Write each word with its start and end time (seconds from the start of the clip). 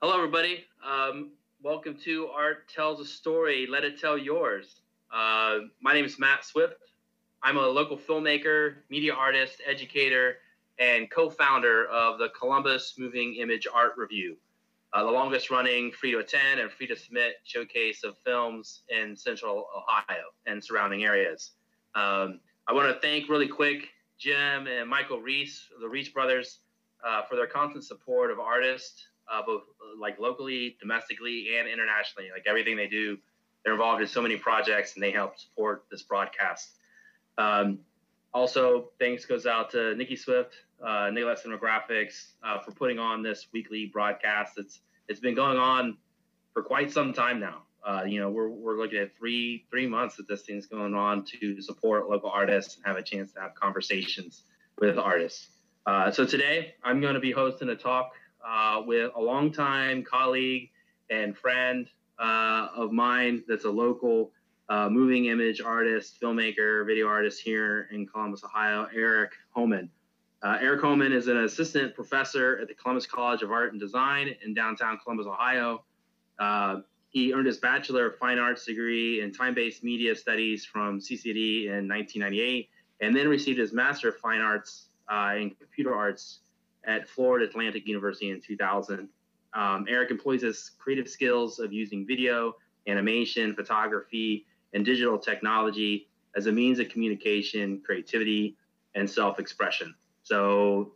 Hello, 0.00 0.16
everybody. 0.16 0.64
Um, 0.88 1.32
welcome 1.60 1.96
to 2.04 2.28
Art 2.28 2.68
Tells 2.68 3.00
a 3.00 3.04
Story. 3.04 3.66
Let 3.68 3.82
it 3.82 4.00
tell 4.00 4.16
yours. 4.16 4.82
Uh, 5.12 5.58
my 5.80 5.92
name 5.92 6.04
is 6.04 6.20
Matt 6.20 6.44
Swift. 6.44 6.92
I'm 7.42 7.56
a 7.56 7.66
local 7.66 7.98
filmmaker, 7.98 8.76
media 8.90 9.12
artist, 9.12 9.60
educator, 9.66 10.36
and 10.78 11.10
co-founder 11.10 11.86
of 11.86 12.20
the 12.20 12.28
Columbus 12.28 12.94
Moving 12.96 13.34
Image 13.40 13.66
Art 13.74 13.94
Review, 13.96 14.36
uh, 14.92 15.02
the 15.02 15.10
longest-running 15.10 15.90
free 15.90 16.12
to 16.12 16.18
attend 16.18 16.60
and 16.60 16.70
free 16.70 16.86
to 16.86 16.94
submit 16.94 17.40
showcase 17.42 18.04
of 18.04 18.16
films 18.18 18.82
in 18.96 19.16
Central 19.16 19.66
Ohio 19.76 20.26
and 20.46 20.62
surrounding 20.62 21.02
areas. 21.02 21.54
Um, 21.96 22.38
I 22.68 22.72
want 22.72 22.86
to 22.94 23.00
thank 23.00 23.28
really 23.28 23.48
quick 23.48 23.88
Jim 24.16 24.68
and 24.68 24.88
Michael 24.88 25.18
Reese, 25.18 25.66
the 25.80 25.88
Reese 25.88 26.10
brothers, 26.10 26.60
uh, 27.04 27.22
for 27.22 27.34
their 27.34 27.48
constant 27.48 27.82
support 27.82 28.30
of 28.30 28.38
artists, 28.38 29.08
uh, 29.30 29.42
both 29.44 29.62
like 29.98 30.18
locally, 30.18 30.76
domestically, 30.80 31.56
and 31.58 31.68
internationally. 31.68 32.30
Like 32.32 32.44
everything 32.46 32.76
they 32.76 32.88
do, 32.88 33.18
they're 33.64 33.74
involved 33.74 34.02
in 34.02 34.08
so 34.08 34.22
many 34.22 34.36
projects 34.36 34.94
and 34.94 35.02
they 35.02 35.10
help 35.10 35.38
support 35.38 35.84
this 35.90 36.02
broadcast. 36.02 36.70
Um, 37.36 37.80
also, 38.32 38.90
thanks 38.98 39.24
goes 39.24 39.46
out 39.46 39.70
to 39.70 39.94
Nikki 39.94 40.16
Swift, 40.16 40.54
uh, 40.84 41.10
Nicolette 41.10 41.42
Cinematographics, 41.44 42.32
uh, 42.42 42.58
for 42.60 42.72
putting 42.72 42.98
on 42.98 43.22
this 43.22 43.48
weekly 43.52 43.86
broadcast. 43.86 44.58
It's 44.58 44.80
it's 45.08 45.20
been 45.20 45.34
going 45.34 45.56
on 45.56 45.96
for 46.52 46.62
quite 46.62 46.92
some 46.92 47.12
time 47.12 47.40
now. 47.40 47.62
Uh, 47.86 48.02
you 48.04 48.20
know, 48.20 48.28
we're, 48.28 48.50
we're 48.50 48.76
looking 48.76 48.98
at 48.98 49.16
three 49.16 49.64
three 49.70 49.86
months 49.86 50.16
that 50.16 50.28
this 50.28 50.42
thing's 50.42 50.66
going 50.66 50.94
on 50.94 51.24
to 51.40 51.60
support 51.62 52.08
local 52.08 52.30
artists 52.30 52.76
and 52.76 52.84
have 52.84 52.96
a 52.96 53.02
chance 53.02 53.32
to 53.32 53.40
have 53.40 53.54
conversations 53.54 54.42
with 54.78 54.98
artists. 54.98 55.48
Uh, 55.86 56.10
so 56.10 56.26
today 56.26 56.74
I'm 56.84 57.00
going 57.00 57.14
to 57.14 57.20
be 57.20 57.32
hosting 57.32 57.70
a 57.70 57.76
talk 57.76 58.12
uh, 58.46 58.82
with 58.86 59.10
a 59.14 59.20
longtime 59.20 60.04
colleague 60.04 60.70
and 61.10 61.36
friend 61.36 61.88
uh, 62.18 62.68
of 62.74 62.92
mine 62.92 63.42
that's 63.48 63.64
a 63.64 63.70
local 63.70 64.32
uh, 64.68 64.88
moving 64.88 65.26
image 65.26 65.60
artist, 65.60 66.20
filmmaker, 66.20 66.86
video 66.86 67.06
artist 67.06 67.40
here 67.40 67.88
in 67.92 68.06
Columbus, 68.06 68.44
Ohio, 68.44 68.86
Eric 68.94 69.32
Homan. 69.50 69.90
Uh, 70.42 70.58
Eric 70.60 70.82
Homan 70.82 71.12
is 71.12 71.26
an 71.26 71.38
assistant 71.38 71.94
professor 71.94 72.58
at 72.58 72.68
the 72.68 72.74
Columbus 72.74 73.06
College 73.06 73.42
of 73.42 73.50
Art 73.50 73.72
and 73.72 73.80
Design 73.80 74.34
in 74.44 74.54
downtown 74.54 74.98
Columbus, 75.02 75.26
Ohio. 75.26 75.84
Uh, 76.38 76.80
he 77.08 77.32
earned 77.32 77.46
his 77.46 77.56
Bachelor 77.56 78.06
of 78.06 78.18
Fine 78.18 78.38
Arts 78.38 78.66
degree 78.66 79.22
in 79.22 79.32
time-based 79.32 79.82
media 79.82 80.14
studies 80.14 80.64
from 80.64 81.00
CCAD 81.00 81.64
in 81.64 81.88
1998, 81.88 82.68
and 83.00 83.16
then 83.16 83.26
received 83.26 83.58
his 83.58 83.72
Master 83.72 84.10
of 84.10 84.16
Fine 84.18 84.40
Arts 84.40 84.90
uh, 85.10 85.34
in 85.36 85.50
computer 85.50 85.94
arts 85.94 86.40
at 86.88 87.06
Florida 87.06 87.46
Atlantic 87.46 87.86
University 87.86 88.30
in 88.30 88.40
2000. 88.40 89.08
Um, 89.54 89.86
Eric 89.88 90.10
employs 90.10 90.42
his 90.42 90.72
creative 90.78 91.08
skills 91.08 91.58
of 91.58 91.72
using 91.72 92.06
video, 92.06 92.54
animation, 92.88 93.54
photography, 93.54 94.46
and 94.72 94.84
digital 94.84 95.18
technology 95.18 96.08
as 96.34 96.46
a 96.46 96.52
means 96.52 96.78
of 96.78 96.88
communication, 96.88 97.80
creativity, 97.84 98.56
and 98.94 99.08
self 99.08 99.38
expression. 99.38 99.94
So, 100.22 100.92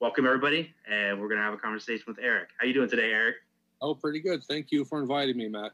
welcome 0.00 0.26
everybody, 0.26 0.72
and 0.90 1.20
we're 1.20 1.28
going 1.28 1.38
to 1.38 1.44
have 1.44 1.54
a 1.54 1.58
conversation 1.58 2.04
with 2.06 2.18
Eric. 2.20 2.48
How 2.58 2.64
are 2.64 2.68
you 2.68 2.74
doing 2.74 2.88
today, 2.88 3.10
Eric? 3.10 3.36
Oh, 3.82 3.94
pretty 3.94 4.20
good. 4.20 4.42
Thank 4.44 4.70
you 4.70 4.84
for 4.84 5.00
inviting 5.00 5.36
me, 5.36 5.48
Matt. 5.48 5.72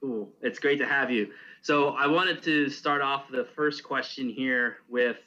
Cool. 0.00 0.30
It's 0.42 0.58
great 0.58 0.78
to 0.78 0.86
have 0.86 1.10
you. 1.10 1.30
So, 1.62 1.90
I 1.90 2.06
wanted 2.06 2.42
to 2.44 2.68
start 2.70 3.02
off 3.02 3.30
the 3.30 3.44
first 3.44 3.82
question 3.84 4.28
here 4.28 4.78
with 4.88 5.18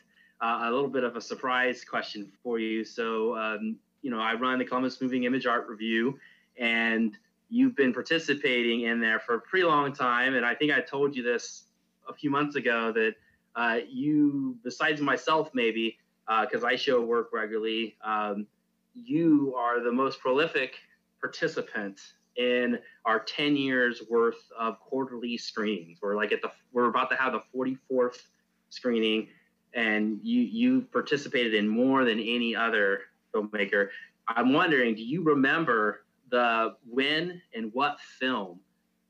uh, 0.42 0.60
a 0.64 0.72
little 0.72 0.90
bit 0.90 1.04
of 1.04 1.16
a 1.16 1.22
surprise 1.22 1.84
question 1.84 2.32
for 2.44 2.60
you. 2.60 2.84
So, 2.84 3.36
um, 3.38 3.78
you 4.02 4.12
know, 4.12 4.20
I 4.20 4.34
run 4.34 4.60
the 4.60 4.66
Columbus 4.66 5.02
Moving 5.02 5.24
Image 5.24 5.46
Art 5.46 5.68
Review, 5.68 6.20
and 6.58 7.18
you've 7.50 7.76
been 7.76 7.94
participating 7.94 8.82
in 8.82 9.00
there 9.00 9.20
for 9.20 9.36
a 9.36 9.42
pretty 9.42 9.66
long 9.66 9.94
time. 9.94 10.36
And 10.36 10.46
I 10.46 10.54
think 10.54 10.72
I 10.72 10.82
told 10.82 11.16
you 11.16 11.24
this 11.24 11.64
a 12.08 12.14
few 12.14 12.30
months 12.30 12.56
ago 12.56 12.92
that 12.92 13.16
uh, 13.56 13.80
you, 13.90 14.58
besides 14.64 15.02
myself, 15.02 15.50
maybe, 15.54 15.98
because 16.42 16.64
uh, 16.64 16.68
I 16.68 16.76
show 16.76 17.02
work 17.02 17.30
regularly, 17.34 17.96
um, 18.04 18.46
you 18.94 19.56
are 19.58 19.84
the 19.84 19.92
most 19.92 20.20
prolific 20.20 20.76
participant 21.20 22.00
in 22.36 22.78
our 23.06 23.20
10 23.20 23.56
years 23.56 24.04
worth 24.10 24.52
of 24.58 24.80
quarterly 24.80 25.38
screenings. 25.38 26.00
We're 26.02 26.16
like 26.16 26.32
at 26.32 26.42
the, 26.42 26.52
we're 26.72 26.90
about 26.90 27.10
to 27.10 27.16
have 27.16 27.34
the 27.34 27.42
44th 27.56 28.22
screening 28.70 29.30
and 29.78 30.20
you 30.24 30.42
you 30.42 30.82
participated 30.92 31.54
in 31.54 31.68
more 31.68 32.04
than 32.04 32.20
any 32.20 32.56
other 32.56 33.02
filmmaker. 33.34 33.90
I'm 34.28 34.52
wondering, 34.52 34.96
do 34.96 35.04
you 35.04 35.24
remember 35.24 36.04
the 36.30 36.76
when 36.90 37.42
and 37.54 37.72
what 37.74 37.98
film 38.20 38.60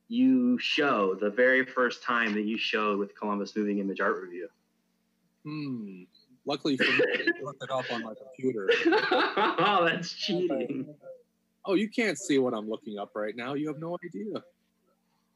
you 0.10 0.60
show 0.60 1.16
the 1.16 1.30
very 1.30 1.66
first 1.66 2.04
time 2.04 2.34
that 2.34 2.44
you 2.44 2.58
showed 2.58 3.00
with 3.00 3.18
Columbus 3.18 3.56
Moving 3.56 3.80
Image 3.80 4.02
Art 4.02 4.22
Review? 4.22 4.50
Hmm. 5.44 6.04
Luckily 6.46 6.78
for 6.78 6.84
me, 6.84 7.04
I 7.16 7.44
looked 7.44 7.64
it 7.64 7.72
up 7.72 7.86
on 7.92 8.04
my 8.04 8.14
computer. 8.14 8.70
oh, 8.86 9.88
that's 9.90 10.14
cheating. 10.14 10.94
Oh, 11.66 11.76
you 11.76 11.90
can't 11.90 12.18
see 12.18 12.38
what 12.40 12.54
I'm 12.54 12.70
looking 12.70 13.00
up 13.00 13.12
right 13.16 13.36
now. 13.36 13.54
You 13.54 13.68
have 13.68 13.80
no 13.80 13.98
idea. 14.06 14.44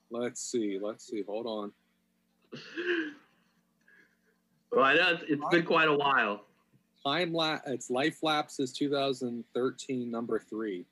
Let's 0.09 0.42
see. 0.42 0.80
Let's 0.81 1.08
see. 1.08 1.24
Hold 1.28 1.48
on. 1.48 1.72
Well, 4.71 4.85
I 4.85 4.95
know 4.95 5.17
it's 5.27 5.43
been 5.51 5.65
quite 5.65 5.89
a 5.89 5.93
while. 5.93 6.45
Time 7.05 7.33
lapse. 7.33 7.63
It's 7.67 7.89
life 7.89 8.23
lapse 8.23 8.59
is 8.59 8.71
2013, 8.73 10.09
number 10.09 10.39
three. 10.39 10.85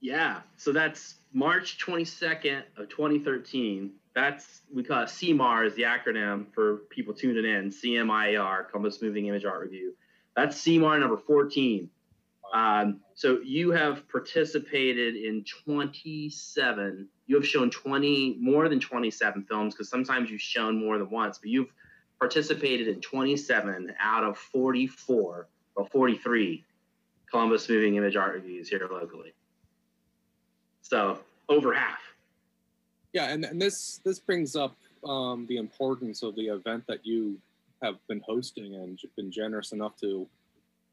Yeah, 0.00 0.40
so 0.56 0.72
that's 0.72 1.14
March 1.32 1.78
22nd 1.78 2.62
of 2.76 2.88
2013. 2.88 3.92
That's 4.14 4.60
we 4.72 4.82
call 4.84 5.02
it 5.02 5.06
CMAR 5.06 5.66
is 5.66 5.74
the 5.74 5.82
acronym 5.82 6.46
for 6.52 6.78
people 6.90 7.14
tuning 7.14 7.44
in. 7.44 7.70
CMIAR, 7.70 8.68
Columbus 8.70 9.00
Moving 9.00 9.26
Image 9.26 9.44
Art 9.44 9.60
Review. 9.60 9.94
That's 10.36 10.60
CMAR 10.62 11.00
number 11.00 11.16
14. 11.16 11.88
Um, 12.52 13.00
so 13.14 13.40
you 13.42 13.70
have 13.70 14.08
participated 14.08 15.16
in 15.16 15.44
27. 15.64 17.08
You 17.26 17.36
have 17.36 17.46
shown 17.46 17.70
20 17.70 18.38
more 18.40 18.68
than 18.68 18.78
27 18.80 19.44
films 19.48 19.74
because 19.74 19.88
sometimes 19.88 20.30
you've 20.30 20.40
shown 20.40 20.78
more 20.78 20.98
than 20.98 21.10
once, 21.10 21.38
but 21.38 21.48
you've 21.48 21.72
participated 22.18 22.88
in 22.88 23.00
27 23.00 23.92
out 24.00 24.24
of 24.24 24.38
44 24.38 25.48
or 25.76 25.86
43 25.86 26.64
Columbus 27.30 27.68
Moving 27.68 27.96
Image 27.96 28.16
Art 28.16 28.34
Reviews 28.34 28.68
here 28.68 28.88
locally. 28.90 29.32
So 30.82 31.18
over 31.48 31.72
half. 31.72 31.98
Yeah, 33.12 33.30
and, 33.30 33.44
and 33.44 33.60
this 33.60 34.00
this 34.04 34.18
brings 34.18 34.56
up 34.56 34.76
um, 35.04 35.46
the 35.48 35.56
importance 35.56 36.22
of 36.22 36.34
the 36.34 36.46
event 36.46 36.84
that 36.88 37.06
you 37.06 37.38
have 37.82 37.96
been 38.08 38.20
hosting 38.26 38.74
and 38.74 38.98
been 39.16 39.30
generous 39.30 39.72
enough 39.72 39.96
to 40.00 40.26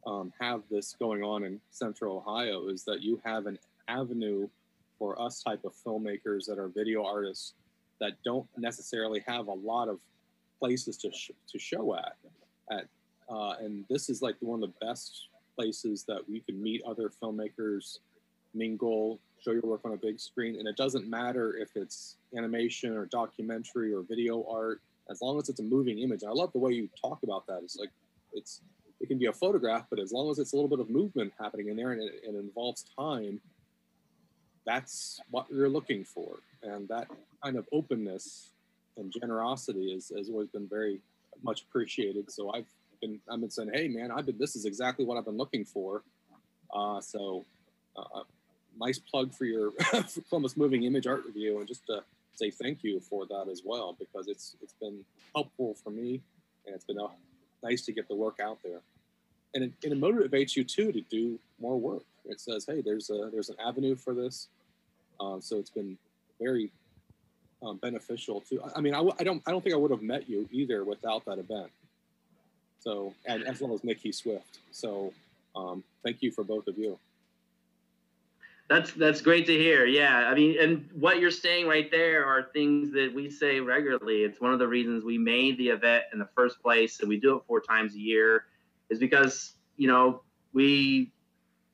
um, 0.06 0.32
have 0.40 0.62
this 0.70 0.96
going 1.00 1.24
on 1.24 1.44
in 1.44 1.60
Central 1.72 2.18
Ohio. 2.18 2.68
Is 2.68 2.84
that 2.86 3.02
you 3.02 3.20
have 3.26 3.48
an 3.48 3.58
avenue 3.88 4.48
for 5.00 5.20
us 5.20 5.42
type 5.42 5.64
of 5.66 5.74
filmmakers 5.86 6.46
that 6.48 6.60
are 6.60 6.68
video 6.68 7.04
artists 7.04 7.54
that 8.00 8.14
don't 8.24 8.48
necessarily 8.58 9.24
have 9.28 9.48
a 9.48 9.54
lot 9.54 9.90
of 9.90 10.00
places 10.62 10.98
to 10.98 11.12
sh- 11.12 11.32
to 11.52 11.60
show 11.60 11.96
at 11.96 12.16
at 12.70 12.86
uh, 13.30 13.56
and 13.60 13.86
this 13.90 14.10
is 14.10 14.22
like 14.22 14.36
one 14.40 14.62
of 14.62 14.70
the 14.70 14.86
best 14.86 15.28
places 15.56 16.04
that 16.08 16.22
we 16.30 16.40
can 16.42 16.62
meet 16.62 16.82
other 16.84 17.12
filmmakers 17.22 18.00
mingle 18.54 19.20
show 19.44 19.52
your 19.52 19.62
work 19.64 19.82
on 19.86 19.94
a 19.94 19.98
big 19.98 20.20
screen 20.20 20.58
and 20.60 20.68
it 20.68 20.78
doesn't 20.78 21.10
matter 21.10 21.56
if 21.58 21.70
it's 21.76 22.18
animation 22.38 22.96
or 22.96 23.06
documentary 23.08 23.94
or 23.94 24.04
video 24.04 24.46
art 24.50 24.82
as 25.10 25.22
long 25.22 25.40
as 25.40 25.50
it's 25.50 25.60
a 25.60 25.64
moving 25.64 26.00
image. 26.00 26.24
I 26.24 26.30
love 26.30 26.54
the 26.54 26.60
way 26.60 26.72
you 26.74 26.88
talk 27.02 27.24
about 27.24 27.48
that. 27.48 27.62
It's 27.64 27.78
like 27.78 27.90
it's 28.34 28.62
it 29.00 29.08
can 29.08 29.18
be 29.18 29.26
a 29.26 29.34
photograph 29.34 29.86
but 29.90 30.00
as 30.00 30.12
long 30.12 30.30
as 30.30 30.38
it's 30.38 30.54
a 30.54 30.56
little 30.56 30.70
bit 30.70 30.80
of 30.80 30.90
movement 30.90 31.34
happening 31.40 31.70
in 31.70 31.76
there 31.76 31.92
and 31.94 32.02
it, 32.02 32.14
it 32.24 32.36
involves 32.36 32.86
time 32.98 33.42
that's 34.66 35.20
what 35.30 35.48
you're 35.50 35.70
looking 35.70 36.04
for. 36.04 36.38
And 36.64 36.88
that 36.90 37.08
kind 37.44 37.58
of 37.58 37.68
openness 37.72 38.50
and 38.98 39.12
generosity 39.12 39.94
has 39.94 40.12
always 40.30 40.50
been 40.50 40.68
very 40.68 41.00
much 41.44 41.64
appreciated. 41.64 42.32
So 42.32 42.54
I've 42.54 42.68
been 43.02 43.20
I've 43.30 43.40
been 43.40 43.50
saying, 43.50 43.72
hey 43.74 43.88
man, 43.88 44.12
I've 44.12 44.26
been 44.26 44.38
this 44.38 44.56
is 44.56 44.66
exactly 44.66 45.06
what 45.06 45.18
I've 45.18 45.26
been 45.26 45.38
looking 45.38 45.66
for. 45.66 46.04
Uh, 46.74 47.02
so 47.02 47.44
uh, 47.96 48.22
nice 48.80 49.00
plug 49.00 49.34
for 49.34 49.46
your 49.46 49.72
for 50.08 50.22
Columbus 50.30 50.56
Moving 50.56 50.84
Image 50.84 51.08
Art 51.08 51.26
Review, 51.26 51.60
and 51.60 51.68
just 51.68 51.86
to 51.88 52.04
say 52.34 52.50
thank 52.50 52.84
you 52.84 53.00
for 53.00 53.26
that 53.28 53.48
as 53.52 53.62
well 53.66 53.96
because 54.00 54.28
it's 54.28 54.56
it's 54.62 54.74
been 54.74 55.04
helpful 55.36 55.76
for 55.84 55.90
me, 55.90 56.22
and 56.66 56.76
it's 56.76 56.86
been 56.86 57.00
uh, 57.00 57.08
nice 57.64 57.82
to 57.84 57.92
get 57.92 58.08
the 58.08 58.16
work 58.16 58.40
out 58.40 58.60
there, 58.64 58.82
and 59.54 59.66
it, 59.66 59.74
and 59.84 59.94
it 59.94 60.00
motivates 60.00 60.56
you 60.56 60.64
too 60.64 60.92
to 60.92 61.02
do 61.02 61.40
more 61.60 61.80
work. 61.80 62.04
It 62.26 62.40
says, 62.40 62.66
hey, 62.68 62.82
there's 62.82 63.10
a 63.10 63.30
there's 63.32 63.50
an 63.50 63.58
avenue 63.64 63.96
for 63.96 64.14
this. 64.14 64.48
Uh, 65.20 65.40
so 65.40 65.58
it's 65.58 65.70
been 65.70 65.98
very 66.40 66.72
um, 67.64 67.78
beneficial 67.78 68.42
to. 68.42 68.62
I 68.76 68.82
mean, 68.82 68.94
I 68.94 68.98
w- 68.98 69.16
I 69.20 69.24
don't 69.24 69.42
I 69.46 69.52
don't 69.52 69.64
think 69.64 69.74
I 69.74 69.78
would 69.78 69.92
have 69.92 70.02
met 70.02 70.30
you 70.30 70.48
either 70.52 70.84
without 70.84 71.26
that 71.26 71.40
event. 71.40 71.72
So 72.80 73.14
and 73.26 73.44
as 73.44 73.62
well 73.62 73.74
as 73.74 73.84
Nikki 73.84 74.12
Swift. 74.12 74.60
So 74.72 75.14
um, 75.56 75.84
thank 76.04 76.22
you 76.22 76.32
for 76.32 76.44
both 76.44 76.68
of 76.68 76.78
you. 76.78 76.98
That's 78.70 78.94
that's 78.94 79.22
great 79.22 79.46
to 79.48 79.54
hear. 79.54 79.86
Yeah, 79.86 80.30
I 80.30 80.34
mean, 80.34 80.58
and 80.60 80.90
what 80.94 81.20
you're 81.20 81.30
saying 81.30 81.68
right 81.68 81.92
there 81.92 82.26
are 82.26 82.44
things 82.54 82.92
that 82.94 83.12
we 83.14 83.30
say 83.30 83.60
regularly. 83.60 84.24
It's 84.24 84.40
one 84.40 84.54
of 84.54 84.60
the 84.60 84.68
reasons 84.68 85.04
we 85.04 85.18
made 85.18 85.58
the 85.58 85.70
event 85.70 86.06
in 86.14 86.20
the 86.20 86.30
first 86.36 86.62
place, 86.62 87.02
and 87.02 87.10
we 87.10 87.20
do 87.20 87.36
it 87.36 87.44
four 87.48 87.60
times 87.60 87.96
a 87.96 88.00
year, 88.00 88.46
is 88.90 88.98
because 88.98 89.54
you 89.76 89.90
know 89.90 90.22
we 90.54 91.12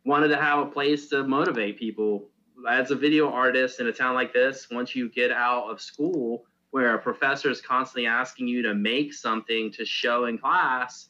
wanted 0.06 0.30
to 0.30 0.38
have 0.38 0.60
a 0.60 0.66
place 0.66 1.07
to 1.10 1.24
motivate 1.24 1.78
people. 1.78 2.25
As 2.65 2.92
a 2.92 2.95
video 2.95 3.30
artist 3.30 3.80
in 3.80 3.88
a 3.88 3.94
town 3.94 4.15
like 4.15 4.33
this, 4.33 4.68
once 4.71 4.95
you 4.95 5.09
get 5.09 5.31
out 5.31 5.69
of 5.69 5.80
school, 5.80 6.45
where 6.71 6.95
a 6.95 7.00
professor 7.00 7.50
is 7.50 7.62
constantly 7.62 8.07
asking 8.07 8.48
you 8.48 8.62
to 8.63 8.74
make 8.74 9.13
something 9.13 9.71
to 9.71 9.86
show 9.86 10.25
in 10.25 10.38
class, 10.38 11.09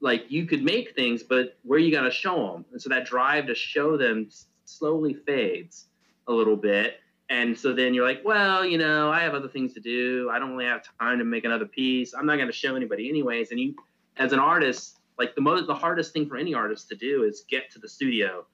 like 0.00 0.30
you 0.30 0.46
could 0.46 0.62
make 0.62 0.94
things, 0.94 1.22
but 1.22 1.58
where 1.62 1.78
are 1.78 1.80
you 1.80 1.90
got 1.90 2.02
to 2.02 2.10
show 2.10 2.52
them? 2.52 2.64
And 2.72 2.80
so 2.80 2.88
that 2.90 3.06
drive 3.06 3.46
to 3.46 3.54
show 3.54 3.96
them 3.96 4.28
slowly 4.64 5.14
fades 5.14 5.86
a 6.28 6.32
little 6.32 6.56
bit. 6.56 7.00
And 7.30 7.58
so 7.58 7.72
then 7.72 7.94
you're 7.94 8.06
like, 8.06 8.22
well, 8.24 8.64
you 8.64 8.78
know, 8.78 9.10
I 9.10 9.20
have 9.20 9.34
other 9.34 9.48
things 9.48 9.74
to 9.74 9.80
do. 9.80 10.30
I 10.30 10.38
don't 10.38 10.52
really 10.52 10.66
have 10.66 10.82
time 10.98 11.18
to 11.18 11.24
make 11.24 11.44
another 11.44 11.66
piece. 11.66 12.14
I'm 12.14 12.26
not 12.26 12.36
going 12.36 12.46
to 12.46 12.52
show 12.52 12.76
anybody 12.76 13.08
anyways. 13.08 13.50
And 13.50 13.60
you, 13.60 13.74
as 14.16 14.32
an 14.32 14.38
artist, 14.38 14.98
like 15.18 15.34
the 15.34 15.40
most, 15.40 15.66
the 15.66 15.74
hardest 15.74 16.12
thing 16.12 16.28
for 16.28 16.36
any 16.36 16.54
artist 16.54 16.88
to 16.90 16.94
do 16.94 17.24
is 17.24 17.44
get 17.48 17.70
to 17.72 17.78
the 17.78 17.88
studio, 17.88 18.46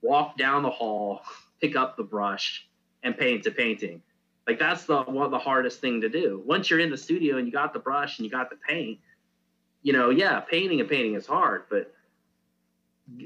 walk 0.00 0.38
down 0.38 0.62
the 0.62 0.70
hall, 0.70 1.22
pick 1.62 1.76
up 1.76 1.96
the 1.96 2.02
brush, 2.02 2.66
and 3.02 3.16
paint 3.16 3.46
a 3.46 3.50
painting. 3.50 4.02
Like 4.46 4.58
that's 4.58 4.84
the 4.84 5.02
one 5.02 5.30
the 5.30 5.38
hardest 5.38 5.80
thing 5.80 6.00
to 6.00 6.08
do. 6.08 6.42
Once 6.44 6.68
you're 6.68 6.80
in 6.80 6.90
the 6.90 6.98
studio 6.98 7.38
and 7.38 7.46
you 7.46 7.52
got 7.52 7.72
the 7.72 7.78
brush 7.78 8.18
and 8.18 8.24
you 8.24 8.30
got 8.30 8.50
the 8.50 8.56
paint, 8.68 8.98
you 9.82 9.92
know, 9.92 10.10
yeah, 10.10 10.40
painting 10.40 10.80
and 10.80 10.88
painting 10.88 11.14
is 11.14 11.26
hard, 11.26 11.64
but 11.70 11.94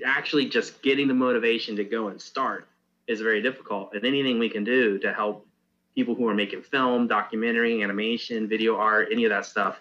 actually 0.04 0.46
just 0.48 0.82
getting 0.82 1.08
the 1.08 1.14
motivation 1.14 1.76
to 1.76 1.84
go 1.84 2.08
and 2.08 2.20
start 2.20 2.68
is 3.06 3.20
very 3.20 3.40
difficult. 3.40 3.94
And 3.94 4.04
anything 4.04 4.38
we 4.38 4.48
can 4.48 4.64
do 4.64 4.98
to 4.98 5.12
help 5.12 5.46
people 5.94 6.14
who 6.14 6.28
are 6.28 6.34
making 6.34 6.62
film, 6.62 7.06
documentary, 7.08 7.82
animation, 7.82 8.48
video 8.48 8.76
art, 8.76 9.08
any 9.10 9.24
of 9.24 9.30
that 9.30 9.46
stuff 9.46 9.80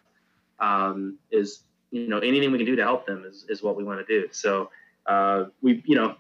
um, 0.60 1.18
is, 1.32 1.64
you 1.92 2.08
know, 2.08 2.20
anything 2.20 2.52
we 2.52 2.58
can 2.58 2.66
do 2.66 2.76
to 2.78 2.84
help 2.84 3.06
them 3.06 3.26
is, 3.26 3.46
is 3.50 3.62
what 3.62 3.76
we 3.76 3.84
want 3.84 4.06
to 4.06 4.22
do. 4.22 4.28
So 4.32 4.70
uh, 5.06 5.46
we, 5.62 5.84
you 5.86 5.96
know, 5.96 6.16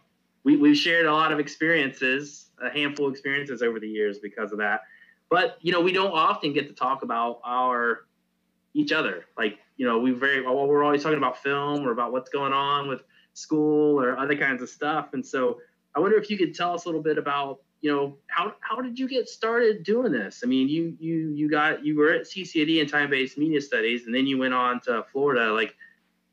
we, 0.45 0.55
we've 0.55 0.77
shared 0.77 1.07
a 1.07 1.11
lot 1.11 1.33
of 1.33 1.39
experiences, 1.39 2.51
a 2.63 2.69
handful 2.69 3.07
of 3.07 3.11
experiences 3.13 3.61
over 3.61 3.79
the 3.79 3.87
years 3.87 4.19
because 4.19 4.51
of 4.51 4.59
that. 4.59 4.81
But, 5.29 5.57
you 5.59 5.71
know, 5.71 5.81
we 5.81 5.91
don't 5.91 6.13
often 6.13 6.53
get 6.53 6.67
to 6.69 6.73
talk 6.73 7.01
about 7.01 7.41
our 7.43 8.05
each 8.75 8.91
other. 8.91 9.25
Like, 9.37 9.57
you 9.77 9.85
know, 9.87 9.97
we 9.97 10.11
very, 10.11 10.41
well, 10.41 10.67
we're 10.67 10.83
always 10.83 11.01
talking 11.01 11.17
about 11.17 11.41
film 11.41 11.85
or 11.85 11.91
about 11.91 12.11
what's 12.11 12.29
going 12.29 12.53
on 12.53 12.87
with 12.87 13.01
school 13.33 13.99
or 13.99 14.17
other 14.17 14.35
kinds 14.35 14.61
of 14.61 14.69
stuff. 14.69 15.13
And 15.13 15.25
so 15.25 15.59
I 15.95 15.99
wonder 15.99 16.17
if 16.17 16.29
you 16.29 16.37
could 16.37 16.53
tell 16.53 16.73
us 16.73 16.85
a 16.85 16.87
little 16.87 17.01
bit 17.01 17.17
about, 17.17 17.61
you 17.81 17.91
know, 17.91 18.17
how, 18.27 18.53
how 18.59 18.81
did 18.81 18.99
you 18.99 19.07
get 19.07 19.27
started 19.27 19.83
doing 19.83 20.11
this? 20.11 20.41
I 20.43 20.47
mean, 20.47 20.69
you, 20.69 20.95
you, 20.99 21.29
you 21.29 21.49
got, 21.49 21.83
you 21.83 21.97
were 21.97 22.11
at 22.11 22.23
CCAD 22.23 22.81
in 22.81 22.87
time-based 22.87 23.37
media 23.37 23.61
studies, 23.61 24.05
and 24.05 24.13
then 24.13 24.27
you 24.27 24.37
went 24.37 24.53
on 24.53 24.79
to 24.81 25.05
Florida. 25.11 25.51
Like, 25.53 25.75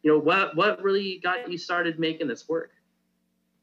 you 0.02 0.10
know, 0.10 0.18
what, 0.18 0.56
what 0.56 0.82
really 0.82 1.20
got 1.22 1.50
you 1.50 1.58
started 1.58 1.98
making 1.98 2.26
this 2.28 2.48
work? 2.48 2.72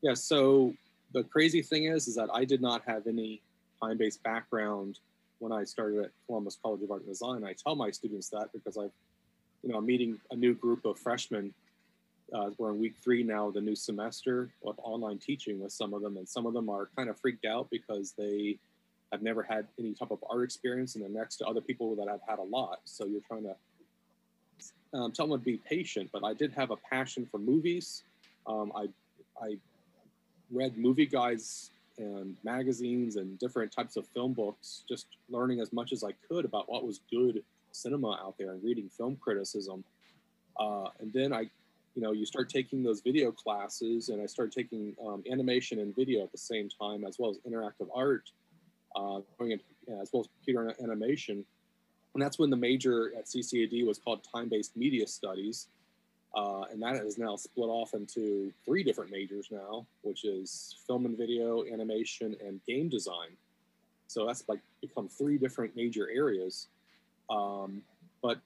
Yeah. 0.02 0.14
So 0.14 0.74
the 1.14 1.24
crazy 1.24 1.62
thing 1.62 1.86
is, 1.86 2.08
is 2.08 2.16
that 2.16 2.30
I 2.34 2.46
did 2.46 2.62
not 2.62 2.84
have 2.88 3.08
any 3.08 3.42
time-based 3.82 4.24
background 4.24 5.00
when 5.40 5.52
I 5.52 5.64
started 5.64 6.06
at 6.06 6.12
Columbus 6.26 6.58
College 6.62 6.84
of 6.84 6.92
Art 6.92 7.02
and 7.02 7.10
Design. 7.10 7.44
I 7.44 7.54
tell 7.54 7.76
my 7.76 7.92
students 7.92 8.30
that 8.30 8.50
because 8.54 8.78
I've, 8.78 8.92
you 9.64 9.72
know, 9.72 9.78
I'm 9.78 9.86
meeting 9.86 10.20
a 10.32 10.36
new 10.36 10.54
group 10.54 10.86
of 10.86 10.98
freshmen 11.00 11.54
uh, 12.34 12.50
we're 12.58 12.72
in 12.72 12.80
week 12.80 12.96
three 13.04 13.24
now, 13.24 13.50
the 13.50 13.62
new 13.62 13.76
semester 13.76 14.50
of 14.66 14.76
online 14.84 15.18
teaching 15.18 15.60
with 15.62 15.72
some 15.72 15.94
of 15.94 16.02
them, 16.02 16.18
and 16.18 16.28
some 16.28 16.46
of 16.46 16.54
them 16.54 16.70
are 16.70 16.90
kind 16.96 17.10
of 17.10 17.20
freaked 17.20 17.46
out 17.46 17.70
because 17.70 18.14
they 18.18 18.58
have 19.12 19.22
never 19.22 19.42
had 19.42 19.66
any 19.80 19.94
type 19.94 20.12
of 20.12 20.24
art 20.30 20.44
experience, 20.44 20.96
and 20.96 21.04
they're 21.04 21.10
next 21.12 21.38
to 21.38 21.46
other 21.46 21.62
people 21.62 21.96
that 21.96 22.08
have 22.08 22.20
had 22.28 22.40
a 22.40 22.44
lot. 22.44 22.80
So 22.86 23.06
you're 23.06 23.22
trying 23.28 23.44
to 23.44 23.56
um, 24.94 25.12
tell 25.12 25.28
them 25.28 25.40
to 25.40 25.44
be 25.44 25.58
patient. 25.58 26.10
But 26.12 26.24
I 26.24 26.34
did 26.34 26.54
have 26.54 26.72
a 26.72 26.76
passion 26.76 27.28
for 27.30 27.40
movies. 27.40 28.04
Um, 28.46 28.72
I 28.76 28.88
I 29.42 29.58
read 30.52 30.78
movie 30.78 31.06
guides 31.06 31.72
and 31.98 32.36
magazines 32.44 33.18
and 33.18 33.38
different 33.40 33.72
types 33.72 33.98
of 33.98 34.08
film 34.08 34.34
books, 34.34 34.84
just 34.88 35.08
learning 35.30 35.60
as 35.60 35.74
much 35.74 35.92
as 35.92 36.04
I 36.04 36.12
could 36.28 36.46
about 36.46 36.70
what 36.70 36.86
was 36.86 37.02
good 37.12 37.44
cinema 37.72 38.20
out 38.24 38.36
there 38.38 38.52
and 38.52 38.64
reading 38.64 38.90
film 38.90 39.18
criticism. 39.18 39.84
Uh, 40.60 40.88
and 41.00 41.12
then 41.14 41.34
I 41.34 41.50
you 41.96 42.02
know, 42.02 42.12
you 42.12 42.26
start 42.26 42.50
taking 42.50 42.84
those 42.84 43.02
video 43.02 43.32
classes, 43.32 44.08
and 44.10 44.22
I 44.22 44.26
started 44.26 44.54
taking 44.54 44.96
um, 45.06 45.24
animation 45.30 45.80
and 45.80 45.96
video 45.96 46.24
at 46.24 46.32
the 46.32 46.38
same 46.38 46.70
time, 46.70 47.04
as 47.04 47.18
well 47.20 47.30
as 47.30 47.40
interactive 47.40 47.90
art, 47.94 48.32
uh, 48.96 49.20
in, 49.42 49.60
as 50.02 50.10
well 50.14 50.22
as 50.22 50.30
computer 50.38 50.74
animation. 50.82 51.44
And 52.14 52.24
that's 52.24 52.40
when 52.40 52.50
the 52.50 52.56
major 52.56 53.12
at 53.18 53.26
CCAD 53.26 53.86
was 53.86 53.98
called 53.98 54.26
Time-Based 54.34 54.78
Media 54.78 55.06
Studies. 55.08 55.68
Uh, 56.36 56.64
and 56.72 56.82
that 56.82 56.96
is 56.98 57.18
now 57.18 57.36
split 57.36 57.70
off 57.70 57.94
into 57.94 58.54
three 58.64 58.84
different 58.84 59.12
majors 59.12 59.48
now, 59.52 59.86
which 60.04 60.26
is 60.26 60.76
film 60.86 61.06
and 61.06 61.18
video, 61.18 61.64
animation, 61.66 62.36
and 62.46 62.62
game 62.68 62.88
design. 62.88 63.30
So 64.08 64.26
that's 64.26 64.44
like 64.48 64.60
become 64.82 65.08
three 65.08 65.38
different 65.38 65.76
major 65.76 66.10
areas. 66.10 66.68
Um, 67.30 67.82
but 68.22 68.40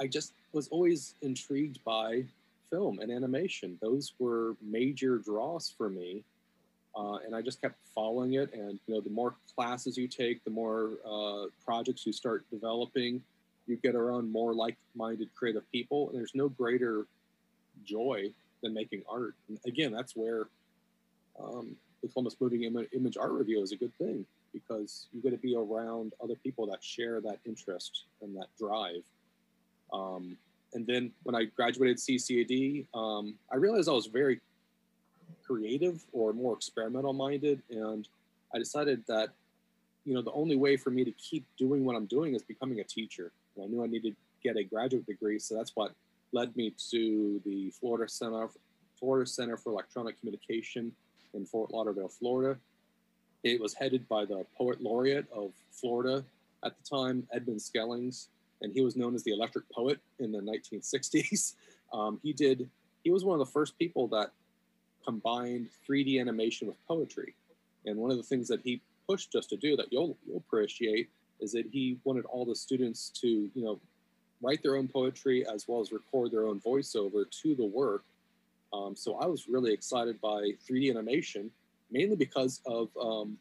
I 0.00 0.06
just 0.06 0.32
was 0.52 0.68
always 0.68 1.14
intrigued 1.22 1.82
by 1.84 2.24
film 2.70 3.00
and 3.00 3.10
animation. 3.10 3.78
Those 3.82 4.14
were 4.18 4.56
major 4.62 5.18
draws 5.18 5.72
for 5.76 5.90
me. 5.90 6.24
Uh, 6.96 7.18
and 7.24 7.34
I 7.34 7.42
just 7.42 7.60
kept 7.60 7.76
following 7.94 8.34
it. 8.34 8.52
And 8.52 8.78
you 8.86 8.94
know, 8.94 9.00
the 9.00 9.10
more 9.10 9.34
classes 9.54 9.96
you 9.96 10.08
take, 10.08 10.42
the 10.44 10.50
more 10.50 10.92
uh, 11.08 11.46
projects 11.64 12.06
you 12.06 12.12
start 12.12 12.44
developing, 12.50 13.22
you 13.68 13.76
get 13.76 13.94
around 13.94 14.30
more 14.30 14.54
like-minded 14.54 15.28
creative 15.34 15.70
people. 15.70 16.08
And 16.08 16.18
there's 16.18 16.34
no 16.34 16.48
greater 16.48 17.06
joy 17.84 18.30
than 18.62 18.74
making 18.74 19.02
art. 19.08 19.34
And 19.48 19.58
again, 19.66 19.92
that's 19.92 20.16
where 20.16 20.48
um, 21.40 21.76
the 22.02 22.08
Columbus 22.08 22.36
Moving 22.40 22.64
Im- 22.64 22.88
Image 22.92 23.16
Art 23.16 23.32
Review 23.32 23.62
is 23.62 23.72
a 23.72 23.76
good 23.76 23.94
thing 23.98 24.24
because 24.52 25.06
you 25.12 25.20
get 25.20 25.30
to 25.30 25.36
be 25.36 25.54
around 25.54 26.12
other 26.22 26.34
people 26.36 26.66
that 26.66 26.82
share 26.82 27.20
that 27.20 27.38
interest 27.44 28.04
and 28.22 28.36
that 28.36 28.46
drive. 28.58 29.02
Um, 29.92 30.36
and 30.74 30.86
then 30.86 31.12
when 31.22 31.34
I 31.34 31.44
graduated 31.44 31.98
CCAD, 31.98 32.86
um, 32.94 33.34
I 33.52 33.56
realized 33.56 33.88
I 33.88 33.92
was 33.92 34.06
very 34.06 34.40
creative 35.46 36.04
or 36.12 36.32
more 36.32 36.54
experimental 36.54 37.12
minded, 37.12 37.62
and 37.70 38.06
I 38.54 38.58
decided 38.58 39.02
that 39.08 39.30
you 40.04 40.14
know 40.14 40.22
the 40.22 40.32
only 40.32 40.56
way 40.56 40.76
for 40.76 40.90
me 40.90 41.04
to 41.04 41.12
keep 41.12 41.44
doing 41.58 41.84
what 41.84 41.96
I'm 41.96 42.06
doing 42.06 42.34
is 42.34 42.42
becoming 42.42 42.80
a 42.80 42.84
teacher. 42.84 43.32
I 43.62 43.66
knew 43.66 43.82
I 43.82 43.86
needed 43.86 44.14
to 44.14 44.48
get 44.48 44.56
a 44.56 44.64
graduate 44.64 45.06
degree, 45.06 45.38
so 45.38 45.54
that's 45.54 45.72
what 45.74 45.92
led 46.32 46.54
me 46.56 46.74
to 46.90 47.40
the 47.44 47.70
Florida 47.70 48.08
Center 48.08 48.48
Florida 48.98 49.28
Center 49.28 49.56
for 49.56 49.70
Electronic 49.70 50.18
Communication 50.18 50.92
in 51.34 51.46
Fort 51.46 51.70
Lauderdale, 51.70 52.08
Florida. 52.08 52.58
It 53.44 53.60
was 53.60 53.74
headed 53.74 54.08
by 54.08 54.24
the 54.24 54.44
poet 54.56 54.80
laureate 54.80 55.26
of 55.32 55.52
Florida 55.70 56.24
at 56.64 56.72
the 56.76 56.96
time, 56.96 57.26
Edmund 57.32 57.60
Skellings, 57.60 58.26
and 58.60 58.72
he 58.72 58.80
was 58.80 58.96
known 58.96 59.14
as 59.14 59.22
the 59.22 59.32
electric 59.32 59.70
poet 59.70 60.00
in 60.18 60.32
the 60.32 60.40
1960s. 60.40 61.54
Um, 61.90 62.20
he 62.22 62.34
did, 62.34 62.68
he 63.02 63.10
was 63.10 63.24
one 63.24 63.40
of 63.40 63.46
the 63.46 63.50
first 63.50 63.78
people 63.78 64.08
that 64.08 64.32
combined 65.06 65.68
3D 65.88 66.20
animation 66.20 66.68
with 66.68 66.76
poetry. 66.86 67.34
And 67.86 67.96
one 67.96 68.10
of 68.10 68.18
the 68.18 68.22
things 68.22 68.46
that 68.48 68.60
he 68.62 68.82
pushed 69.08 69.34
us 69.34 69.46
to 69.46 69.56
do 69.56 69.74
that 69.76 69.90
you'll, 69.90 70.14
you'll 70.26 70.36
appreciate 70.36 71.08
is 71.40 71.52
that 71.52 71.66
he 71.70 71.98
wanted 72.04 72.24
all 72.26 72.44
the 72.44 72.54
students 72.54 73.10
to, 73.20 73.28
you 73.54 73.64
know, 73.64 73.80
write 74.40 74.62
their 74.62 74.76
own 74.76 74.88
poetry 74.88 75.46
as 75.46 75.66
well 75.66 75.80
as 75.80 75.92
record 75.92 76.30
their 76.30 76.46
own 76.46 76.60
voiceover 76.60 77.28
to 77.42 77.54
the 77.54 77.64
work. 77.64 78.04
Um, 78.72 78.94
so 78.94 79.16
I 79.16 79.26
was 79.26 79.48
really 79.48 79.72
excited 79.72 80.20
by 80.20 80.52
3D 80.68 80.90
animation, 80.90 81.50
mainly 81.90 82.16
because 82.16 82.60
of 82.66 82.88
um, 83.00 83.38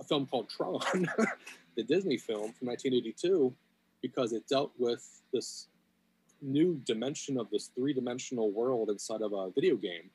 a 0.00 0.04
film 0.04 0.26
called 0.26 0.48
Tron, 0.48 0.80
the 1.76 1.82
Disney 1.82 2.16
film 2.16 2.52
from 2.52 2.68
1982, 2.68 3.52
because 4.00 4.32
it 4.32 4.46
dealt 4.48 4.72
with 4.78 5.22
this 5.32 5.68
new 6.40 6.80
dimension 6.84 7.38
of 7.38 7.50
this 7.50 7.70
three-dimensional 7.74 8.50
world 8.50 8.90
inside 8.90 9.22
of 9.22 9.32
a 9.32 9.50
video 9.50 9.76
game. 9.76 10.10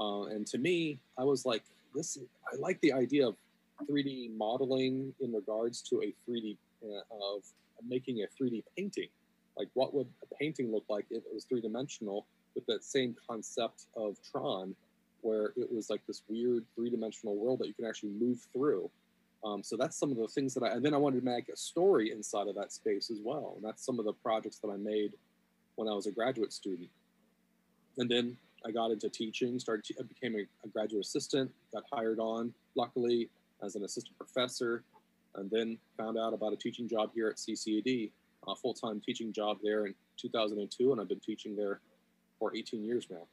Uh, 0.00 0.24
and 0.24 0.46
to 0.46 0.58
me, 0.58 0.98
I 1.16 1.24
was 1.24 1.44
like, 1.44 1.62
this. 1.94 2.18
I 2.52 2.56
like 2.56 2.80
the 2.80 2.92
idea 2.92 3.26
of 3.26 3.36
3D 3.84 4.36
modeling 4.36 5.14
in 5.20 5.32
regards 5.32 5.82
to 5.82 6.02
a 6.02 6.14
3D 6.28 6.56
uh, 6.84 7.00
of 7.10 7.42
making 7.86 8.22
a 8.22 8.42
3D 8.42 8.62
painting. 8.76 9.08
Like, 9.56 9.68
what 9.74 9.94
would 9.94 10.06
a 10.22 10.34
painting 10.36 10.70
look 10.70 10.84
like 10.88 11.06
if 11.10 11.24
it 11.24 11.34
was 11.34 11.44
three-dimensional 11.44 12.26
with 12.54 12.66
that 12.66 12.84
same 12.84 13.16
concept 13.28 13.86
of 13.96 14.16
Tron, 14.22 14.74
where 15.22 15.52
it 15.56 15.72
was 15.72 15.90
like 15.90 16.00
this 16.06 16.22
weird 16.28 16.64
three-dimensional 16.74 17.36
world 17.36 17.58
that 17.60 17.66
you 17.66 17.74
can 17.74 17.84
actually 17.84 18.10
move 18.10 18.46
through. 18.52 18.90
Um, 19.44 19.62
so 19.62 19.76
that's 19.76 19.96
some 19.96 20.10
of 20.10 20.16
the 20.16 20.28
things 20.28 20.54
that 20.54 20.64
I, 20.64 20.68
and 20.68 20.84
then 20.84 20.94
I 20.94 20.96
wanted 20.96 21.20
to 21.20 21.24
make 21.24 21.48
a 21.48 21.56
story 21.56 22.10
inside 22.10 22.48
of 22.48 22.54
that 22.56 22.72
space 22.72 23.10
as 23.10 23.20
well. 23.22 23.54
And 23.56 23.64
that's 23.64 23.84
some 23.84 23.98
of 23.98 24.04
the 24.04 24.12
projects 24.12 24.58
that 24.58 24.68
I 24.68 24.76
made 24.76 25.12
when 25.76 25.88
I 25.88 25.92
was 25.92 26.06
a 26.06 26.12
graduate 26.12 26.52
student. 26.52 26.88
And 27.98 28.10
then 28.10 28.36
I 28.66 28.70
got 28.70 28.90
into 28.90 29.08
teaching, 29.08 29.58
started, 29.58 29.96
I 29.98 30.02
became 30.02 30.34
a, 30.34 30.42
a 30.64 30.68
graduate 30.68 31.04
assistant, 31.04 31.52
got 31.72 31.84
hired 31.92 32.18
on, 32.18 32.52
luckily, 32.74 33.28
as 33.62 33.74
an 33.74 33.84
assistant 33.84 34.16
professor, 34.16 34.84
and 35.34 35.50
then 35.50 35.78
found 35.96 36.18
out 36.18 36.32
about 36.32 36.52
a 36.52 36.56
teaching 36.56 36.88
job 36.88 37.10
here 37.14 37.28
at 37.28 37.36
CCAD, 37.36 38.10
a 38.46 38.56
full 38.56 38.74
time 38.74 39.00
teaching 39.04 39.32
job 39.32 39.58
there 39.62 39.86
in 39.86 39.94
2002, 40.16 40.92
and 40.92 41.00
I've 41.00 41.08
been 41.08 41.20
teaching 41.20 41.56
there 41.56 41.80
for 42.38 42.54
18 42.54 42.84
years 42.84 43.06
now. 43.10 43.26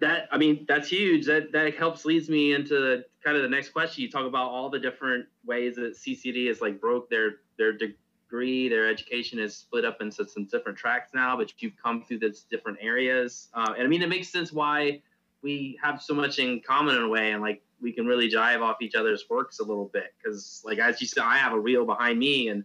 That 0.00 0.28
I 0.32 0.38
mean, 0.38 0.64
that's 0.66 0.88
huge. 0.88 1.26
That 1.26 1.52
that 1.52 1.74
helps 1.76 2.04
leads 2.04 2.28
me 2.28 2.54
into 2.54 3.04
kind 3.22 3.36
of 3.36 3.42
the 3.42 3.48
next 3.48 3.68
question. 3.68 4.02
You 4.02 4.10
talk 4.10 4.26
about 4.26 4.50
all 4.50 4.68
the 4.68 4.78
different 4.78 5.26
ways 5.46 5.76
that 5.76 5.94
CCAD 5.96 6.48
has 6.48 6.60
like 6.60 6.80
broke 6.80 7.08
their 7.08 7.36
their 7.56 7.72
degree, 7.72 8.68
their 8.68 8.88
education 8.88 9.38
is 9.38 9.56
split 9.56 9.84
up 9.84 10.00
into 10.00 10.26
some 10.26 10.46
different 10.46 10.76
tracks 10.76 11.12
now, 11.14 11.36
but 11.36 11.52
you've 11.62 11.76
come 11.80 12.02
through 12.02 12.18
these 12.18 12.46
different 12.50 12.78
areas. 12.80 13.48
Uh, 13.54 13.74
and 13.76 13.84
I 13.84 13.86
mean, 13.86 14.02
it 14.02 14.08
makes 14.08 14.28
sense 14.28 14.52
why 14.52 15.02
we 15.42 15.78
have 15.82 16.02
so 16.02 16.14
much 16.14 16.38
in 16.38 16.60
common 16.60 16.96
in 16.96 17.02
a 17.02 17.08
way, 17.08 17.32
and 17.32 17.40
like 17.40 17.62
we 17.82 17.92
can 17.92 18.06
really 18.06 18.30
jive 18.30 18.62
off 18.62 18.76
each 18.80 18.94
other's 18.94 19.24
works 19.28 19.58
a 19.58 19.64
little 19.64 19.90
bit. 19.92 20.14
Because 20.16 20.62
like 20.64 20.78
as 20.78 21.00
you 21.00 21.06
said, 21.06 21.24
I 21.24 21.36
have 21.36 21.52
a 21.52 21.60
reel 21.60 21.84
behind 21.84 22.18
me, 22.18 22.48
and 22.48 22.64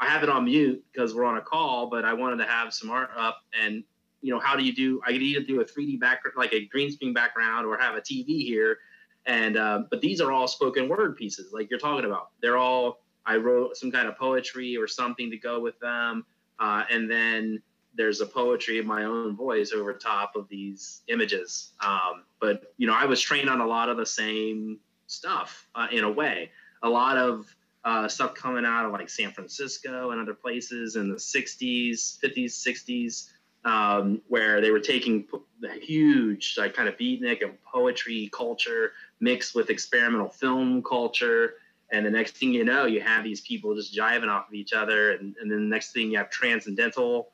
I 0.00 0.06
have 0.06 0.22
it 0.22 0.28
on 0.28 0.46
mute 0.46 0.82
because 0.92 1.14
we're 1.14 1.24
on 1.24 1.36
a 1.36 1.42
call, 1.42 1.88
but 1.88 2.04
I 2.04 2.14
wanted 2.14 2.38
to 2.38 2.50
have 2.50 2.74
some 2.74 2.90
art 2.90 3.10
up 3.16 3.38
and 3.58 3.84
you 4.24 4.32
know, 4.32 4.40
how 4.40 4.56
do 4.56 4.64
you 4.64 4.74
do? 4.74 5.02
I 5.06 5.12
could 5.12 5.20
either 5.20 5.44
do 5.44 5.60
a 5.60 5.64
3D 5.66 6.00
background, 6.00 6.34
like 6.38 6.54
a 6.54 6.64
green 6.68 6.90
screen 6.90 7.12
background, 7.12 7.66
or 7.66 7.76
have 7.76 7.94
a 7.94 8.00
TV 8.00 8.42
here. 8.42 8.78
And 9.26 9.58
uh, 9.58 9.82
but 9.90 10.00
these 10.00 10.18
are 10.22 10.32
all 10.32 10.48
spoken 10.48 10.88
word 10.88 11.16
pieces, 11.16 11.52
like 11.52 11.68
you're 11.68 11.78
talking 11.78 12.06
about. 12.06 12.30
They're 12.40 12.56
all 12.56 13.02
I 13.26 13.36
wrote 13.36 13.76
some 13.76 13.92
kind 13.92 14.08
of 14.08 14.16
poetry 14.16 14.78
or 14.78 14.88
something 14.88 15.30
to 15.30 15.36
go 15.36 15.60
with 15.60 15.78
them, 15.78 16.24
uh, 16.58 16.84
and 16.90 17.10
then 17.10 17.62
there's 17.96 18.20
a 18.20 18.26
poetry 18.26 18.78
of 18.78 18.86
my 18.86 19.04
own 19.04 19.36
voice 19.36 19.72
over 19.72 19.92
top 19.92 20.36
of 20.36 20.48
these 20.48 21.02
images. 21.08 21.72
Um, 21.84 22.24
but 22.40 22.72
you 22.76 22.86
know, 22.86 22.94
I 22.94 23.06
was 23.06 23.20
trained 23.20 23.48
on 23.48 23.60
a 23.60 23.66
lot 23.66 23.88
of 23.88 23.96
the 23.96 24.06
same 24.06 24.78
stuff 25.06 25.68
uh, 25.74 25.86
in 25.92 26.04
a 26.04 26.10
way. 26.10 26.50
A 26.82 26.88
lot 26.88 27.16
of 27.16 27.54
uh, 27.84 28.08
stuff 28.08 28.34
coming 28.34 28.64
out 28.64 28.86
of 28.86 28.92
like 28.92 29.08
San 29.08 29.30
Francisco 29.30 30.10
and 30.10 30.20
other 30.20 30.34
places 30.34 30.96
in 30.96 31.08
the 31.08 31.16
60s, 31.16 32.18
50s, 32.20 32.46
60s 32.46 33.30
um, 33.64 34.20
where 34.28 34.60
they 34.60 34.70
were 34.70 34.80
taking 34.80 35.26
the 35.60 35.72
huge 35.72 36.56
like 36.58 36.74
kind 36.74 36.88
of 36.88 36.96
beatnik 36.96 37.42
and 37.42 37.62
poetry 37.64 38.30
culture 38.32 38.92
mixed 39.20 39.54
with 39.54 39.70
experimental 39.70 40.28
film 40.28 40.82
culture 40.82 41.54
and 41.90 42.04
the 42.04 42.10
next 42.10 42.36
thing 42.36 42.52
you 42.52 42.64
know 42.64 42.84
you 42.84 43.00
have 43.00 43.24
these 43.24 43.40
people 43.40 43.74
just 43.74 43.94
jiving 43.96 44.28
off 44.28 44.48
of 44.48 44.54
each 44.54 44.72
other 44.72 45.12
and, 45.12 45.34
and 45.40 45.50
then 45.50 45.60
the 45.60 45.74
next 45.74 45.92
thing 45.92 46.10
you 46.10 46.18
have 46.18 46.30
transcendental 46.30 47.30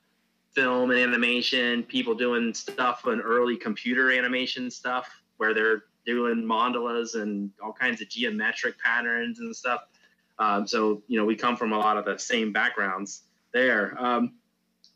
film 0.53 0.91
and 0.91 0.99
animation 0.99 1.83
people 1.83 2.15
doing 2.15 2.53
stuff 2.53 3.03
on 3.07 3.21
early 3.21 3.57
computer 3.57 4.11
animation 4.13 4.71
stuff 4.71 5.09
where 5.37 5.55
they're 5.55 5.85
doing 6.07 6.45
mandalas 6.45 7.15
and 7.15 7.51
all 7.63 7.73
kinds 7.73 8.01
of 8.01 8.09
geometric 8.09 8.79
patterns 8.79 9.39
and 9.41 9.55
stuff 9.55 9.83
um, 10.39 10.67
so 10.67 11.03
you 11.07 11.19
know 11.19 11.25
we 11.25 11.37
come 11.37 11.57
from 11.57 11.73
a 11.73 11.79
lot 11.79 11.97
of 11.97 12.05
the 12.05 12.19
same 12.19 12.53
backgrounds 12.53 13.23
there 13.53 13.97
um, 14.03 14.33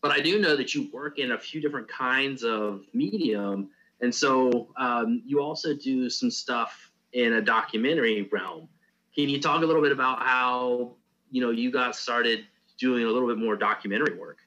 but 0.05 0.13
I 0.13 0.21
do 0.21 0.39
know 0.39 0.55
that 0.55 0.75
you 0.75 0.91
work 0.93 1.19
in 1.19 1.33
a 1.33 1.39
few 1.39 1.63
different 1.63 1.89
kinds 1.89 2.45
of 2.45 2.83
medium. 2.93 3.71
And 4.03 4.15
so 4.15 4.69
um, 4.77 5.23
you 5.25 5.41
also 5.41 5.73
do 5.73 6.11
some 6.11 6.31
stuff 6.31 6.91
in 7.15 7.33
a 7.33 7.41
documentary 7.41 8.29
realm. 8.31 8.69
Can 9.15 9.31
you 9.31 9.41
talk 9.41 9.63
a 9.63 9.65
little 9.65 9.81
bit 9.81 9.93
about 9.93 10.19
how, 10.21 10.97
you 11.31 11.41
know, 11.41 11.51
you 11.51 11.71
got 11.71 11.97
started 11.97 12.45
doing 12.77 13.05
a 13.05 13.09
little 13.09 13.27
bit 13.27 13.39
more 13.39 13.57
documentary 13.57 14.19
work? 14.19 14.41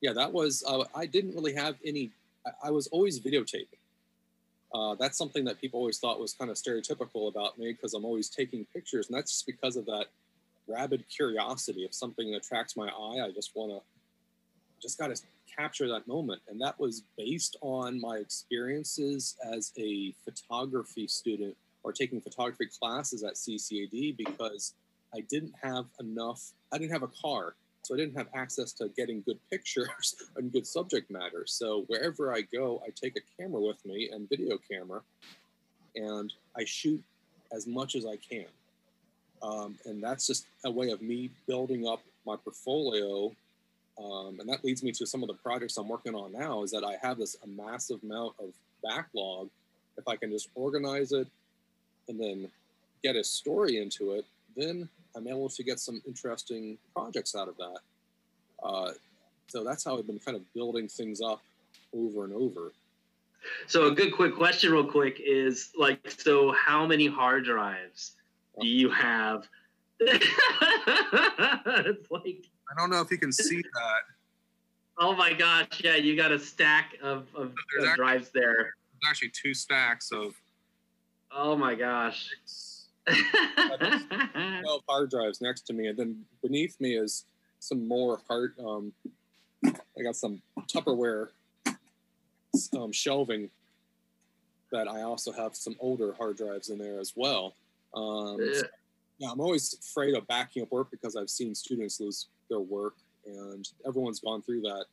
Yeah, 0.00 0.12
that 0.12 0.32
was, 0.32 0.62
uh, 0.66 0.84
I 0.94 1.06
didn't 1.06 1.34
really 1.34 1.54
have 1.54 1.76
any, 1.84 2.10
I, 2.46 2.68
I 2.68 2.70
was 2.70 2.86
always 2.88 3.18
videotaping. 3.20 3.78
Uh, 4.74 4.94
that's 4.96 5.16
something 5.16 5.44
that 5.46 5.60
people 5.60 5.80
always 5.80 5.98
thought 5.98 6.20
was 6.20 6.34
kind 6.34 6.50
of 6.50 6.56
stereotypical 6.56 7.28
about 7.28 7.58
me 7.58 7.72
because 7.72 7.94
I'm 7.94 8.04
always 8.04 8.28
taking 8.28 8.66
pictures. 8.74 9.08
And 9.08 9.16
that's 9.16 9.32
just 9.32 9.46
because 9.46 9.76
of 9.76 9.86
that 9.86 10.06
rabid 10.68 11.04
curiosity. 11.08 11.84
If 11.84 11.94
something 11.94 12.34
attracts 12.34 12.76
my 12.76 12.88
eye, 12.88 13.24
I 13.24 13.30
just 13.34 13.56
want 13.56 13.72
to 13.72 13.80
just 14.80 14.98
got 14.98 15.14
to 15.14 15.20
capture 15.56 15.88
that 15.88 16.06
moment. 16.06 16.42
And 16.48 16.60
that 16.60 16.78
was 16.78 17.02
based 17.16 17.56
on 17.62 18.00
my 18.00 18.16
experiences 18.16 19.36
as 19.52 19.72
a 19.78 20.14
photography 20.24 21.06
student 21.08 21.56
or 21.82 21.92
taking 21.92 22.20
photography 22.20 22.66
classes 22.66 23.24
at 23.24 23.34
CCAD 23.34 24.16
because 24.16 24.74
I 25.14 25.20
didn't 25.20 25.54
have 25.62 25.86
enough, 26.00 26.52
I 26.72 26.78
didn't 26.78 26.92
have 26.92 27.02
a 27.02 27.08
car. 27.08 27.54
So 27.82 27.94
I 27.94 27.98
didn't 27.98 28.16
have 28.16 28.28
access 28.34 28.72
to 28.74 28.88
getting 28.96 29.22
good 29.22 29.38
pictures 29.50 30.16
and 30.36 30.52
good 30.52 30.66
subject 30.66 31.10
matter. 31.10 31.44
So 31.46 31.84
wherever 31.86 32.34
I 32.34 32.42
go, 32.42 32.82
I 32.86 32.90
take 32.90 33.16
a 33.16 33.42
camera 33.42 33.60
with 33.60 33.84
me 33.86 34.10
and 34.12 34.28
video 34.28 34.58
camera, 34.70 35.00
and 35.96 36.32
I 36.56 36.64
shoot 36.64 37.02
as 37.54 37.66
much 37.66 37.94
as 37.94 38.04
I 38.04 38.16
can. 38.16 38.46
Um, 39.42 39.78
and 39.86 40.02
that's 40.02 40.26
just 40.26 40.46
a 40.64 40.70
way 40.70 40.90
of 40.90 41.00
me 41.00 41.30
building 41.46 41.86
up 41.86 42.00
my 42.26 42.36
portfolio 42.36 43.32
um, 43.98 44.38
and 44.38 44.48
that 44.48 44.64
leads 44.64 44.82
me 44.82 44.92
to 44.92 45.06
some 45.06 45.22
of 45.22 45.28
the 45.28 45.34
projects 45.34 45.76
I'm 45.76 45.88
working 45.88 46.14
on 46.14 46.32
now 46.32 46.62
is 46.62 46.70
that 46.70 46.84
I 46.84 46.96
have 47.02 47.18
this 47.18 47.36
a 47.42 47.46
massive 47.48 48.02
amount 48.02 48.34
of 48.38 48.52
backlog. 48.82 49.48
If 49.96 50.06
I 50.06 50.16
can 50.16 50.30
just 50.30 50.50
organize 50.54 51.12
it 51.12 51.26
and 52.08 52.20
then 52.20 52.48
get 53.02 53.16
a 53.16 53.24
story 53.24 53.78
into 53.78 54.12
it, 54.12 54.24
then 54.56 54.88
I'm 55.16 55.26
able 55.26 55.48
to 55.48 55.62
get 55.62 55.80
some 55.80 56.00
interesting 56.06 56.78
projects 56.94 57.34
out 57.34 57.48
of 57.48 57.56
that. 57.56 57.78
Uh, 58.62 58.92
so 59.48 59.64
that's 59.64 59.84
how 59.84 59.98
I've 59.98 60.06
been 60.06 60.18
kind 60.18 60.36
of 60.36 60.42
building 60.54 60.88
things 60.88 61.20
up 61.20 61.40
over 61.94 62.24
and 62.24 62.32
over. 62.32 62.72
So 63.66 63.86
a 63.86 63.90
good 63.90 64.12
quick 64.14 64.34
question, 64.34 64.72
real 64.72 64.84
quick, 64.84 65.20
is 65.24 65.70
like, 65.76 66.10
so 66.10 66.52
how 66.52 66.86
many 66.86 67.06
hard 67.06 67.44
drives 67.44 68.16
do 68.60 68.66
you 68.66 68.90
have? 68.90 69.48
it's 70.00 70.40
like 72.10 72.44
I 72.70 72.78
don't 72.78 72.90
know 72.90 73.00
if 73.00 73.10
you 73.10 73.18
can 73.18 73.32
see 73.32 73.56
that. 73.74 74.02
Oh 74.98 75.14
my 75.14 75.32
gosh! 75.32 75.80
Yeah, 75.82 75.96
you 75.96 76.16
got 76.16 76.32
a 76.32 76.38
stack 76.38 76.96
of, 77.02 77.26
of, 77.34 77.46
of 77.46 77.54
actually, 77.74 77.94
drives 77.96 78.30
there. 78.30 78.54
There's 78.54 79.10
actually 79.10 79.30
two 79.30 79.54
stacks 79.54 80.10
of. 80.12 80.34
Oh 81.30 81.56
my 81.56 81.74
gosh! 81.74 82.28
Twelve 84.62 84.82
hard 84.88 85.10
drives 85.10 85.40
next 85.40 85.62
to 85.62 85.72
me, 85.72 85.88
and 85.88 85.98
then 85.98 86.24
beneath 86.42 86.80
me 86.80 86.96
is 86.96 87.24
some 87.60 87.86
more 87.88 88.20
hard. 88.28 88.54
Um, 88.58 88.92
I 89.64 90.02
got 90.02 90.16
some 90.16 90.40
Tupperware 90.72 91.28
um, 92.76 92.92
shelving 92.92 93.50
that 94.70 94.88
I 94.88 95.02
also 95.02 95.32
have 95.32 95.56
some 95.56 95.76
older 95.80 96.12
hard 96.12 96.36
drives 96.36 96.70
in 96.70 96.78
there 96.78 97.00
as 97.00 97.14
well. 97.16 97.54
Um, 97.94 98.38
yeah. 98.40 98.62
yeah, 99.18 99.30
I'm 99.32 99.40
always 99.40 99.74
afraid 99.74 100.14
of 100.14 100.26
backing 100.26 100.62
up 100.62 100.70
work 100.70 100.90
because 100.90 101.16
I've 101.16 101.30
seen 101.30 101.54
students 101.54 102.00
lose 102.00 102.26
their 102.50 102.60
work, 102.60 102.94
and 103.26 103.68
everyone's 103.86 104.20
gone 104.20 104.42
through 104.42 104.62
that. 104.62 104.86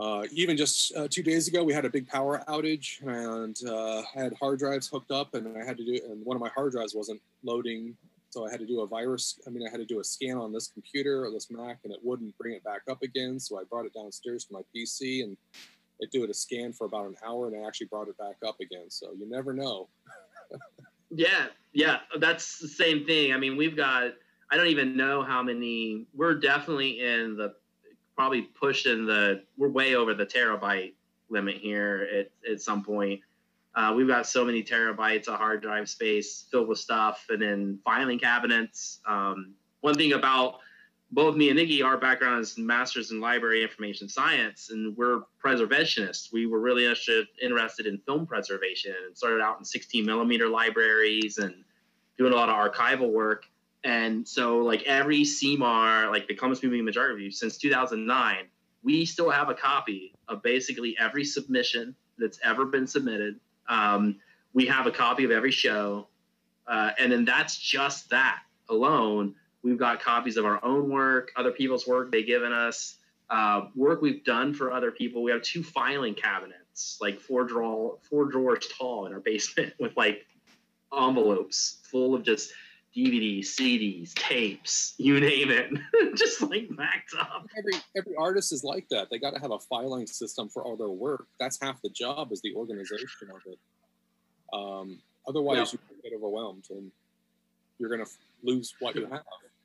Uh, 0.00 0.24
even 0.32 0.56
just 0.56 0.96
uh, 0.96 1.06
two 1.10 1.22
days 1.22 1.46
ago, 1.46 1.62
we 1.62 1.74
had 1.74 1.84
a 1.84 1.90
big 1.90 2.08
power 2.08 2.42
outage, 2.48 3.02
and 3.06 3.56
uh, 3.68 4.02
I 4.16 4.22
had 4.22 4.32
hard 4.40 4.58
drives 4.58 4.88
hooked 4.88 5.10
up, 5.10 5.34
and 5.34 5.58
I 5.58 5.62
had 5.62 5.76
to 5.76 5.84
do, 5.84 6.00
and 6.08 6.24
one 6.24 6.36
of 6.36 6.40
my 6.40 6.48
hard 6.48 6.72
drives 6.72 6.94
wasn't 6.94 7.20
loading, 7.44 7.94
so 8.30 8.46
I 8.46 8.50
had 8.50 8.60
to 8.60 8.66
do 8.66 8.80
a 8.80 8.86
virus. 8.86 9.38
I 9.46 9.50
mean, 9.50 9.66
I 9.66 9.70
had 9.70 9.78
to 9.78 9.84
do 9.84 10.00
a 10.00 10.04
scan 10.04 10.38
on 10.38 10.54
this 10.54 10.68
computer 10.68 11.26
or 11.26 11.30
this 11.30 11.50
Mac, 11.50 11.80
and 11.84 11.92
it 11.92 12.00
wouldn't 12.02 12.36
bring 12.38 12.54
it 12.54 12.64
back 12.64 12.80
up 12.88 13.02
again. 13.02 13.38
So 13.38 13.60
I 13.60 13.64
brought 13.68 13.84
it 13.84 13.92
downstairs 13.92 14.46
to 14.46 14.54
my 14.54 14.62
PC, 14.74 15.22
and 15.22 15.36
it 15.98 16.10
did 16.10 16.30
a 16.30 16.34
scan 16.34 16.72
for 16.72 16.86
about 16.86 17.06
an 17.06 17.16
hour, 17.26 17.48
and 17.48 17.62
I 17.62 17.68
actually 17.68 17.88
brought 17.88 18.08
it 18.08 18.16
back 18.16 18.36
up 18.46 18.56
again. 18.58 18.88
So 18.88 19.12
you 19.18 19.28
never 19.28 19.52
know. 19.52 19.90
yeah, 21.10 21.48
yeah, 21.74 21.98
that's 22.18 22.58
the 22.58 22.68
same 22.68 23.04
thing. 23.04 23.34
I 23.34 23.36
mean, 23.36 23.58
we've 23.58 23.76
got 23.76 24.12
I 24.50 24.56
don't 24.56 24.68
even 24.68 24.96
know 24.96 25.22
how 25.22 25.42
many. 25.42 26.06
We're 26.14 26.34
definitely 26.34 27.00
in 27.00 27.36
the 27.36 27.54
probably 28.20 28.42
pushing 28.42 29.06
the. 29.06 29.42
We're 29.56 29.70
way 29.70 29.94
over 29.94 30.12
the 30.12 30.26
terabyte 30.26 30.92
limit 31.30 31.56
here 31.56 32.06
at 32.14 32.50
at 32.50 32.60
some 32.60 32.84
point. 32.84 33.20
Uh, 33.74 33.94
we've 33.96 34.08
got 34.08 34.26
so 34.26 34.44
many 34.44 34.62
terabytes 34.62 35.26
of 35.26 35.38
hard 35.38 35.62
drive 35.62 35.88
space 35.88 36.44
filled 36.50 36.68
with 36.68 36.78
stuff, 36.78 37.24
and 37.30 37.40
then 37.40 37.78
filing 37.82 38.18
cabinets. 38.18 39.00
Um, 39.06 39.54
one 39.80 39.94
thing 39.94 40.12
about 40.12 40.58
both 41.12 41.34
me 41.34 41.48
and 41.48 41.56
Nikki, 41.56 41.82
our 41.82 41.96
background 41.96 42.42
is 42.42 42.58
masters 42.58 43.10
in 43.10 43.22
library 43.22 43.62
information 43.62 44.06
science, 44.06 44.68
and 44.68 44.94
we're 44.98 45.22
preservationists. 45.42 46.30
We 46.30 46.44
were 46.44 46.60
really 46.60 46.84
interested, 46.84 47.26
in 47.40 47.98
film 48.04 48.26
preservation 48.26 48.94
and 49.06 49.16
started 49.16 49.40
out 49.40 49.58
in 49.58 49.64
16 49.64 50.04
millimeter 50.04 50.46
libraries 50.46 51.38
and 51.38 51.54
doing 52.18 52.34
a 52.34 52.36
lot 52.36 52.50
of 52.50 52.54
archival 52.54 53.10
work. 53.10 53.46
And 53.82 54.28
so, 54.28 54.58
like 54.58 54.82
every 54.82 55.22
CMAR, 55.22 56.10
like 56.10 56.28
the 56.28 56.34
Columbus 56.34 56.62
Moving 56.62 56.86
Art 56.98 57.14
Review 57.14 57.30
since 57.30 57.56
2009, 57.58 58.46
we 58.82 59.04
still 59.06 59.30
have 59.30 59.48
a 59.48 59.54
copy 59.54 60.14
of 60.28 60.42
basically 60.42 60.96
every 60.98 61.24
submission 61.24 61.94
that's 62.18 62.38
ever 62.44 62.66
been 62.66 62.86
submitted. 62.86 63.40
Um, 63.68 64.16
we 64.52 64.66
have 64.66 64.86
a 64.86 64.90
copy 64.90 65.24
of 65.24 65.30
every 65.30 65.50
show. 65.50 66.08
Uh, 66.66 66.90
and 66.98 67.10
then 67.10 67.24
that's 67.24 67.56
just 67.58 68.10
that 68.10 68.42
alone. 68.68 69.34
We've 69.62 69.78
got 69.78 70.00
copies 70.00 70.36
of 70.36 70.44
our 70.44 70.62
own 70.64 70.90
work, 70.90 71.32
other 71.36 71.50
people's 71.52 71.86
work 71.86 72.12
they've 72.12 72.26
given 72.26 72.52
us. 72.52 72.96
uh, 73.30 73.66
work 73.76 74.02
we've 74.02 74.24
done 74.24 74.52
for 74.52 74.72
other 74.72 74.90
people. 74.90 75.22
We 75.22 75.30
have 75.30 75.42
two 75.42 75.62
filing 75.62 76.14
cabinets, 76.14 76.98
like 77.00 77.20
four 77.20 77.44
drawer, 77.44 77.98
four 78.10 78.24
drawers 78.26 78.66
tall 78.76 79.06
in 79.06 79.12
our 79.12 79.20
basement, 79.20 79.72
with 79.78 79.96
like 79.96 80.26
envelopes 80.96 81.78
full 81.84 82.14
of 82.14 82.24
just 82.24 82.52
DVDs, 82.96 83.46
CDs, 83.46 84.12
tapes, 84.14 84.94
you 84.98 85.20
name 85.20 85.50
it, 85.50 85.70
just 86.16 86.42
like 86.42 86.68
backed 86.76 87.14
up. 87.18 87.46
Every 87.56 87.72
every 87.96 88.16
artist 88.16 88.52
is 88.52 88.64
like 88.64 88.86
that. 88.90 89.08
They 89.10 89.18
got 89.18 89.34
to 89.34 89.40
have 89.40 89.52
a 89.52 89.58
filing 89.60 90.06
system 90.06 90.48
for 90.48 90.64
all 90.64 90.76
their 90.76 90.88
work. 90.88 91.26
That's 91.38 91.58
half 91.60 91.80
the 91.82 91.90
job 91.90 92.32
is 92.32 92.40
the 92.42 92.54
organization 92.54 93.28
of 93.32 93.40
it. 93.46 93.58
Um, 94.52 94.98
otherwise, 95.28 95.72
yeah. 95.72 95.78
you 95.94 96.10
get 96.10 96.16
overwhelmed 96.16 96.64
and 96.70 96.90
you're 97.78 97.90
going 97.90 98.04
to 98.04 98.10
lose 98.42 98.74
what 98.80 98.96
you 98.96 99.06
have, 99.06 99.22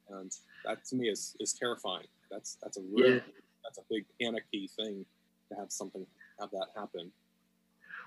and 0.10 0.32
that 0.64 0.86
to 0.86 0.96
me 0.96 1.10
is 1.10 1.36
is 1.40 1.54
terrifying. 1.54 2.08
That's 2.30 2.58
that's 2.62 2.78
a 2.78 2.82
really 2.82 3.16
yeah. 3.16 3.20
that's 3.64 3.80
a 3.80 3.84
big 3.90 4.06
panicky 4.22 4.70
thing 4.76 5.04
to 5.50 5.56
have 5.58 5.72
something 5.72 6.06
have 6.40 6.52
that 6.52 6.68
happen 6.76 7.12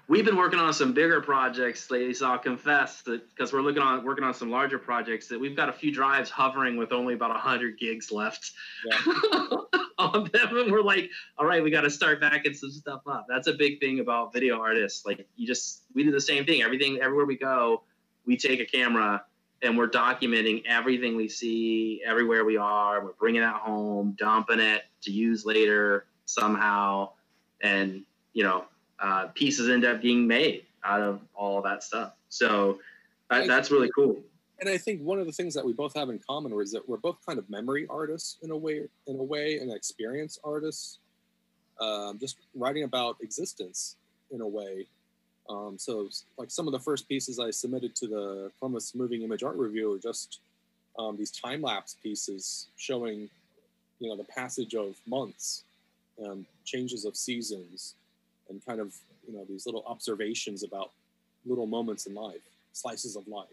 we've 0.08 0.24
been 0.24 0.36
working 0.36 0.58
on 0.58 0.72
some 0.72 0.92
bigger 0.94 1.20
projects 1.20 1.90
lately. 1.90 2.14
So 2.14 2.30
I'll 2.30 2.38
confess 2.38 3.02
that 3.02 3.28
because 3.28 3.52
we're 3.52 3.60
looking 3.60 3.82
on 3.82 4.04
working 4.04 4.24
on 4.24 4.34
some 4.34 4.50
larger 4.50 4.78
projects 4.78 5.28
that 5.28 5.38
we've 5.38 5.56
got 5.56 5.68
a 5.68 5.72
few 5.72 5.92
drives 5.92 6.30
hovering 6.30 6.76
with 6.76 6.92
only 6.92 7.14
about 7.14 7.36
hundred 7.36 7.78
gigs 7.78 8.10
left 8.10 8.52
yeah. 8.86 8.98
on 9.98 10.30
them, 10.32 10.56
and 10.56 10.72
we're 10.72 10.82
like, 10.82 11.10
all 11.36 11.46
right, 11.46 11.62
we 11.62 11.70
got 11.70 11.82
to 11.82 11.90
start 11.90 12.20
backing 12.20 12.54
some 12.54 12.70
stuff 12.70 13.02
up. 13.06 13.26
That's 13.28 13.46
a 13.46 13.52
big 13.52 13.80
thing 13.80 14.00
about 14.00 14.32
video 14.32 14.58
artists. 14.60 15.04
Like 15.06 15.26
you 15.36 15.46
just 15.46 15.82
we 15.94 16.02
do 16.02 16.10
the 16.10 16.20
same 16.20 16.44
thing. 16.44 16.62
Everything 16.62 16.98
everywhere 17.00 17.26
we 17.26 17.36
go, 17.36 17.82
we 18.26 18.36
take 18.36 18.60
a 18.60 18.66
camera 18.66 19.24
and 19.60 19.76
we're 19.76 19.88
documenting 19.88 20.62
everything 20.66 21.16
we 21.16 21.28
see 21.28 22.00
everywhere 22.06 22.44
we 22.44 22.56
are. 22.56 23.04
We're 23.04 23.12
bringing 23.12 23.42
it 23.42 23.48
home, 23.48 24.14
dumping 24.16 24.60
it 24.60 24.84
to 25.02 25.10
use 25.10 25.44
later 25.44 26.06
somehow, 26.26 27.10
and 27.60 28.04
you 28.32 28.44
know 28.44 28.64
uh, 29.00 29.26
pieces 29.34 29.68
end 29.68 29.84
up 29.84 30.00
being 30.00 30.26
made 30.26 30.64
out 30.84 31.00
of 31.00 31.20
all 31.34 31.62
that 31.62 31.82
stuff. 31.82 32.12
So 32.28 32.78
that, 33.30 33.46
that's 33.46 33.70
really 33.70 33.90
cool. 33.94 34.16
And 34.60 34.68
I 34.68 34.76
think 34.76 35.02
one 35.02 35.20
of 35.20 35.26
the 35.26 35.32
things 35.32 35.54
that 35.54 35.64
we 35.64 35.72
both 35.72 35.94
have 35.94 36.10
in 36.10 36.18
common 36.18 36.52
is 36.60 36.72
that 36.72 36.88
we're 36.88 36.96
both 36.96 37.18
kind 37.24 37.38
of 37.38 37.48
memory 37.48 37.86
artists 37.88 38.38
in 38.42 38.50
a 38.50 38.56
way, 38.56 38.88
in 39.06 39.18
a 39.18 39.22
way, 39.22 39.58
and 39.58 39.72
experience 39.72 40.38
artists. 40.42 40.98
Um, 41.80 42.18
just 42.18 42.38
writing 42.56 42.82
about 42.82 43.16
existence 43.20 43.94
in 44.32 44.40
a 44.40 44.48
way. 44.48 44.86
Um, 45.48 45.76
so, 45.78 46.08
like 46.36 46.50
some 46.50 46.66
of 46.66 46.72
the 46.72 46.78
first 46.80 47.08
pieces 47.08 47.38
I 47.38 47.50
submitted 47.52 47.94
to 47.96 48.08
the 48.08 48.50
Columbus 48.58 48.94
Moving 48.96 49.22
Image 49.22 49.44
Art 49.44 49.56
Review 49.56 49.94
are 49.94 49.98
just 49.98 50.40
um, 50.98 51.16
these 51.16 51.30
time 51.30 51.62
lapse 51.62 51.96
pieces 52.02 52.66
showing, 52.76 53.30
you 54.00 54.08
know, 54.08 54.16
the 54.16 54.24
passage 54.24 54.74
of 54.74 54.96
months, 55.06 55.62
and 56.18 56.44
changes 56.64 57.04
of 57.04 57.16
seasons, 57.16 57.94
and 58.48 58.64
kind 58.64 58.80
of 58.80 58.94
you 59.26 59.34
know 59.34 59.44
these 59.48 59.66
little 59.66 59.84
observations 59.86 60.62
about 60.62 60.92
little 61.44 61.66
moments 61.66 62.06
in 62.06 62.14
life, 62.14 62.42
slices 62.72 63.16
of 63.16 63.26
life. 63.28 63.48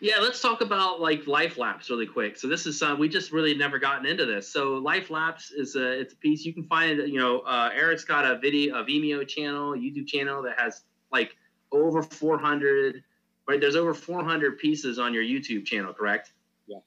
Yeah, 0.00 0.18
let's 0.20 0.40
talk 0.40 0.60
about 0.60 1.00
like 1.00 1.26
life 1.26 1.58
lapse 1.58 1.90
really 1.90 2.06
quick. 2.06 2.36
So 2.36 2.48
this 2.48 2.66
is 2.66 2.82
uh, 2.82 2.94
we 2.98 3.08
just 3.08 3.32
really 3.32 3.54
never 3.54 3.78
gotten 3.78 4.06
into 4.06 4.24
this. 4.24 4.48
So 4.48 4.74
life 4.74 5.10
lapse 5.10 5.50
is 5.50 5.76
a 5.76 6.00
it's 6.00 6.14
a 6.14 6.16
piece 6.16 6.44
you 6.44 6.54
can 6.54 6.64
find. 6.64 6.98
You 6.98 7.18
know, 7.18 7.40
uh, 7.40 7.70
Eric's 7.74 8.04
got 8.04 8.24
a 8.24 8.38
video, 8.38 8.76
a 8.76 8.84
Vimeo 8.84 9.26
channel, 9.26 9.72
YouTube 9.72 10.06
channel 10.06 10.42
that 10.42 10.58
has 10.58 10.82
like 11.12 11.36
over 11.72 12.02
400. 12.02 13.02
Right, 13.46 13.60
there's 13.60 13.76
over 13.76 13.94
400 13.94 14.58
pieces 14.58 14.98
on 14.98 15.14
your 15.14 15.22
YouTube 15.22 15.64
channel, 15.64 15.94
correct? 15.94 16.32
Yeah. 16.66 16.78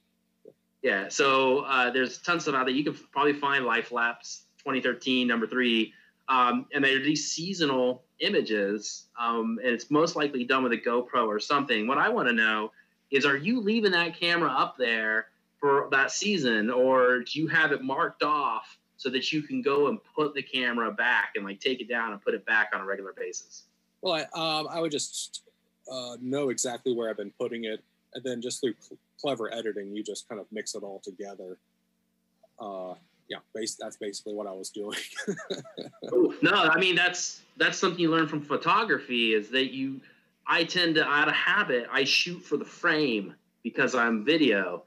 Yeah. 0.80 1.08
So 1.08 1.60
uh, 1.60 1.90
there's 1.90 2.18
tons 2.18 2.46
of 2.46 2.54
out 2.54 2.66
there. 2.66 2.74
You 2.74 2.84
can 2.84 2.94
probably 3.10 3.32
find 3.32 3.64
life 3.64 3.90
lapse 3.90 4.44
2013 4.58 5.26
number 5.26 5.48
three 5.48 5.92
um, 6.28 6.66
and 6.72 6.84
they're 6.84 7.02
these 7.02 7.30
seasonal 7.30 8.04
images, 8.20 9.06
um, 9.20 9.58
and 9.62 9.72
it's 9.72 9.90
most 9.90 10.16
likely 10.16 10.44
done 10.44 10.62
with 10.62 10.72
a 10.72 10.78
GoPro 10.78 11.26
or 11.26 11.40
something. 11.40 11.86
What 11.86 11.98
I 11.98 12.08
want 12.08 12.28
to 12.28 12.34
know 12.34 12.72
is, 13.10 13.26
are 13.26 13.36
you 13.36 13.60
leaving 13.60 13.92
that 13.92 14.18
camera 14.18 14.50
up 14.50 14.76
there 14.78 15.26
for 15.58 15.88
that 15.90 16.10
season, 16.10 16.70
or 16.70 17.20
do 17.20 17.40
you 17.40 17.46
have 17.48 17.72
it 17.72 17.82
marked 17.82 18.22
off 18.22 18.78
so 18.96 19.10
that 19.10 19.32
you 19.32 19.42
can 19.42 19.62
go 19.62 19.88
and 19.88 19.98
put 20.14 20.34
the 20.34 20.42
camera 20.42 20.92
back 20.92 21.32
and 21.34 21.44
like 21.44 21.60
take 21.60 21.80
it 21.80 21.88
down 21.88 22.12
and 22.12 22.22
put 22.22 22.34
it 22.34 22.44
back 22.46 22.70
on 22.74 22.80
a 22.80 22.84
regular 22.84 23.12
basis? 23.16 23.64
Well, 24.00 24.14
I, 24.14 24.22
um, 24.38 24.68
I 24.70 24.80
would 24.80 24.92
just 24.92 25.42
uh, 25.90 26.16
know 26.20 26.48
exactly 26.50 26.94
where 26.94 27.10
I've 27.10 27.16
been 27.16 27.32
putting 27.38 27.64
it, 27.64 27.82
and 28.14 28.24
then 28.24 28.40
just 28.40 28.60
through 28.60 28.74
cl- 28.80 28.98
clever 29.20 29.52
editing, 29.52 29.94
you 29.94 30.02
just 30.02 30.28
kind 30.28 30.40
of 30.40 30.46
mix 30.50 30.74
it 30.74 30.82
all 30.82 31.00
together. 31.00 31.58
Uh, 32.58 32.94
yeah, 33.32 33.38
base, 33.54 33.76
that's 33.76 33.96
basically 33.96 34.34
what 34.34 34.46
I 34.46 34.52
was 34.52 34.68
doing. 34.68 34.98
no, 36.42 36.52
I 36.52 36.78
mean 36.78 36.94
that's 36.94 37.40
that's 37.56 37.78
something 37.78 37.98
you 37.98 38.10
learn 38.10 38.28
from 38.28 38.42
photography 38.42 39.32
is 39.32 39.48
that 39.50 39.72
you 39.72 40.02
I 40.46 40.64
tend 40.64 40.96
to 40.96 41.04
out 41.04 41.28
of 41.28 41.34
habit 41.34 41.86
I 41.90 42.04
shoot 42.04 42.40
for 42.40 42.58
the 42.58 42.64
frame 42.64 43.34
because 43.62 43.94
I'm 43.94 44.22
video 44.24 44.84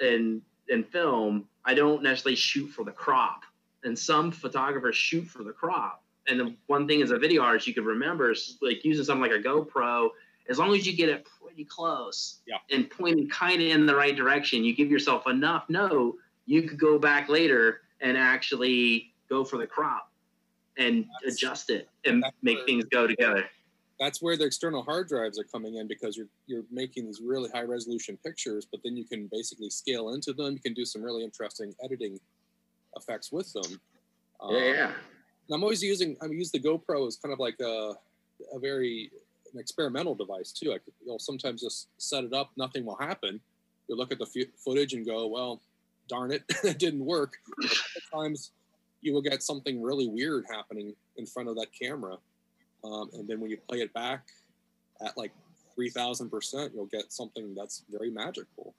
and 0.00 0.42
and 0.68 0.86
film. 0.86 1.48
I 1.64 1.72
don't 1.72 2.02
necessarily 2.02 2.36
shoot 2.36 2.68
for 2.68 2.84
the 2.84 2.92
crop. 2.92 3.42
And 3.84 3.98
some 3.98 4.32
photographers 4.32 4.96
shoot 4.96 5.24
for 5.24 5.42
the 5.42 5.52
crop. 5.52 6.02
And 6.26 6.38
the 6.38 6.54
one 6.66 6.86
thing 6.86 7.00
as 7.00 7.10
a 7.10 7.18
video 7.18 7.42
artist 7.42 7.66
you 7.66 7.72
could 7.72 7.86
remember 7.86 8.32
is 8.32 8.58
like 8.60 8.84
using 8.84 9.04
something 9.04 9.30
like 9.30 9.40
a 9.40 9.42
GoPro, 9.42 10.10
as 10.50 10.58
long 10.58 10.74
as 10.74 10.86
you 10.86 10.94
get 10.94 11.08
it 11.08 11.26
pretty 11.40 11.64
close 11.64 12.40
yeah. 12.46 12.56
and 12.70 12.90
pointing 12.90 13.30
kind 13.30 13.62
of 13.62 13.68
in 13.68 13.86
the 13.86 13.94
right 13.94 14.14
direction, 14.14 14.62
you 14.62 14.74
give 14.74 14.90
yourself 14.90 15.26
enough 15.26 15.64
note 15.70 16.16
you 16.48 16.62
could 16.62 16.80
go 16.80 16.98
back 16.98 17.28
later 17.28 17.82
and 18.00 18.16
actually 18.16 19.12
go 19.28 19.44
for 19.44 19.58
the 19.58 19.66
crop 19.66 20.10
and 20.78 21.04
that's, 21.22 21.36
adjust 21.36 21.68
it 21.68 21.88
and 22.06 22.24
make 22.42 22.56
where, 22.56 22.66
things 22.66 22.84
go 22.86 23.06
together. 23.06 23.44
That's 24.00 24.22
where 24.22 24.36
the 24.36 24.44
external 24.44 24.82
hard 24.82 25.08
drives 25.08 25.38
are 25.38 25.44
coming 25.44 25.74
in 25.74 25.86
because 25.86 26.16
you're 26.16 26.28
you're 26.46 26.64
making 26.70 27.04
these 27.04 27.20
really 27.20 27.50
high 27.50 27.64
resolution 27.64 28.18
pictures, 28.24 28.66
but 28.70 28.80
then 28.82 28.96
you 28.96 29.04
can 29.04 29.28
basically 29.30 29.68
scale 29.68 30.14
into 30.14 30.32
them. 30.32 30.54
You 30.54 30.60
can 30.60 30.72
do 30.72 30.86
some 30.86 31.02
really 31.02 31.22
interesting 31.22 31.74
editing 31.84 32.18
effects 32.96 33.30
with 33.30 33.52
them. 33.52 33.78
Um, 34.40 34.54
yeah, 34.54 34.72
yeah. 34.72 34.92
I'm 35.52 35.62
always 35.62 35.82
using 35.82 36.16
I 36.22 36.26
use 36.26 36.50
the 36.50 36.60
GoPro 36.60 37.06
as 37.06 37.16
kind 37.16 37.32
of 37.32 37.38
like 37.38 37.60
a 37.60 37.92
a 38.54 38.58
very 38.58 39.10
an 39.52 39.60
experimental 39.60 40.14
device 40.14 40.50
too. 40.52 40.72
I 40.72 40.78
could, 40.78 40.94
you'll 41.04 41.18
sometimes 41.18 41.60
just 41.60 41.88
set 41.98 42.24
it 42.24 42.32
up, 42.32 42.52
nothing 42.56 42.86
will 42.86 42.96
happen. 42.96 43.40
You 43.88 43.96
look 43.96 44.12
at 44.12 44.18
the 44.18 44.26
f- 44.26 44.48
footage 44.56 44.92
and 44.92 45.04
go, 45.04 45.26
well, 45.26 45.60
darn 46.08 46.32
it, 46.32 46.42
it 46.64 46.78
didn't 46.78 47.04
work. 47.04 47.34
times 48.12 48.52
you 49.00 49.12
will 49.12 49.22
get 49.22 49.42
something 49.42 49.80
really 49.82 50.08
weird 50.08 50.44
happening 50.50 50.94
in 51.16 51.26
front 51.26 51.48
of 51.48 51.56
that 51.56 51.68
camera. 51.78 52.16
Um, 52.84 53.10
and 53.12 53.28
then 53.28 53.40
when 53.40 53.50
you 53.50 53.58
play 53.68 53.78
it 53.78 53.92
back 53.92 54.26
at 55.04 55.16
like 55.16 55.32
3000%, 55.78 56.74
you'll 56.74 56.86
get 56.86 57.12
something 57.12 57.54
that's 57.54 57.84
very 57.90 58.10
magical. 58.10 58.74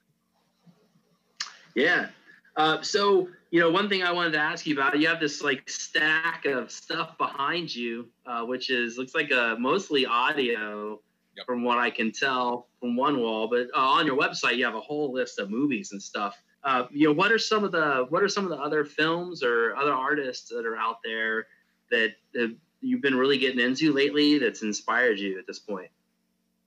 Yeah. 1.76 2.08
Uh, 2.56 2.82
so, 2.82 3.30
you 3.52 3.60
know, 3.60 3.70
one 3.70 3.88
thing 3.88 4.04
I 4.04 4.12
wanted 4.12 4.34
to 4.34 4.40
ask 4.40 4.66
you 4.66 4.74
about, 4.74 5.00
you 5.00 5.08
have 5.08 5.20
this 5.20 5.42
like 5.42 5.70
stack 5.70 6.46
of 6.46 6.72
stuff 6.72 7.18
behind 7.18 7.74
you, 7.74 8.08
uh, 8.26 8.44
which 8.44 8.70
is 8.70 8.98
looks 8.98 9.16
like 9.16 9.32
a 9.32 9.56
mostly 9.58 10.06
audio 10.06 11.00
yep. 11.38 11.46
from 11.46 11.64
what 11.64 11.78
I 11.78 11.90
can 11.90 12.12
tell 12.12 12.68
from 12.80 12.96
one 12.96 13.20
wall. 13.20 13.48
But 13.48 13.68
uh, 13.74 13.80
on 13.80 14.06
your 14.06 14.18
website, 14.18 14.58
you 14.58 14.66
have 14.66 14.76
a 14.76 14.82
whole 14.82 15.14
list 15.14 15.40
of 15.40 15.50
movies 15.50 15.94
and 15.94 16.02
stuff 16.02 16.36
uh, 16.64 16.86
you 16.92 17.08
know, 17.08 17.14
what 17.14 17.32
are 17.32 17.40
some 17.40 17.64
of 17.64 17.72
the 17.72 18.06
what 18.10 18.22
are 18.22 18.28
some 18.28 18.44
of 18.44 18.50
the 18.50 18.58
other 18.58 18.84
films 18.84 19.44
or 19.44 19.76
other 19.76 19.94
artists 19.94 20.50
that 20.50 20.66
are 20.66 20.78
out 20.78 20.98
there 21.04 21.48
that, 21.92 22.16
that 22.34 22.56
you've 22.82 23.02
been 23.02 23.16
really 23.16 23.38
getting 23.38 23.60
into 23.60 23.94
lately 23.94 24.38
that's 24.38 24.62
inspired 24.62 25.20
you 25.20 25.40
at 25.40 25.48
this 25.48 25.60
point? 25.60 25.90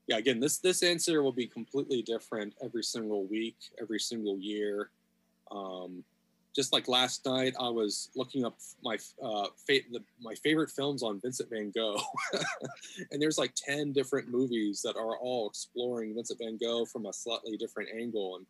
Yeah, 0.06 0.16
again, 0.16 0.40
this 0.40 0.58
this 0.58 0.82
answer 0.82 1.22
will 1.22 1.32
be 1.32 1.46
completely 1.46 2.02
different 2.02 2.54
every 2.64 2.82
single 2.82 3.26
week, 3.26 3.56
every 3.80 4.00
single 4.00 4.38
year. 4.38 4.90
Um, 5.50 6.04
just 6.54 6.72
like 6.72 6.88
last 6.88 7.24
night, 7.24 7.54
I 7.58 7.68
was 7.68 8.10
looking 8.14 8.44
up 8.44 8.58
my 8.82 8.98
uh, 9.22 9.46
fa- 9.66 9.88
the, 9.90 10.00
my 10.20 10.34
favorite 10.34 10.70
films 10.70 11.02
on 11.02 11.20
Vincent 11.20 11.50
Van 11.50 11.70
Gogh, 11.74 12.00
and 13.10 13.20
there's 13.20 13.38
like 13.38 13.54
ten 13.54 13.92
different 13.92 14.28
movies 14.28 14.82
that 14.82 14.96
are 14.96 15.16
all 15.18 15.48
exploring 15.48 16.14
Vincent 16.14 16.40
Van 16.42 16.58
Gogh 16.58 16.84
from 16.84 17.06
a 17.06 17.12
slightly 17.12 17.56
different 17.56 17.90
angle. 17.94 18.36
And 18.36 18.46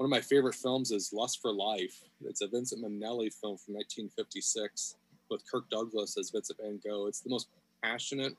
one 0.00 0.06
of 0.06 0.10
my 0.10 0.22
favorite 0.22 0.54
films 0.54 0.92
is 0.92 1.12
Lust 1.12 1.42
for 1.42 1.52
Life. 1.52 2.04
It's 2.24 2.40
a 2.40 2.48
Vincent 2.48 2.82
Minnelli 2.82 3.30
film 3.34 3.58
from 3.58 3.74
1956 3.74 4.96
with 5.30 5.42
Kirk 5.46 5.68
Douglas 5.68 6.16
as 6.16 6.30
Vincent 6.30 6.58
Van 6.58 6.80
Gogh. 6.82 7.04
It's 7.04 7.20
the 7.20 7.28
most 7.28 7.48
passionate 7.84 8.34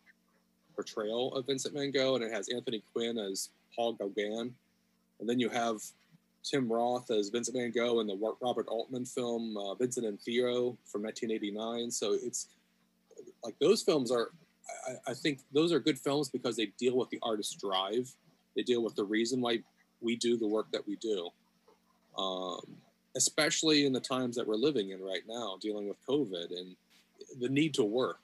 portrayal 0.74 1.36
of 1.36 1.46
Vincent 1.46 1.76
Van 1.76 1.92
Gogh, 1.92 2.16
and 2.16 2.24
it 2.24 2.34
has 2.34 2.50
Anthony 2.50 2.82
Quinn 2.92 3.20
as 3.20 3.50
Paul 3.76 3.94
Gauguin. 3.94 4.56
And 5.20 5.30
then 5.30 5.40
you 5.40 5.50
have 5.50 5.78
Tim 6.44 6.68
Roth 6.68 7.12
as 7.12 7.30
Vincent 7.30 7.56
Van 7.56 7.70
Gogh 7.70 8.00
in 8.00 8.08
the 8.08 8.18
Robert 8.42 8.68
Altman 8.68 9.06
film 9.06 9.56
uh, 9.56 9.76
Vincent 9.76 10.08
and 10.08 10.20
Theo 10.20 10.76
from 10.86 11.04
1989. 11.04 11.92
So 11.92 12.14
it's 12.14 12.48
like 13.44 13.54
those 13.62 13.84
films 13.84 14.12
are, 14.12 14.32
I, 14.88 15.12
I, 15.12 15.14
think 15.14 15.42
those 15.54 15.72
are 15.72 15.80
good 15.80 16.00
films 16.00 16.28
because 16.28 16.56
they 16.56 16.74
deal 16.80 16.98
with 16.98 17.12
the 17.12 17.20
artist's 17.22 17.54
drive. 17.54 18.12
They 18.56 18.64
deal 18.64 18.82
with 18.84 18.96
the 18.96 19.04
reason 19.04 19.42
why 19.42 19.60
we 20.00 20.16
do 20.16 20.38
the 20.38 20.48
work 20.48 20.66
that 20.72 20.88
we 20.88 20.96
do. 20.96 21.30
Um, 22.18 22.60
especially 23.16 23.86
in 23.86 23.94
the 23.94 24.00
times 24.00 24.36
that 24.36 24.48
we're 24.48 24.56
living 24.56 24.92
in 24.92 25.02
right 25.02 25.24
now, 25.28 25.58
dealing 25.62 25.88
with 25.88 25.98
COVID 26.08 26.58
and 26.58 26.76
the 27.40 27.50
need 27.50 27.74
to 27.76 27.84
work. 27.84 28.20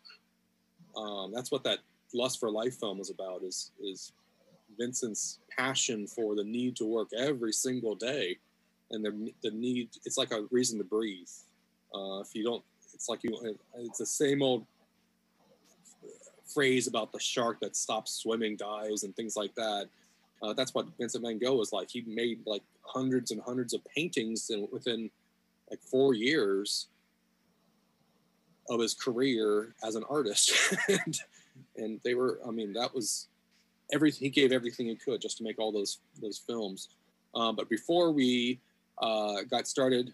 Um, 0.96 1.32
that's 1.34 1.52
what 1.52 1.64
that 1.64 1.80
Lust 2.14 2.40
for 2.40 2.50
Life 2.50 2.76
film 2.80 2.98
was 2.98 3.10
about. 3.10 3.44
Is 3.44 3.72
is 3.82 4.12
Vincent's 4.78 5.40
passion 5.58 6.08
for 6.08 6.36
the 6.36 6.44
need 6.44 6.76
to 6.78 6.86
work 6.86 7.10
every 7.18 7.54
single 7.54 7.96
day, 7.96 8.38
and 8.92 9.04
the 9.04 9.34
the 9.44 9.52
need. 9.52 9.90
It's 10.06 10.18
like 10.18 10.32
a 10.32 10.46
reason 10.52 10.78
to 10.80 10.84
breathe. 10.84 11.30
Uh, 11.94 12.20
if 12.20 12.34
you 12.34 12.44
don't, 12.44 12.64
it's 12.94 13.10
like 13.10 13.24
you. 13.24 13.58
It's 13.76 14.00
the 14.00 14.06
same 14.06 14.42
old 14.42 14.66
phrase 16.54 16.88
about 16.88 17.12
the 17.12 17.20
shark 17.20 17.60
that 17.60 17.76
stops 17.76 18.14
swimming 18.14 18.56
dies 18.56 19.04
and 19.04 19.16
things 19.16 19.36
like 19.36 19.54
that. 19.56 19.88
Uh, 20.42 20.54
that's 20.54 20.74
what 20.74 20.88
Vincent 21.00 21.24
Van 21.24 21.40
Gogh 21.40 21.56
was 21.56 21.74
like. 21.74 21.90
He 21.90 22.04
made 22.08 22.42
like 22.46 22.64
hundreds 22.82 23.32
and 23.32 23.42
hundreds 23.42 23.74
of 23.74 23.82
paintings 23.86 24.50
in, 24.50 24.68
within 24.72 25.10
like 25.70 25.82
four 25.82 26.14
years 26.14 26.88
of 28.70 28.80
his 28.80 28.94
career 28.94 29.74
as 29.84 29.96
an 29.96 30.04
artist, 30.10 30.52
and, 30.90 31.20
and 31.78 32.00
they 32.04 32.14
were. 32.14 32.40
I 32.48 32.52
mean, 32.52 32.74
that 32.74 32.94
was 32.94 33.28
everything. 33.94 34.26
He 34.26 34.30
gave 34.30 34.52
everything 34.52 34.88
he 34.88 34.96
could 34.96 35.22
just 35.22 35.38
to 35.38 35.44
make 35.44 35.60
all 35.60 35.72
those 35.72 36.00
those 36.22 36.38
films. 36.38 36.90
Um, 37.34 37.56
but 37.56 37.70
before 37.70 38.12
we 38.12 38.60
uh, 39.02 39.44
got 39.50 39.68
started, 39.68 40.14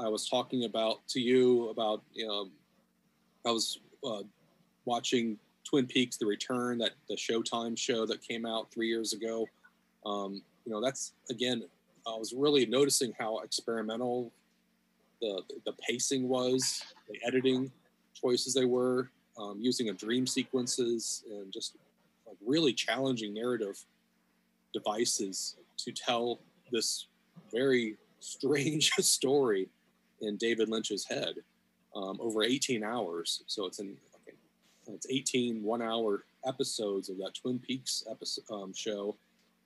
I 0.00 0.08
was 0.08 0.28
talking 0.28 0.64
about 0.64 1.06
to 1.08 1.20
you 1.20 1.68
about 1.68 2.02
you 2.12 2.26
know 2.26 2.48
I 3.46 3.50
was 3.50 3.78
uh, 4.04 4.22
watching 4.84 5.38
Twin 5.64 5.86
Peaks: 5.86 6.16
The 6.16 6.26
Return, 6.26 6.78
that 6.78 6.92
the 7.08 7.16
Showtime 7.16 7.76
show 7.76 8.06
that 8.06 8.22
came 8.22 8.46
out 8.46 8.70
three 8.72 8.88
years 8.88 9.12
ago. 9.12 9.46
Um, 10.04 10.42
you 10.64 10.72
know, 10.72 10.80
that's 10.80 11.12
again, 11.30 11.64
I 12.06 12.16
was 12.16 12.32
really 12.32 12.66
noticing 12.66 13.14
how 13.18 13.38
experimental 13.40 14.30
the 15.20 15.42
the 15.64 15.72
pacing 15.72 16.28
was, 16.28 16.84
the 17.08 17.18
editing 17.26 17.70
choices 18.14 18.54
they 18.54 18.64
were, 18.64 19.10
um, 19.38 19.58
using 19.60 19.88
of 19.88 19.96
dream 19.96 20.26
sequences, 20.26 21.24
and 21.30 21.52
just 21.52 21.76
like 22.26 22.36
really 22.44 22.72
challenging 22.72 23.34
narrative 23.34 23.84
devices 24.72 25.56
to 25.78 25.92
tell 25.92 26.40
this 26.72 27.06
very 27.52 27.96
strange 28.20 28.90
story 29.00 29.68
in 30.20 30.36
David 30.36 30.68
Lynch's 30.68 31.06
head 31.06 31.36
um, 31.94 32.18
over 32.20 32.42
18 32.42 32.82
hours. 32.82 33.42
So 33.46 33.66
it's 33.66 33.78
an 33.78 33.96
it's 34.88 35.06
18 35.08 35.62
one 35.62 35.82
hour 35.82 36.24
episodes 36.46 37.08
of 37.08 37.18
that 37.18 37.34
Twin 37.34 37.58
Peaks 37.58 38.04
episode 38.10 38.44
um, 38.50 38.72
show. 38.74 39.16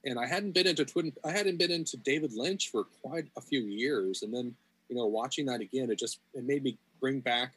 And 0.04 0.18
I 0.18 0.26
hadn't 0.26 0.52
been 0.52 0.66
into 0.66 0.84
Twin, 0.84 1.12
I 1.24 1.32
hadn't 1.32 1.58
been 1.58 1.70
into 1.70 1.96
David 1.96 2.32
Lynch 2.32 2.70
for 2.70 2.84
quite 3.02 3.26
a 3.36 3.40
few 3.40 3.60
years. 3.60 4.22
And 4.22 4.32
then, 4.32 4.54
you 4.88 4.96
know, 4.96 5.06
watching 5.06 5.46
that 5.46 5.60
again, 5.60 5.90
it 5.90 5.98
just, 5.98 6.20
it 6.34 6.44
made 6.44 6.62
me 6.62 6.78
bring 7.00 7.20
back 7.20 7.52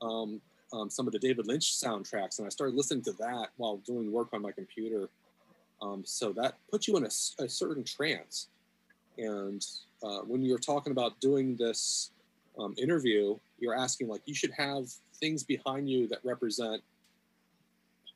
um, 0.00 0.40
um, 0.72 0.88
some 0.88 1.06
of 1.06 1.12
the 1.12 1.18
David 1.18 1.46
Lynch 1.46 1.72
soundtracks. 1.74 2.38
And 2.38 2.46
I 2.46 2.48
started 2.48 2.74
listening 2.74 3.04
to 3.04 3.12
that 3.12 3.48
while 3.56 3.76
doing 3.78 4.10
work 4.10 4.28
on 4.32 4.42
my 4.42 4.52
computer. 4.52 5.08
Um, 5.82 6.02
so 6.06 6.32
that 6.32 6.54
puts 6.70 6.88
you 6.88 6.96
in 6.96 7.04
a, 7.04 7.42
a 7.42 7.48
certain 7.48 7.84
trance. 7.84 8.48
And 9.18 9.64
uh, 10.02 10.20
when 10.20 10.42
you're 10.42 10.58
talking 10.58 10.92
about 10.92 11.20
doing 11.20 11.56
this 11.56 12.10
um, 12.58 12.74
interview, 12.78 13.36
you're 13.58 13.74
asking 13.74 14.08
like 14.08 14.22
you 14.24 14.34
should 14.34 14.52
have 14.52 14.88
things 15.20 15.42
behind 15.42 15.88
you 15.88 16.08
that 16.08 16.18
represent 16.24 16.82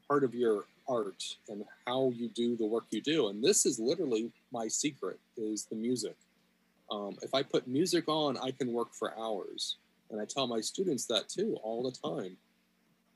part 0.09 0.25
of 0.25 0.35
your 0.35 0.64
art 0.88 1.23
and 1.49 1.64
how 1.87 2.12
you 2.14 2.29
do 2.29 2.57
the 2.57 2.66
work 2.66 2.85
you 2.90 3.01
do. 3.01 3.29
And 3.29 3.42
this 3.42 3.66
is 3.66 3.79
literally 3.79 4.31
my 4.53 4.69
secret 4.69 5.19
is 5.37 5.64
the 5.64 5.77
music. 5.77 6.16
Um, 6.90 7.16
if 7.23 7.35
I 7.35 7.42
put 7.42 7.66
music 7.66 8.05
on, 8.07 8.37
I 8.38 8.53
can 8.53 8.73
work 8.73 8.95
for 8.95 9.19
hours. 9.19 9.77
And 10.11 10.21
I 10.21 10.25
tell 10.25 10.47
my 10.47 10.61
students 10.61 11.07
that 11.07 11.29
too 11.29 11.57
all 11.62 11.83
the 11.83 11.90
time. 12.09 12.37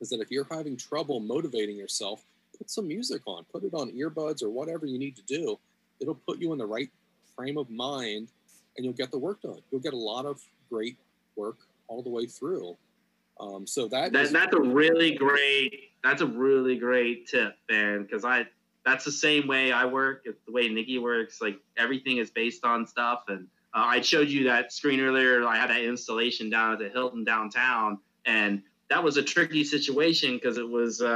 Is 0.00 0.08
that 0.10 0.20
if 0.20 0.30
you're 0.30 0.48
having 0.50 0.76
trouble 0.76 1.20
motivating 1.20 1.76
yourself, 1.76 2.24
put 2.56 2.70
some 2.70 2.88
music 2.88 3.22
on, 3.26 3.44
put 3.52 3.64
it 3.64 3.74
on 3.74 3.92
earbuds 3.92 4.42
or 4.42 4.50
whatever 4.50 4.86
you 4.86 4.98
need 4.98 5.14
to 5.16 5.22
do. 5.22 5.58
It'll 6.00 6.14
put 6.14 6.38
you 6.38 6.52
in 6.52 6.58
the 6.58 6.66
right 6.66 6.90
frame 7.36 7.58
of 7.58 7.70
mind 7.70 8.28
and 8.76 8.84
you'll 8.84 8.94
get 8.94 9.10
the 9.10 9.18
work 9.18 9.42
done. 9.42 9.60
You'll 9.70 9.82
get 9.82 9.92
a 9.92 9.98
lot 9.98 10.24
of 10.24 10.40
great 10.70 10.96
work 11.36 11.58
all 11.86 12.02
the 12.02 12.08
way 12.08 12.26
through. 12.26 12.76
Um, 13.40 13.66
so 13.66 13.88
that, 13.88 14.12
that 14.12 14.26
is, 14.26 14.32
that's 14.32 14.54
a 14.54 14.60
really 14.60 15.14
great 15.14 15.90
that's 16.04 16.22
a 16.22 16.26
really 16.26 16.76
great 16.76 17.26
tip, 17.26 17.56
man. 17.68 18.02
Because 18.02 18.24
I 18.24 18.46
that's 18.84 19.04
the 19.04 19.12
same 19.12 19.46
way 19.46 19.72
I 19.72 19.84
work. 19.84 20.22
It's 20.24 20.40
the 20.46 20.52
way 20.52 20.68
Nikki 20.68 20.98
works. 20.98 21.40
Like 21.40 21.58
everything 21.76 22.18
is 22.18 22.30
based 22.30 22.64
on 22.64 22.86
stuff. 22.86 23.24
And 23.28 23.46
uh, 23.74 23.84
I 23.86 24.00
showed 24.00 24.28
you 24.28 24.44
that 24.44 24.72
screen 24.72 25.00
earlier. 25.00 25.46
I 25.46 25.56
had 25.56 25.70
that 25.70 25.82
installation 25.82 26.50
down 26.50 26.72
at 26.72 26.78
the 26.78 26.88
Hilton 26.88 27.24
downtown, 27.24 27.98
and 28.24 28.62
that 28.88 29.02
was 29.02 29.16
a 29.16 29.22
tricky 29.22 29.64
situation 29.64 30.34
because 30.34 30.58
it 30.58 30.68
was 30.68 31.00
uh, 31.00 31.06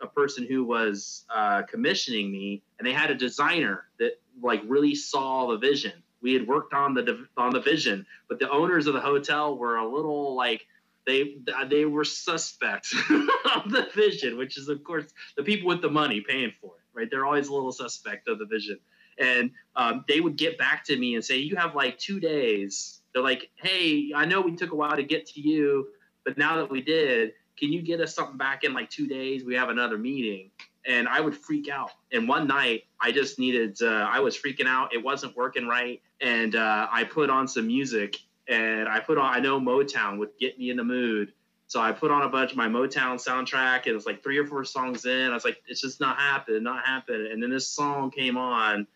a, 0.00 0.04
a, 0.04 0.06
person 0.08 0.44
who 0.44 0.64
was 0.64 1.24
uh, 1.32 1.62
commissioning 1.62 2.32
me, 2.32 2.62
and 2.78 2.86
they 2.86 2.92
had 2.92 3.10
a 3.10 3.14
designer 3.14 3.84
that 4.00 4.18
like 4.42 4.62
really 4.66 4.94
saw 4.94 5.46
the 5.46 5.58
vision. 5.58 5.92
We 6.22 6.32
had 6.32 6.48
worked 6.48 6.74
on 6.74 6.94
the 6.94 7.26
on 7.36 7.52
the 7.52 7.60
vision, 7.60 8.04
but 8.28 8.40
the 8.40 8.50
owners 8.50 8.88
of 8.88 8.94
the 8.94 9.00
hotel 9.00 9.56
were 9.56 9.76
a 9.76 9.86
little 9.86 10.34
like 10.34 10.66
they 11.06 11.36
they 11.68 11.84
were 11.84 12.04
suspects 12.04 12.94
of 13.54 13.70
the 13.70 13.88
vision, 13.94 14.36
which 14.36 14.58
is 14.58 14.68
of 14.68 14.82
course 14.84 15.06
the 15.36 15.42
people 15.42 15.68
with 15.68 15.80
the 15.80 15.90
money 15.90 16.20
paying 16.20 16.52
for 16.60 16.72
it, 16.76 16.98
right? 16.98 17.08
They're 17.10 17.24
always 17.24 17.48
a 17.48 17.54
little 17.54 17.72
suspect 17.72 18.28
of 18.28 18.38
the 18.38 18.44
vision, 18.44 18.78
and 19.18 19.52
um, 19.76 20.04
they 20.08 20.20
would 20.20 20.36
get 20.36 20.58
back 20.58 20.84
to 20.86 20.96
me 20.96 21.14
and 21.14 21.24
say, 21.24 21.38
"You 21.38 21.56
have 21.56 21.74
like 21.74 21.98
two 21.98 22.20
days." 22.20 23.00
They're 23.14 23.22
like, 23.22 23.50
"Hey, 23.54 24.12
I 24.14 24.26
know 24.26 24.40
we 24.40 24.56
took 24.56 24.72
a 24.72 24.76
while 24.76 24.96
to 24.96 25.04
get 25.04 25.26
to 25.28 25.40
you, 25.40 25.88
but 26.24 26.36
now 26.36 26.56
that 26.56 26.70
we 26.70 26.82
did, 26.82 27.32
can 27.56 27.72
you 27.72 27.80
get 27.80 28.00
us 28.00 28.14
something 28.14 28.36
back 28.36 28.64
in 28.64 28.74
like 28.74 28.90
two 28.90 29.06
days? 29.06 29.44
We 29.44 29.54
have 29.54 29.70
another 29.70 29.96
meeting." 29.96 30.50
And 30.88 31.08
I 31.08 31.20
would 31.20 31.36
freak 31.36 31.68
out. 31.68 31.90
And 32.12 32.28
one 32.28 32.46
night, 32.46 32.84
I 33.00 33.10
just 33.10 33.40
needed. 33.40 33.76
Uh, 33.82 34.08
I 34.08 34.20
was 34.20 34.36
freaking 34.36 34.68
out. 34.68 34.94
It 34.94 35.02
wasn't 35.02 35.36
working 35.36 35.66
right, 35.66 36.00
and 36.20 36.54
uh, 36.54 36.88
I 36.90 37.04
put 37.04 37.30
on 37.30 37.48
some 37.48 37.66
music 37.66 38.18
and 38.48 38.88
I 38.88 39.00
put 39.00 39.18
on 39.18 39.32
I 39.32 39.40
know 39.40 39.60
Motown 39.60 40.18
would 40.18 40.30
get 40.38 40.58
me 40.58 40.70
in 40.70 40.76
the 40.76 40.84
mood. 40.84 41.32
So 41.68 41.80
I 41.80 41.90
put 41.92 42.10
on 42.10 42.22
a 42.22 42.28
bunch 42.28 42.52
of 42.52 42.56
my 42.56 42.68
Motown 42.68 43.16
soundtrack. 43.16 43.78
And 43.78 43.88
it 43.88 43.94
was 43.94 44.06
like 44.06 44.22
three 44.22 44.38
or 44.38 44.46
four 44.46 44.64
songs 44.64 45.04
in. 45.04 45.30
I 45.30 45.34
was 45.34 45.44
like, 45.44 45.60
it's 45.66 45.80
just 45.80 46.00
not 46.00 46.16
happening, 46.16 46.62
not 46.62 46.84
happening. 46.84 47.32
And 47.32 47.42
then 47.42 47.50
this 47.50 47.66
song 47.66 48.10
came 48.10 48.36
on 48.36 48.86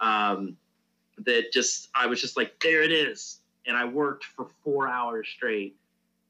um, 0.00 0.56
that 1.18 1.52
just 1.52 1.88
I 1.94 2.06
was 2.06 2.20
just 2.20 2.36
like, 2.36 2.58
there 2.60 2.82
it 2.82 2.90
is. 2.90 3.40
And 3.66 3.76
I 3.76 3.84
worked 3.84 4.24
for 4.24 4.48
four 4.64 4.88
hours 4.88 5.28
straight 5.28 5.76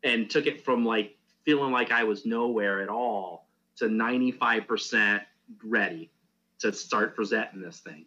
and 0.04 0.28
took 0.28 0.46
it 0.46 0.64
from 0.64 0.84
like 0.84 1.16
feeling 1.44 1.72
like 1.72 1.90
I 1.90 2.04
was 2.04 2.26
nowhere 2.26 2.82
at 2.82 2.88
all 2.88 3.46
to 3.76 3.86
95% 3.86 5.20
ready 5.64 6.10
to 6.58 6.72
start 6.72 7.14
presenting 7.14 7.60
this 7.60 7.80
thing. 7.80 8.04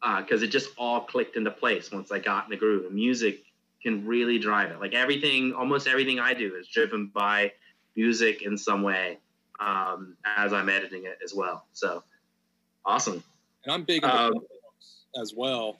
Because 0.00 0.42
uh, 0.42 0.46
it 0.46 0.48
just 0.48 0.70
all 0.76 1.00
clicked 1.00 1.36
into 1.36 1.50
place 1.50 1.92
once 1.92 2.10
I 2.10 2.18
got 2.18 2.44
in 2.44 2.50
the 2.50 2.56
groove. 2.56 2.84
The 2.84 2.90
music 2.90 3.44
can 3.82 4.06
really 4.06 4.38
drive 4.38 4.70
it. 4.70 4.80
Like 4.80 4.94
everything, 4.94 5.52
almost 5.52 5.86
everything 5.86 6.20
I 6.20 6.34
do 6.34 6.54
is 6.54 6.68
driven 6.68 7.06
by 7.06 7.52
music 7.96 8.42
in 8.42 8.56
some 8.56 8.82
way 8.82 9.18
um, 9.60 10.16
as 10.24 10.52
I'm 10.52 10.68
editing 10.68 11.04
it 11.04 11.18
as 11.24 11.34
well. 11.34 11.66
So 11.72 12.02
awesome. 12.84 13.22
And 13.64 13.74
I'm 13.74 13.84
big 13.84 14.04
um, 14.04 14.34
as 15.20 15.34
well. 15.36 15.78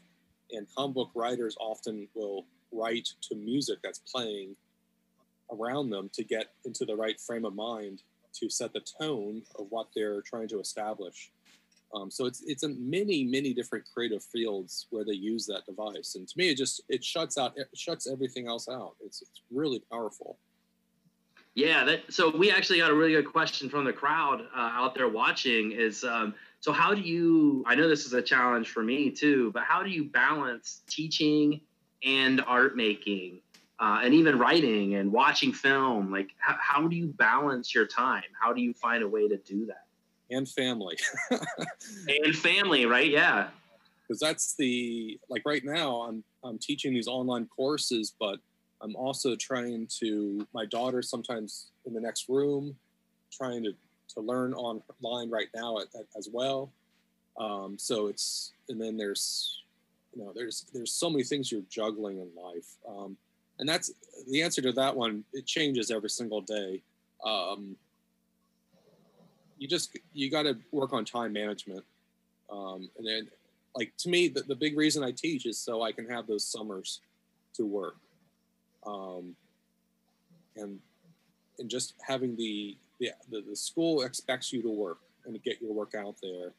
And 0.52 0.66
comic 0.76 0.94
book 0.94 1.10
writers 1.14 1.56
often 1.60 2.08
will 2.14 2.46
write 2.72 3.08
to 3.22 3.34
music 3.34 3.78
that's 3.82 4.00
playing 4.00 4.56
around 5.50 5.90
them 5.90 6.10
to 6.14 6.24
get 6.24 6.52
into 6.64 6.84
the 6.84 6.96
right 6.96 7.20
frame 7.20 7.44
of 7.44 7.54
mind 7.54 8.02
to 8.34 8.48
set 8.48 8.72
the 8.72 8.82
tone 9.00 9.42
of 9.58 9.66
what 9.70 9.88
they're 9.94 10.22
trying 10.22 10.48
to 10.48 10.60
establish. 10.60 11.30
Um, 11.94 12.10
so 12.10 12.24
it's 12.24 12.42
it's 12.46 12.62
in 12.62 12.78
many 12.88 13.24
many 13.24 13.52
different 13.52 13.84
creative 13.92 14.24
fields 14.24 14.86
where 14.90 15.04
they 15.04 15.12
use 15.12 15.46
that 15.46 15.66
device, 15.66 16.14
and 16.14 16.26
to 16.26 16.34
me, 16.38 16.50
it 16.50 16.56
just 16.56 16.82
it 16.88 17.04
shuts 17.04 17.36
out 17.36 17.52
it 17.56 17.68
shuts 17.74 18.06
everything 18.10 18.48
else 18.48 18.68
out. 18.68 18.94
It's 19.04 19.20
it's 19.20 19.42
really 19.50 19.82
powerful. 19.90 20.38
Yeah, 21.54 21.84
that. 21.84 22.10
So 22.10 22.34
we 22.34 22.50
actually 22.50 22.78
got 22.78 22.90
a 22.90 22.94
really 22.94 23.12
good 23.12 23.30
question 23.30 23.68
from 23.68 23.84
the 23.84 23.92
crowd 23.92 24.40
uh, 24.56 24.58
out 24.58 24.94
there 24.94 25.08
watching. 25.08 25.72
Is 25.72 26.02
um, 26.02 26.34
so 26.60 26.72
how 26.72 26.94
do 26.94 27.02
you? 27.02 27.62
I 27.66 27.74
know 27.74 27.88
this 27.88 28.06
is 28.06 28.14
a 28.14 28.22
challenge 28.22 28.70
for 28.70 28.82
me 28.82 29.10
too, 29.10 29.50
but 29.52 29.64
how 29.64 29.82
do 29.82 29.90
you 29.90 30.04
balance 30.04 30.80
teaching 30.88 31.60
and 32.02 32.40
art 32.46 32.74
making, 32.74 33.40
uh, 33.78 34.00
and 34.02 34.14
even 34.14 34.38
writing 34.38 34.94
and 34.94 35.12
watching 35.12 35.52
film? 35.52 36.10
Like, 36.10 36.30
how, 36.38 36.56
how 36.58 36.88
do 36.88 36.96
you 36.96 37.08
balance 37.08 37.74
your 37.74 37.86
time? 37.86 38.22
How 38.40 38.54
do 38.54 38.62
you 38.62 38.72
find 38.72 39.02
a 39.02 39.08
way 39.08 39.28
to 39.28 39.36
do 39.36 39.66
that? 39.66 39.84
And 40.32 40.48
family. 40.48 40.98
and 42.08 42.36
family, 42.36 42.86
right? 42.86 43.10
Yeah. 43.10 43.48
Because 44.06 44.20
that's 44.20 44.54
the 44.56 45.18
like 45.28 45.42
right 45.44 45.64
now 45.64 46.02
I'm 46.02 46.24
I'm 46.44 46.58
teaching 46.58 46.92
these 46.92 47.08
online 47.08 47.46
courses, 47.46 48.14
but 48.18 48.38
I'm 48.80 48.96
also 48.96 49.36
trying 49.36 49.88
to 50.00 50.46
my 50.52 50.66
daughter 50.66 51.02
sometimes 51.02 51.68
in 51.86 51.94
the 51.94 52.00
next 52.00 52.28
room, 52.28 52.76
trying 53.32 53.62
to 53.64 53.72
to 54.14 54.20
learn 54.20 54.52
online 54.52 55.30
right 55.30 55.48
now 55.54 55.78
at, 55.78 55.86
at, 55.94 56.06
as 56.16 56.28
well. 56.30 56.70
Um, 57.38 57.76
so 57.78 58.08
it's 58.08 58.52
and 58.68 58.80
then 58.80 58.96
there's 58.96 59.62
you 60.14 60.22
know, 60.22 60.32
there's 60.34 60.66
there's 60.72 60.92
so 60.92 61.08
many 61.08 61.24
things 61.24 61.50
you're 61.50 61.62
juggling 61.70 62.18
in 62.18 62.28
life, 62.40 62.76
um, 62.88 63.16
and 63.58 63.68
that's 63.68 63.92
the 64.28 64.42
answer 64.42 64.60
to 64.62 64.72
that 64.72 64.94
one. 64.94 65.24
It 65.32 65.46
changes 65.46 65.90
every 65.90 66.10
single 66.10 66.40
day. 66.40 66.82
Um, 67.24 67.76
you 69.62 69.68
just 69.68 69.96
you 70.12 70.30
got 70.30 70.42
to 70.42 70.56
work 70.72 70.92
on 70.92 71.04
time 71.04 71.32
management, 71.32 71.84
um, 72.50 72.90
and 72.98 73.06
then 73.06 73.28
like 73.76 73.92
to 73.98 74.08
me, 74.08 74.28
the, 74.28 74.42
the 74.42 74.56
big 74.56 74.76
reason 74.76 75.02
I 75.02 75.12
teach 75.12 75.46
is 75.46 75.58
so 75.58 75.82
I 75.82 75.92
can 75.92 76.08
have 76.08 76.26
those 76.26 76.44
summers 76.44 77.00
to 77.54 77.64
work, 77.64 77.96
um, 78.86 79.36
and 80.56 80.78
and 81.58 81.70
just 81.70 81.94
having 82.06 82.36
the, 82.36 82.76
the 82.98 83.12
the 83.30 83.56
school 83.56 84.02
expects 84.02 84.52
you 84.52 84.62
to 84.62 84.70
work 84.70 84.98
and 85.26 85.40
get 85.42 85.62
your 85.62 85.72
work 85.72 85.94
out 85.94 86.16
there 86.22 86.52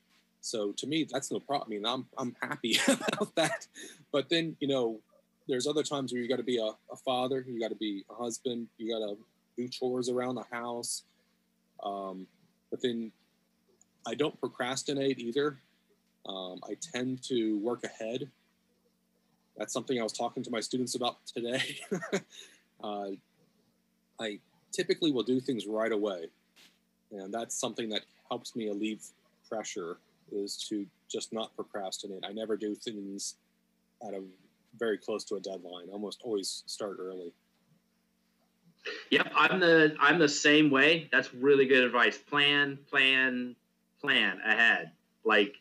so 0.43 0.73
to 0.73 0.87
me, 0.87 1.07
that's 1.09 1.31
no 1.31 1.39
problem. 1.39 1.67
I 1.67 1.75
mean, 1.75 1.85
I'm 1.85 2.05
I'm 2.17 2.35
happy 2.41 2.77
about 2.87 3.33
that. 3.35 3.65
But 4.11 4.29
then 4.29 4.57
you 4.59 4.67
know, 4.67 4.99
there's 5.47 5.67
other 5.67 5.83
times 5.83 6.11
where 6.11 6.21
you 6.21 6.27
got 6.27 6.37
to 6.37 6.43
be 6.43 6.57
a, 6.57 6.65
a 6.91 6.95
father, 7.05 7.45
you 7.47 7.59
got 7.59 7.69
to 7.69 7.75
be 7.75 8.03
a 8.11 8.13
husband, 8.13 8.67
you 8.77 8.91
got 8.91 9.07
to 9.07 9.17
do 9.57 9.69
chores 9.69 10.09
around 10.09 10.35
the 10.35 10.43
house. 10.51 11.03
Um, 11.81 12.27
but 12.73 12.81
then 12.81 13.11
I 14.07 14.15
don't 14.15 14.37
procrastinate 14.39 15.19
either. 15.19 15.59
Um, 16.25 16.59
I 16.67 16.75
tend 16.81 17.21
to 17.25 17.59
work 17.59 17.83
ahead. 17.83 18.31
That's 19.55 19.71
something 19.71 19.99
I 19.99 20.03
was 20.03 20.11
talking 20.11 20.41
to 20.41 20.49
my 20.49 20.59
students 20.59 20.95
about 20.95 21.23
today. 21.27 21.77
uh, 22.83 23.09
I 24.19 24.39
typically 24.71 25.11
will 25.11 25.21
do 25.21 25.39
things 25.39 25.67
right 25.67 25.91
away, 25.91 26.29
and 27.11 27.31
that's 27.31 27.55
something 27.55 27.89
that 27.89 28.01
helps 28.27 28.55
me 28.55 28.69
alleviate 28.69 29.03
pressure 29.47 29.97
is 30.31 30.57
to 30.69 30.87
just 31.07 31.31
not 31.31 31.55
procrastinate. 31.55 32.23
I 32.27 32.31
never 32.31 32.57
do 32.57 32.73
things 32.73 33.35
at 34.01 34.15
a 34.15 34.23
very 34.79 34.97
close 34.97 35.23
to 35.25 35.35
a 35.35 35.39
deadline. 35.39 35.89
Almost 35.91 36.21
always 36.23 36.63
start 36.65 36.97
early. 36.99 37.33
Yep, 39.11 39.31
I'm 39.35 39.59
the 39.59 39.95
I'm 39.99 40.19
the 40.19 40.29
same 40.29 40.69
way. 40.69 41.09
That's 41.11 41.33
really 41.33 41.65
good 41.65 41.83
advice. 41.83 42.17
Plan, 42.17 42.77
plan, 42.89 43.55
plan 44.01 44.39
ahead. 44.45 44.91
Like 45.23 45.55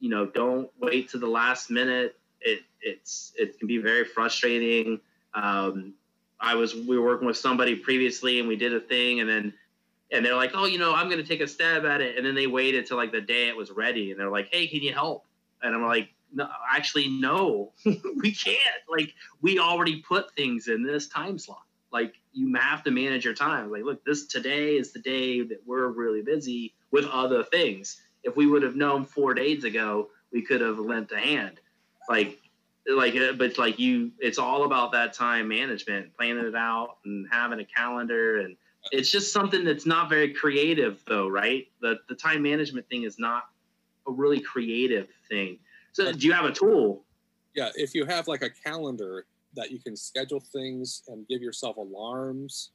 you 0.00 0.10
know, 0.10 0.26
don't 0.26 0.70
wait 0.80 1.10
to 1.10 1.18
the 1.18 1.26
last 1.26 1.70
minute. 1.70 2.18
It 2.40 2.60
it's 2.82 3.32
it 3.38 3.58
can 3.58 3.68
be 3.68 3.78
very 3.78 4.04
frustrating. 4.04 5.00
Um, 5.34 5.94
I 6.40 6.54
was 6.54 6.74
we 6.74 6.98
were 6.98 7.06
working 7.06 7.26
with 7.26 7.36
somebody 7.36 7.76
previously 7.76 8.38
and 8.38 8.48
we 8.48 8.56
did 8.56 8.74
a 8.74 8.80
thing 8.80 9.20
and 9.20 9.28
then 9.28 9.54
and 10.12 10.24
they're 10.24 10.36
like, 10.36 10.52
oh, 10.54 10.66
you 10.66 10.78
know, 10.78 10.94
I'm 10.94 11.08
to 11.10 11.22
take 11.22 11.40
a 11.40 11.46
stab 11.46 11.84
at 11.84 12.00
it. 12.00 12.16
And 12.16 12.26
then 12.26 12.34
they 12.34 12.46
waited 12.46 12.86
till 12.86 12.96
like 12.96 13.12
the 13.12 13.20
day 13.20 13.48
it 13.48 13.56
was 13.56 13.70
ready, 13.70 14.10
and 14.10 14.18
they're 14.18 14.30
like, 14.30 14.48
hey, 14.50 14.66
can 14.66 14.80
you 14.82 14.92
help? 14.92 15.24
And 15.62 15.74
I'm 15.74 15.84
like, 15.84 16.08
no, 16.32 16.48
actually, 16.72 17.08
no, 17.08 17.72
we 17.84 18.32
can't. 18.32 18.58
Like, 18.88 19.14
we 19.40 19.58
already 19.58 20.00
put 20.00 20.34
things 20.34 20.68
in 20.68 20.82
this 20.82 21.08
time 21.08 21.38
slot. 21.38 21.62
Like, 21.92 22.14
you 22.32 22.54
have 22.54 22.84
to 22.84 22.90
manage 22.90 23.24
your 23.24 23.34
time. 23.34 23.70
Like, 23.70 23.84
look, 23.84 24.04
this 24.04 24.26
today 24.26 24.76
is 24.76 24.92
the 24.92 25.00
day 25.00 25.42
that 25.42 25.60
we're 25.66 25.88
really 25.88 26.22
busy 26.22 26.74
with 26.90 27.04
other 27.06 27.42
things. 27.42 28.00
If 28.22 28.36
we 28.36 28.46
would 28.46 28.62
have 28.62 28.76
known 28.76 29.04
four 29.04 29.34
days 29.34 29.64
ago, 29.64 30.08
we 30.32 30.42
could 30.42 30.60
have 30.60 30.78
lent 30.78 31.10
a 31.12 31.18
hand. 31.18 31.60
Like, 32.08 32.38
like, 32.86 33.14
uh, 33.16 33.32
but 33.32 33.58
like 33.58 33.78
you, 33.78 34.12
it's 34.18 34.38
all 34.38 34.64
about 34.64 34.92
that 34.92 35.12
time 35.12 35.48
management, 35.48 36.16
planning 36.16 36.44
it 36.44 36.54
out, 36.54 36.96
and 37.04 37.26
having 37.30 37.60
a 37.60 37.64
calendar 37.64 38.40
and 38.40 38.56
it's 38.92 39.10
just 39.10 39.32
something 39.32 39.64
that's 39.64 39.86
not 39.86 40.08
very 40.08 40.32
creative 40.32 41.02
though 41.06 41.28
right 41.28 41.68
the 41.80 41.98
the 42.08 42.14
time 42.14 42.42
management 42.42 42.88
thing 42.88 43.04
is 43.04 43.18
not 43.18 43.44
a 44.06 44.12
really 44.12 44.40
creative 44.40 45.08
thing 45.28 45.58
so 45.92 46.12
do 46.12 46.26
you 46.26 46.32
have 46.32 46.44
a 46.44 46.52
tool 46.52 47.04
yeah 47.54 47.68
if 47.76 47.94
you 47.94 48.04
have 48.04 48.26
like 48.28 48.42
a 48.42 48.50
calendar 48.50 49.26
that 49.54 49.70
you 49.70 49.78
can 49.78 49.96
schedule 49.96 50.40
things 50.40 51.02
and 51.08 51.26
give 51.28 51.42
yourself 51.42 51.76
alarms 51.76 52.70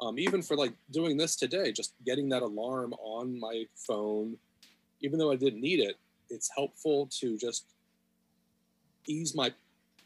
um, 0.00 0.18
even 0.18 0.42
for 0.42 0.56
like 0.56 0.72
doing 0.90 1.16
this 1.16 1.36
today 1.36 1.72
just 1.72 1.94
getting 2.04 2.28
that 2.28 2.42
alarm 2.42 2.92
on 2.94 3.38
my 3.38 3.64
phone 3.74 4.36
even 5.00 5.18
though 5.18 5.32
i 5.32 5.36
didn't 5.36 5.60
need 5.60 5.80
it 5.80 5.96
it's 6.30 6.50
helpful 6.54 7.08
to 7.10 7.36
just 7.38 7.64
ease 9.06 9.34
my 9.34 9.52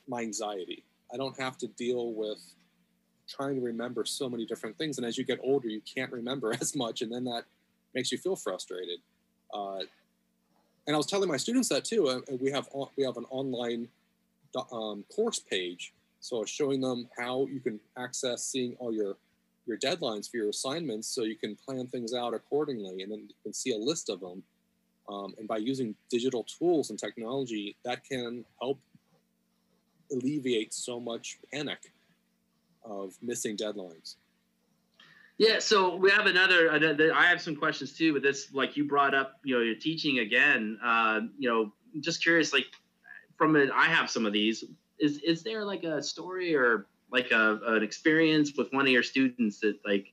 my 0.09 0.21
anxiety 0.21 0.85
i 1.13 1.17
don't 1.17 1.39
have 1.39 1.57
to 1.59 1.67
deal 1.69 2.13
with 2.13 2.39
trying 3.29 3.55
to 3.55 3.61
remember 3.61 4.05
so 4.05 4.29
many 4.29 4.45
different 4.45 4.77
things. 4.77 4.99
And 4.99 5.07
as 5.07 5.17
you 5.17 5.25
get 5.25 5.39
older, 5.43 5.69
you 5.69 5.81
can't 5.83 6.13
remember 6.13 6.55
as 6.61 6.77
much, 6.77 7.03
and 7.03 7.13
then 7.13 7.25
that 7.25 7.45
makes 7.95 8.13
you 8.13 8.19
feel 8.19 8.37
frustrated. 8.37 8.99
Uh, 9.53 9.81
and 10.87 10.95
I 10.95 10.97
was 10.97 11.07
telling 11.07 11.29
my 11.29 11.37
students 11.37 11.69
that 11.69 11.85
too. 11.85 12.09
Uh, 12.09 12.21
we 12.41 12.51
have 12.51 12.69
we 12.97 13.05
have 13.05 13.17
an 13.17 13.27
online 13.31 13.89
um, 14.73 15.05
course 15.15 15.38
page, 15.38 15.93
so 16.21 16.45
showing 16.45 16.81
them 16.81 17.09
how 17.19 17.47
you 17.47 17.61
can 17.61 17.81
access 17.99 18.45
seeing 18.45 18.77
all 18.79 18.93
your 18.93 19.17
your 19.67 19.79
deadlines 19.79 20.29
for 20.29 20.38
your 20.38 20.49
assignments, 20.49 21.09
so 21.09 21.23
you 21.23 21.37
can 21.37 21.57
plan 21.57 21.87
things 21.87 22.12
out 22.15 22.35
accordingly, 22.35 23.03
and 23.03 23.12
then 23.12 23.21
you 23.21 23.35
can 23.43 23.53
see 23.53 23.73
a 23.73 23.79
list 23.79 24.11
of 24.11 24.21
them. 24.21 24.43
Um, 25.09 25.35
and 25.38 25.47
by 25.47 25.59
using 25.59 25.95
digital 26.11 26.45
tools 26.45 26.91
and 26.91 26.99
technology, 26.99 27.77
that 27.85 28.05
can 28.05 28.45
help 28.61 28.81
alleviate 30.11 30.75
so 30.75 31.01
much 31.01 31.38
panic 31.53 31.93
of 32.85 33.15
missing 33.23 33.57
deadlines. 33.57 34.17
Yeah, 35.38 35.59
so 35.59 35.97
we 35.97 36.11
have 36.11 36.27
another, 36.27 36.69
another. 36.69 37.15
I 37.15 37.27
have 37.27 37.41
some 37.41 37.57
questions 37.57 37.97
too, 37.97 38.12
but 38.12 38.23
this, 38.23 38.53
like 38.53 38.77
you 38.77 38.85
brought 38.87 39.15
up, 39.15 39.41
you 39.45 39.55
know, 39.57 39.62
you're 39.62 39.75
teaching 39.75 40.19
again. 40.21 40.79
Uh, 40.85 41.21
you 41.38 41.49
know, 41.49 41.73
just 42.01 42.23
curious, 42.23 42.53
like 42.53 42.67
from 43.42 43.57
it, 43.57 43.70
I 43.74 43.87
have 43.87 44.09
some 44.09 44.24
of 44.24 44.33
these. 44.33 44.62
Is 45.00 45.18
is 45.18 45.42
there 45.42 45.64
like 45.64 45.83
a 45.83 46.00
story 46.00 46.55
or 46.55 46.87
like 47.11 47.33
a 47.33 47.59
an 47.66 47.83
experience 47.83 48.52
with 48.57 48.72
one 48.72 48.87
of 48.87 48.92
your 48.92 49.02
students 49.02 49.59
that 49.62 49.81
like, 49.85 50.12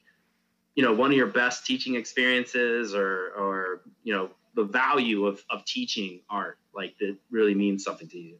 you 0.73 0.81
know, 0.81 0.93
one 0.93 1.11
of 1.11 1.15
your 1.15 1.27
best 1.27 1.63
teaching 1.63 1.93
experiences, 1.93 2.95
or 2.95 3.31
or 3.37 3.81
you 4.03 4.15
know, 4.15 4.31
the 4.55 4.63
value 4.63 5.27
of 5.27 5.43
of 5.51 5.63
teaching 5.65 6.21
art, 6.27 6.57
like 6.73 6.97
that 7.01 7.17
really 7.29 7.53
means 7.53 7.83
something 7.83 8.07
to 8.07 8.17
you? 8.17 8.37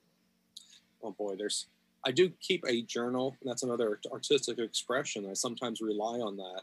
Oh 1.04 1.12
boy, 1.12 1.36
there's 1.38 1.68
I 2.04 2.10
do 2.10 2.32
keep 2.42 2.64
a 2.68 2.82
journal, 2.82 3.38
and 3.42 3.48
that's 3.48 3.62
another 3.62 4.00
artistic 4.12 4.58
expression. 4.58 5.28
I 5.30 5.34
sometimes 5.34 5.82
rely 5.82 6.18
on 6.18 6.36
that. 6.38 6.62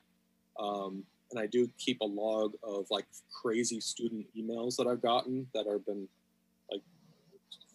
Um, 0.60 1.04
and 1.30 1.38
I 1.38 1.46
do 1.46 1.70
keep 1.78 2.00
a 2.00 2.04
log 2.04 2.54
of 2.64 2.86
like 2.90 3.06
crazy 3.40 3.78
student 3.78 4.26
emails 4.36 4.74
that 4.78 4.88
I've 4.88 5.02
gotten 5.02 5.46
that 5.54 5.66
have 5.68 5.86
been 5.86 6.08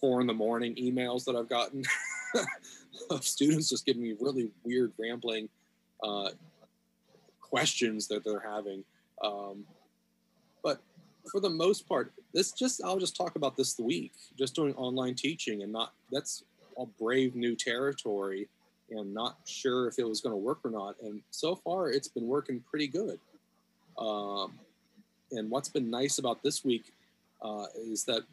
four 0.01 0.19
in 0.19 0.27
the 0.27 0.33
morning 0.33 0.75
emails 0.75 1.23
that 1.25 1.35
I've 1.35 1.47
gotten 1.47 1.83
of 3.09 3.23
students 3.23 3.69
just 3.69 3.85
giving 3.85 4.01
me 4.01 4.15
really 4.19 4.49
weird, 4.63 4.91
rambling 4.99 5.47
uh, 6.03 6.31
questions 7.39 8.07
that 8.07 8.23
they're 8.23 8.43
having. 8.45 8.83
Um, 9.23 9.65
but 10.63 10.81
for 11.31 11.39
the 11.39 11.49
most 11.49 11.87
part, 11.87 12.11
this 12.33 12.51
just 12.51 12.83
I'll 12.83 12.99
just 12.99 13.15
talk 13.15 13.35
about 13.35 13.55
this 13.55 13.73
the 13.73 13.83
week, 13.83 14.13
just 14.37 14.55
doing 14.55 14.73
online 14.75 15.15
teaching 15.15 15.61
and 15.63 15.71
not 15.71 15.93
that's 16.11 16.43
a 16.77 16.85
brave 16.85 17.35
new 17.35 17.55
territory 17.55 18.47
and 18.89 19.13
not 19.13 19.37
sure 19.45 19.87
if 19.87 19.99
it 19.99 20.07
was 20.07 20.21
going 20.21 20.33
to 20.33 20.37
work 20.37 20.59
or 20.63 20.71
not. 20.71 20.95
And 21.01 21.21
so 21.29 21.55
far, 21.55 21.89
it's 21.89 22.07
been 22.07 22.27
working 22.27 22.61
pretty 22.69 22.87
good. 22.87 23.19
Um, 23.97 24.53
and 25.31 25.49
what's 25.49 25.69
been 25.69 25.89
nice 25.89 26.17
about 26.17 26.43
this 26.43 26.65
week 26.65 26.91
uh, 27.41 27.65
is 27.77 28.03
that 28.05 28.23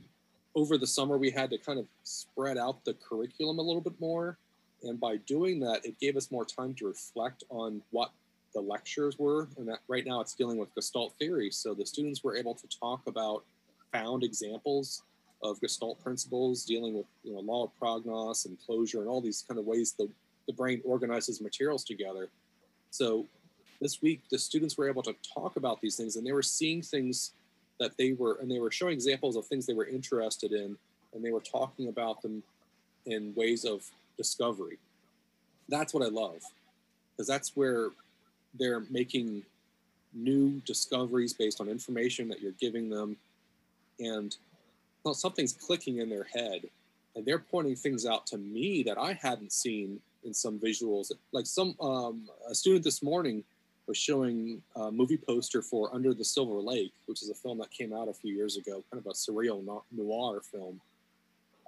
over 0.59 0.77
the 0.77 0.87
summer 0.87 1.17
we 1.17 1.31
had 1.31 1.51
to 1.51 1.59
kind 1.59 1.79
of 1.79 1.87
spread 2.03 2.59
out 2.59 2.85
the 2.85 2.95
curriculum 2.95 3.61
a 3.61 3.63
little 3.63 3.81
bit 3.81 3.99
more. 4.01 4.37
And 4.83 4.99
by 4.99 5.19
doing 5.19 5.61
that, 5.61 5.87
it 5.87 5.99
gave 6.01 6.17
us 6.17 6.33
more 6.33 6.45
time 6.45 6.75
to 6.75 6.87
reflect 6.87 7.45
on 7.49 7.81
what 7.91 8.11
the 8.55 8.61
lectures 8.61 9.19
were. 9.19 9.49
And 9.57 9.69
that 9.69 9.79
right 9.87 10.05
now 10.05 10.21
it's 10.21 10.35
dealing 10.35 10.59
with 10.59 10.75
Gestalt 10.75 11.15
theory. 11.17 11.53
So 11.53 11.75
the 11.75 11.87
students 11.87 12.25
were 12.25 12.37
able 12.37 12.55
to 12.55 12.67
talk 12.81 13.03
about 13.07 13.45
found 13.93 14.25
examples 14.25 15.03
of 15.45 15.61
Gestalt 15.61 16.03
principles, 16.03 16.65
dealing 16.65 16.95
with 16.95 17.07
you 17.23 17.33
know 17.33 17.39
law 17.39 17.65
of 17.65 17.71
Prägnanz 17.81 18.47
and 18.47 18.59
closure 18.67 19.01
and 19.01 19.09
all 19.09 19.21
these 19.21 19.45
kind 19.47 19.61
of 19.61 19.65
ways 19.65 19.95
the, 19.97 20.09
the 20.49 20.53
brain 20.53 20.83
organizes 20.85 21.41
materials 21.41 21.85
together. 21.85 22.29
So 22.91 23.27
this 23.81 24.03
week 24.03 24.23
the 24.29 24.39
students 24.39 24.77
were 24.77 24.89
able 24.89 25.03
to 25.05 25.15
talk 25.35 25.55
about 25.55 25.81
these 25.81 25.95
things 25.95 26.17
and 26.17 26.27
they 26.27 26.33
were 26.33 26.43
seeing 26.43 26.83
things 26.83 27.35
that 27.81 27.97
they 27.97 28.13
were 28.13 28.39
and 28.41 28.51
they 28.51 28.59
were 28.59 28.71
showing 28.71 28.93
examples 28.93 29.37
of 29.37 29.47
things 29.47 29.67
they 29.67 29.75
were 29.75 29.87
interested 29.87 30.53
in 30.53 30.77
and 31.15 31.25
they 31.25 31.31
were 31.31 31.41
talking 31.41 31.89
about 31.89 32.23
them 32.23 32.43
in 33.07 33.33
ways 33.35 33.65
of 33.65 33.83
discovery. 34.17 34.79
That's 35.69 35.95
what 35.95 36.03
I 36.03 36.09
love 36.09 36.43
because 37.17 37.27
that's 37.27 37.57
where 37.57 37.91
they're 38.59 38.85
making 38.91 39.43
new 40.15 40.61
discoveries 40.67 41.33
based 41.33 41.61
on 41.61 41.69
information 41.69 42.29
that 42.29 42.41
you're 42.41 42.53
giving 42.53 42.89
them 42.89 43.17
and 44.01 44.37
well, 45.05 45.15
something's 45.15 45.53
clicking 45.53 45.99
in 45.99 46.09
their 46.09 46.25
head 46.25 46.63
and 47.15 47.25
they're 47.25 47.39
pointing 47.39 47.77
things 47.77 48.07
out 48.07 48.27
to 48.27 48.39
me 48.39 48.83
that 48.85 48.99
I 48.99 49.13
hadn't 49.15 49.53
seen 49.53 50.01
in 50.25 50.35
some 50.35 50.59
visuals. 50.59 51.11
Like 51.33 51.47
some 51.47 51.75
um, 51.81 52.29
a 52.49 52.55
student 52.55 52.85
this 52.85 53.03
morning 53.03 53.45
was 53.89 53.97
showing 53.97 54.63
a 54.77 54.93
movie 54.93 55.17
poster 55.17 55.63
for 55.63 55.93
Under 55.95 56.13
the 56.13 56.25
Silver 56.25 56.61
Lake, 56.61 56.93
which 57.07 57.23
is 57.23 57.31
a 57.31 57.35
film 57.35 57.59
that 57.59 57.71
came 57.71 57.95
out 57.95 58.09
a 58.09 58.13
few 58.13 58.35
years 58.35 58.59
ago, 58.59 58.85
kind 58.93 59.05
of 59.05 59.07
a 59.07 59.15
surreal 59.15 59.65
noir 59.91 60.43
film. 60.43 60.81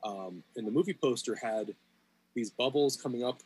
Um, 0.04 0.42
and 0.56 0.66
the 0.66 0.70
movie 0.70 0.92
poster 0.92 1.34
had 1.34 1.74
these 2.34 2.50
bubbles 2.50 2.96
coming 2.96 3.24
up. 3.24 3.40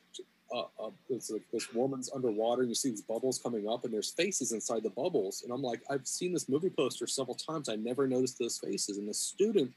Uh, 0.52 0.64
uh, 0.78 0.90
it's 1.08 1.30
like 1.30 1.42
this 1.52 1.72
woman's 1.72 2.10
underwater, 2.12 2.62
and 2.62 2.70
you 2.70 2.74
see 2.74 2.90
these 2.90 3.02
bubbles 3.02 3.40
coming 3.40 3.68
up, 3.68 3.84
and 3.84 3.94
there's 3.94 4.10
faces 4.10 4.52
inside 4.52 4.82
the 4.82 4.90
bubbles. 4.90 5.42
And 5.42 5.52
I'm 5.52 5.62
like, 5.62 5.80
I've 5.88 6.06
seen 6.06 6.32
this 6.32 6.48
movie 6.48 6.70
poster 6.70 7.06
several 7.06 7.37
times. 7.37 7.68
I 7.68 7.76
never 7.76 8.06
noticed 8.06 8.38
those 8.38 8.58
faces. 8.58 8.98
And 8.98 9.08
the 9.08 9.14
student 9.14 9.72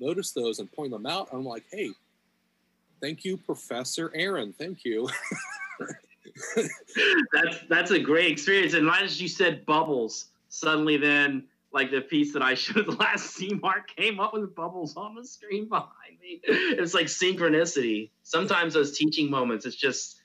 noticed 0.00 0.34
those 0.34 0.58
and 0.58 0.72
pointed 0.72 0.94
them 0.94 1.06
out. 1.06 1.28
I'm 1.32 1.44
like, 1.44 1.64
hey, 1.70 1.90
thank 3.00 3.24
you, 3.24 3.36
Professor 3.36 4.10
Aaron. 4.14 4.54
Thank 4.58 4.84
you. 4.84 5.08
that's 7.32 7.58
that's 7.68 7.90
a 7.90 7.98
great 7.98 8.30
experience. 8.30 8.74
And 8.74 8.88
as 8.90 9.20
you 9.20 9.28
said 9.28 9.66
bubbles, 9.66 10.26
suddenly 10.48 10.96
then 10.96 11.44
like 11.72 11.90
the 11.90 12.00
piece 12.00 12.32
that 12.34 12.42
I 12.42 12.54
showed 12.54 12.86
last 12.98 13.38
CMAR 13.38 13.86
came 13.96 14.20
up 14.20 14.34
with 14.34 14.54
bubbles 14.54 14.96
on 14.96 15.14
the 15.14 15.24
screen 15.24 15.68
behind 15.68 16.18
me. 16.20 16.40
It's 16.44 16.94
like 16.94 17.06
synchronicity. 17.06 18.10
Sometimes 18.22 18.74
those 18.74 18.96
teaching 18.96 19.30
moments, 19.30 19.66
it's 19.66 19.76
just 19.76 20.20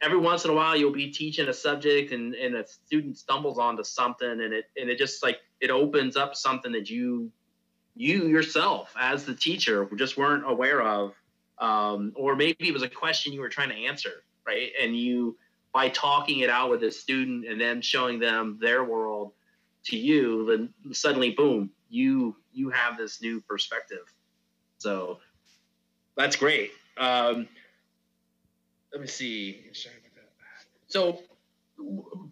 every 0.00 0.18
once 0.18 0.44
in 0.44 0.50
a 0.50 0.54
while 0.54 0.76
you'll 0.76 0.92
be 0.92 1.10
teaching 1.10 1.48
a 1.48 1.52
subject 1.52 2.12
and, 2.12 2.34
and 2.34 2.54
a 2.56 2.66
student 2.66 3.18
stumbles 3.18 3.58
onto 3.58 3.84
something 3.84 4.28
and 4.28 4.52
it 4.54 4.64
and 4.76 4.88
it 4.88 4.98
just 4.98 5.22
like 5.22 5.38
it 5.60 5.70
opens 5.70 6.16
up 6.16 6.34
something 6.34 6.72
that 6.72 6.88
you 6.88 7.30
you 7.94 8.26
yourself 8.28 8.94
as 8.98 9.24
the 9.24 9.34
teacher 9.34 9.88
just 9.96 10.16
weren't 10.16 10.48
aware 10.48 10.82
of. 10.82 11.14
Um, 11.58 12.14
or 12.16 12.36
maybe 12.36 12.68
it 12.68 12.72
was 12.72 12.82
a 12.82 12.88
question 12.88 13.34
you 13.34 13.40
were 13.40 13.50
trying 13.50 13.68
to 13.68 13.74
answer, 13.74 14.22
right? 14.50 14.72
And 14.80 14.96
you 14.96 15.36
by 15.72 15.88
talking 15.88 16.40
it 16.40 16.50
out 16.50 16.70
with 16.70 16.82
a 16.82 16.90
student 16.90 17.46
and 17.46 17.60
then 17.60 17.80
showing 17.80 18.18
them 18.18 18.58
their 18.60 18.82
world 18.82 19.32
to 19.84 19.96
you, 19.96 20.46
then 20.46 20.92
suddenly, 20.92 21.30
boom, 21.30 21.70
you 21.88 22.36
you 22.52 22.70
have 22.70 22.98
this 22.98 23.22
new 23.22 23.40
perspective. 23.40 24.12
So 24.78 25.18
that's 26.16 26.36
great. 26.36 26.72
Um, 26.98 27.48
let 28.92 29.00
me 29.00 29.06
see. 29.06 29.70
So 30.88 31.20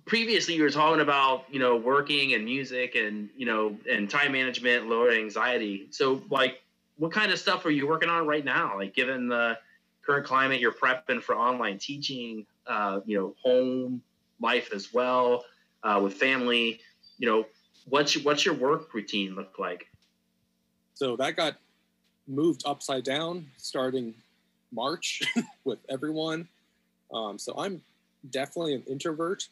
previously 0.05 0.55
you 0.55 0.63
were 0.63 0.71
talking 0.71 1.01
about 1.01 1.45
you 1.51 1.59
know 1.59 1.77
working 1.77 2.35
and 2.35 2.45
music 2.45 2.97
and 2.97 3.31
you 3.37 3.47
know 3.47 3.77
and 3.91 4.11
time 4.11 4.33
management 4.33 4.89
lower 4.89 5.11
anxiety 5.11 5.87
so 5.91 6.21
like 6.29 6.61
what 6.97 7.13
kind 7.13 7.33
of 7.33 7.39
stuff 7.39 7.65
are 7.65 7.71
you 7.71 7.89
working 7.89 8.11
on 8.11 8.27
right 8.27 8.45
now 8.45 8.77
like 8.77 8.95
given 8.95 9.27
the 9.27 9.57
current 10.09 10.27
climate 10.27 10.61
you're 10.61 10.73
prepping 10.73 11.23
for 11.23 11.37
online 11.37 11.79
teaching 11.79 12.47
uh, 12.67 13.01
you 13.07 13.19
know 13.19 13.35
home 13.43 14.03
life 14.41 14.71
as 14.75 14.93
well 14.93 15.45
uh, 15.83 16.01
with 16.03 16.15
family 16.15 16.81
you 17.19 17.29
know, 17.29 17.47
what's 17.89 18.15
your, 18.15 18.25
what's 18.25 18.45
your 18.45 18.55
work 18.55 18.95
routine 18.95 19.35
look 19.35 19.59
like? 19.59 19.89
So 20.95 21.17
that 21.17 21.37
got 21.37 21.57
moved 22.27 22.63
upside 22.65 23.05
down 23.05 23.47
starting 23.57 24.15
March 24.73 25.23
with 25.65 25.79
everyone. 25.89 26.49
Um, 27.13 27.39
so 27.39 27.55
I'm 27.59 27.83
definitely 28.31 28.75
an 28.75 28.83
introvert, 28.89 29.49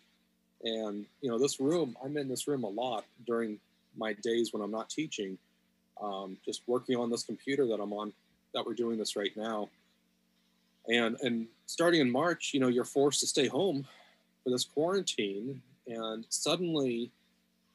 and 0.62 1.06
you 1.20 1.30
know, 1.30 1.38
this 1.38 1.60
room 1.60 1.96
I'm 2.04 2.16
in 2.16 2.28
this 2.28 2.46
room 2.46 2.64
a 2.64 2.68
lot 2.68 3.04
during 3.26 3.58
my 3.96 4.12
days 4.12 4.52
when 4.52 4.62
I'm 4.62 4.70
not 4.70 4.90
teaching, 4.90 5.38
um, 6.00 6.36
just 6.44 6.62
working 6.66 6.96
on 6.96 7.10
this 7.10 7.22
computer 7.22 7.66
that 7.68 7.80
I'm 7.80 7.92
on 7.92 8.12
that 8.52 8.66
we're 8.66 8.74
doing 8.74 8.98
this 8.98 9.16
right 9.16 9.34
now. 9.36 9.68
And 10.88 11.16
and 11.20 11.46
starting 11.66 12.00
in 12.00 12.10
March, 12.10 12.52
you 12.54 12.60
know, 12.60 12.68
you're 12.68 12.84
forced 12.84 13.20
to 13.20 13.26
stay 13.26 13.48
home 13.48 13.86
for 14.44 14.50
this 14.50 14.64
quarantine, 14.64 15.60
and 15.86 16.24
suddenly 16.28 17.10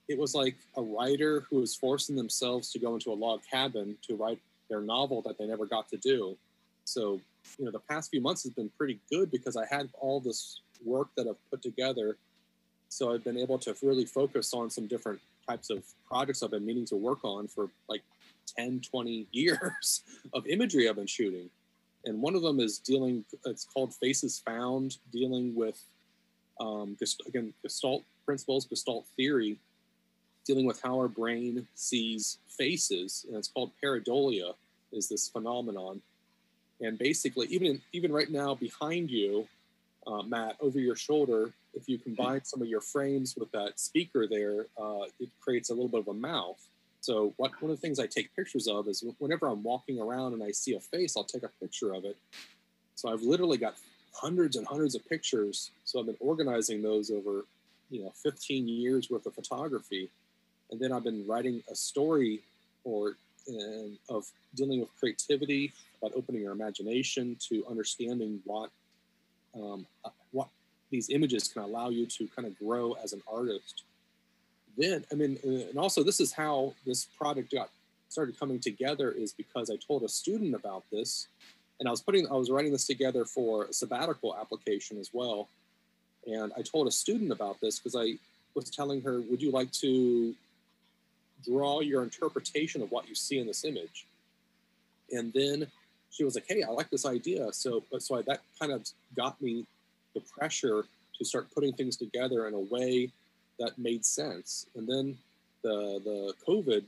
it 0.08 0.18
was 0.18 0.36
like 0.36 0.56
a 0.76 0.82
writer 0.82 1.46
who 1.50 1.58
was 1.58 1.76
forcing 1.76 2.16
themselves 2.16 2.72
to 2.72 2.80
go 2.80 2.94
into 2.94 3.12
a 3.12 3.16
log 3.16 3.42
cabin 3.50 3.98
to 4.08 4.16
write 4.16 4.40
their 4.70 4.82
novel 4.82 5.22
that 5.22 5.38
they 5.38 5.48
never 5.48 5.66
got 5.66 5.88
to 5.90 5.98
do. 5.98 6.38
So, 6.84 7.22
you 7.58 7.66
know, 7.66 7.72
the 7.72 7.80
past 7.80 8.10
few 8.12 8.22
months 8.22 8.44
has 8.44 8.54
been 8.54 8.70
pretty 8.78 9.00
good 9.10 9.32
because 9.32 9.56
I 9.56 9.66
had 9.66 9.90
all 10.00 10.20
this 10.20 10.62
work 10.84 11.10
that 11.16 11.28
I've 11.28 11.50
put 11.50 11.62
together. 11.62 12.18
So 12.90 13.14
I've 13.14 13.24
been 13.24 13.38
able 13.38 13.58
to 13.60 13.76
really 13.82 14.06
focus 14.06 14.54
on 14.54 14.70
some 14.70 14.88
different 14.88 15.22
types 15.48 15.70
of 15.70 15.84
projects 16.08 16.44
I've 16.44 16.52
been 16.52 16.66
meaning 16.66 16.86
to 16.88 16.96
work 16.96 17.24
on 17.24 17.48
for 17.48 17.70
like 17.88 18.02
10, 18.58 18.82
20 18.82 19.28
years 19.32 20.04
of 20.34 20.46
imagery 20.48 20.90
I've 20.90 20.96
been 20.98 21.08
shooting. 21.08 21.50
And 22.06 22.22
one 22.22 22.36
of 22.36 22.42
them 22.42 22.60
is 22.60 22.80
dealing, 22.80 23.26
it's 23.46 23.66
called 23.66 23.94
Faces 23.96 24.42
Found, 24.46 24.98
dealing 25.12 25.56
with, 25.56 25.80
um, 26.60 26.98
again, 27.28 27.54
Gestalt 27.62 28.04
principles, 28.26 28.66
Gestalt 28.66 29.06
theory, 29.16 29.58
dealing 30.46 30.66
with 30.66 30.82
how 30.82 30.96
our 30.98 31.08
brain 31.08 31.68
sees 31.76 32.40
faces, 32.48 33.26
and 33.28 33.38
it's 33.38 33.48
called 33.48 33.72
pareidolia, 33.84 34.54
is 34.92 35.08
this 35.08 35.30
phenomenon. 35.30 36.02
And 36.80 36.98
basically, 36.98 37.48
even 37.48 37.82
even 37.94 38.12
right 38.12 38.30
now 38.30 38.56
behind 38.56 39.12
you, 39.12 39.48
uh, 40.08 40.24
Matt, 40.24 40.56
over 40.60 40.80
your 40.80 40.96
shoulder, 40.96 41.52
if 41.74 41.88
you 41.88 42.00
combine 42.00 42.44
some 42.44 42.62
of 42.62 42.68
your 42.68 42.82
frames 42.82 43.36
with 43.38 43.52
that 43.52 43.80
speaker 43.80 44.28
there, 44.28 44.66
uh, 44.82 45.04
it 45.20 45.30
creates 45.40 45.70
a 45.70 45.74
little 45.74 45.88
bit 45.88 46.02
of 46.02 46.08
a 46.08 46.14
mouth. 46.14 46.60
So 47.02 47.34
what, 47.38 47.52
one 47.62 47.72
of 47.72 47.78
the 47.78 47.82
things 47.82 48.00
I 48.00 48.08
take 48.08 48.36
pictures 48.36 48.68
of 48.68 48.88
is 48.88 49.04
whenever 49.18 49.48
I'm 49.48 49.64
walking 49.64 50.00
around 50.00 50.34
and 50.34 50.44
I 50.44 50.52
see 50.52 50.76
a 50.76 50.80
face, 50.80 51.18
I'll 51.18 51.24
take 51.24 51.44
a 51.44 51.50
picture 51.60 51.94
of 51.94 52.06
it. 52.06 52.18
So 52.96 53.12
I've 53.12 53.24
literally 53.24 53.58
got 53.58 53.76
hundreds 54.14 54.56
and 54.56 54.68
hundreds 54.68 54.96
of 54.96 55.08
pictures. 55.10 55.72
So 55.84 56.00
I've 56.00 56.06
been 56.06 56.18
organizing 56.20 56.82
those 56.82 57.12
over, 57.12 57.46
you 57.90 58.04
know, 58.04 58.14
15 58.24 58.68
years 58.68 59.10
worth 59.10 59.26
of 59.26 59.34
photography 59.34 60.10
and 60.72 60.80
then 60.80 60.92
I've 60.92 61.04
been 61.04 61.26
writing 61.28 61.62
a 61.70 61.76
story 61.76 62.40
or 62.84 63.18
uh, 63.50 64.16
of 64.16 64.26
dealing 64.56 64.80
with 64.80 64.90
creativity, 64.98 65.74
about 66.02 66.16
opening 66.16 66.42
your 66.42 66.54
imagination 66.54 67.38
to 67.50 67.66
understanding 67.70 68.40
what 68.46 68.70
um, 69.54 69.86
uh, 70.06 70.10
what 70.32 70.48
these 70.90 71.10
images 71.10 71.48
can 71.48 71.62
allow 71.62 71.90
you 71.90 72.06
to 72.06 72.28
kind 72.36 72.48
of 72.48 72.58
grow 72.58 72.94
as 73.04 73.14
an 73.14 73.22
artist. 73.32 73.84
Then, 74.78 75.06
I 75.12 75.16
mean, 75.16 75.38
and 75.44 75.78
also 75.78 76.04
this 76.04 76.20
is 76.20 76.32
how 76.32 76.74
this 76.86 77.06
project 77.06 77.52
got 77.52 77.70
started 78.10 78.40
coming 78.40 78.60
together 78.60 79.12
is 79.12 79.32
because 79.32 79.70
I 79.70 79.76
told 79.76 80.04
a 80.04 80.10
student 80.10 80.56
about 80.56 80.84
this, 80.92 81.28
and 81.80 81.88
I 81.88 81.92
was 81.92 82.02
putting 82.02 82.28
I 82.28 82.34
was 82.34 82.50
writing 82.50 82.72
this 82.72 82.88
together 82.88 83.26
for 83.26 83.66
a 83.66 83.74
sabbatical 83.74 84.36
application 84.36 84.98
as 84.98 85.10
well, 85.14 85.50
and 86.26 86.52
I 86.58 86.62
told 86.62 86.88
a 86.88 86.92
student 86.92 87.32
about 87.32 87.60
this 87.62 87.80
because 87.80 87.96
I 87.96 88.18
was 88.54 88.70
telling 88.70 89.02
her, 89.02 89.22
would 89.22 89.42
you 89.42 89.52
like 89.52 89.72
to 89.74 90.36
draw 91.44 91.82
your 91.82 92.04
interpretation 92.04 92.82
of 92.82 92.92
what 92.92 93.08
you 93.08 93.16
see 93.16 93.40
in 93.40 93.48
this 93.48 93.64
image. 93.64 94.06
And 95.12 95.34
then 95.34 95.68
she 96.10 96.24
was 96.24 96.36
like, 96.36 96.46
"Hey, 96.48 96.64
I 96.64 96.70
like 96.70 96.90
this 96.90 97.06
idea." 97.06 97.52
So, 97.54 97.84
so 98.00 98.18
I, 98.18 98.22
that 98.24 98.42
kind 98.60 98.72
of 98.72 98.88
got 99.16 99.42
me 99.42 99.66
the 100.14 100.22
pressure 100.22 100.86
to 101.18 101.26
start 101.26 101.48
putting 101.54 101.74
things 101.74 101.98
together 101.98 102.48
in 102.48 102.54
a 102.54 102.60
way 102.60 103.12
that 103.62 103.78
made 103.78 104.06
sense. 104.06 104.66
And 104.76 104.88
then 104.88 105.18
the 105.64 106.02
the 106.04 106.34
COVID 106.48 106.84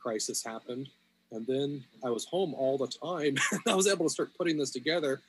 crisis 0.00 0.42
happened, 0.44 0.88
and 1.30 1.46
then 1.46 1.84
I 2.04 2.10
was 2.10 2.24
home 2.24 2.54
all 2.54 2.78
the 2.78 2.88
time. 2.88 3.36
I 3.66 3.74
was 3.74 3.86
able 3.86 4.06
to 4.06 4.10
start 4.10 4.30
putting 4.36 4.58
this 4.58 4.70
together, 4.70 5.20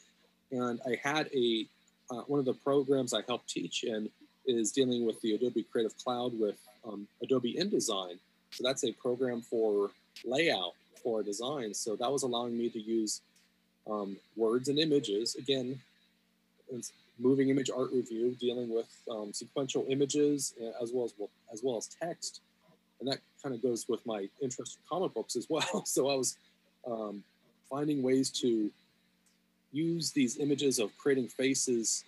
and 0.51 0.79
I 0.87 0.97
had 1.03 1.29
a 1.33 1.67
uh, 2.11 2.21
one 2.27 2.39
of 2.39 2.45
the 2.45 2.53
programs 2.53 3.13
I 3.13 3.21
help 3.27 3.45
teach 3.47 3.83
in 3.83 4.09
is 4.45 4.71
dealing 4.71 5.05
with 5.05 5.21
the 5.21 5.35
Adobe 5.35 5.65
Creative 5.71 5.95
Cloud 5.97 6.37
with 6.37 6.57
um, 6.85 7.07
Adobe 7.21 7.55
InDesign. 7.59 8.17
So 8.51 8.63
that's 8.63 8.83
a 8.83 8.91
program 8.91 9.41
for 9.41 9.91
layout 10.25 10.73
for 11.01 11.23
design. 11.23 11.73
So 11.73 11.95
that 11.95 12.11
was 12.11 12.23
allowing 12.23 12.57
me 12.57 12.69
to 12.69 12.79
use 12.79 13.21
um, 13.89 14.17
words 14.35 14.69
and 14.69 14.79
images. 14.79 15.35
Again, 15.35 15.79
moving 17.19 17.49
image 17.49 17.69
art 17.75 17.91
review, 17.91 18.35
dealing 18.39 18.73
with 18.73 18.89
um, 19.09 19.31
sequential 19.33 19.85
images 19.89 20.53
uh, 20.61 20.81
as 20.81 20.91
well 20.93 21.05
as 21.05 21.13
as 21.51 21.61
well 21.63 21.77
as 21.77 21.87
text, 22.01 22.41
and 22.99 23.11
that 23.11 23.19
kind 23.41 23.53
of 23.53 23.61
goes 23.61 23.85
with 23.87 24.05
my 24.05 24.27
interest 24.41 24.77
in 24.77 24.83
comic 24.89 25.13
books 25.13 25.35
as 25.35 25.47
well. 25.49 25.83
So 25.85 26.09
I 26.09 26.15
was 26.15 26.37
um, 26.85 27.23
finding 27.69 28.01
ways 28.01 28.29
to 28.41 28.71
use 29.71 30.11
these 30.11 30.37
images 30.37 30.79
of 30.79 30.95
creating 30.97 31.27
faces 31.27 32.03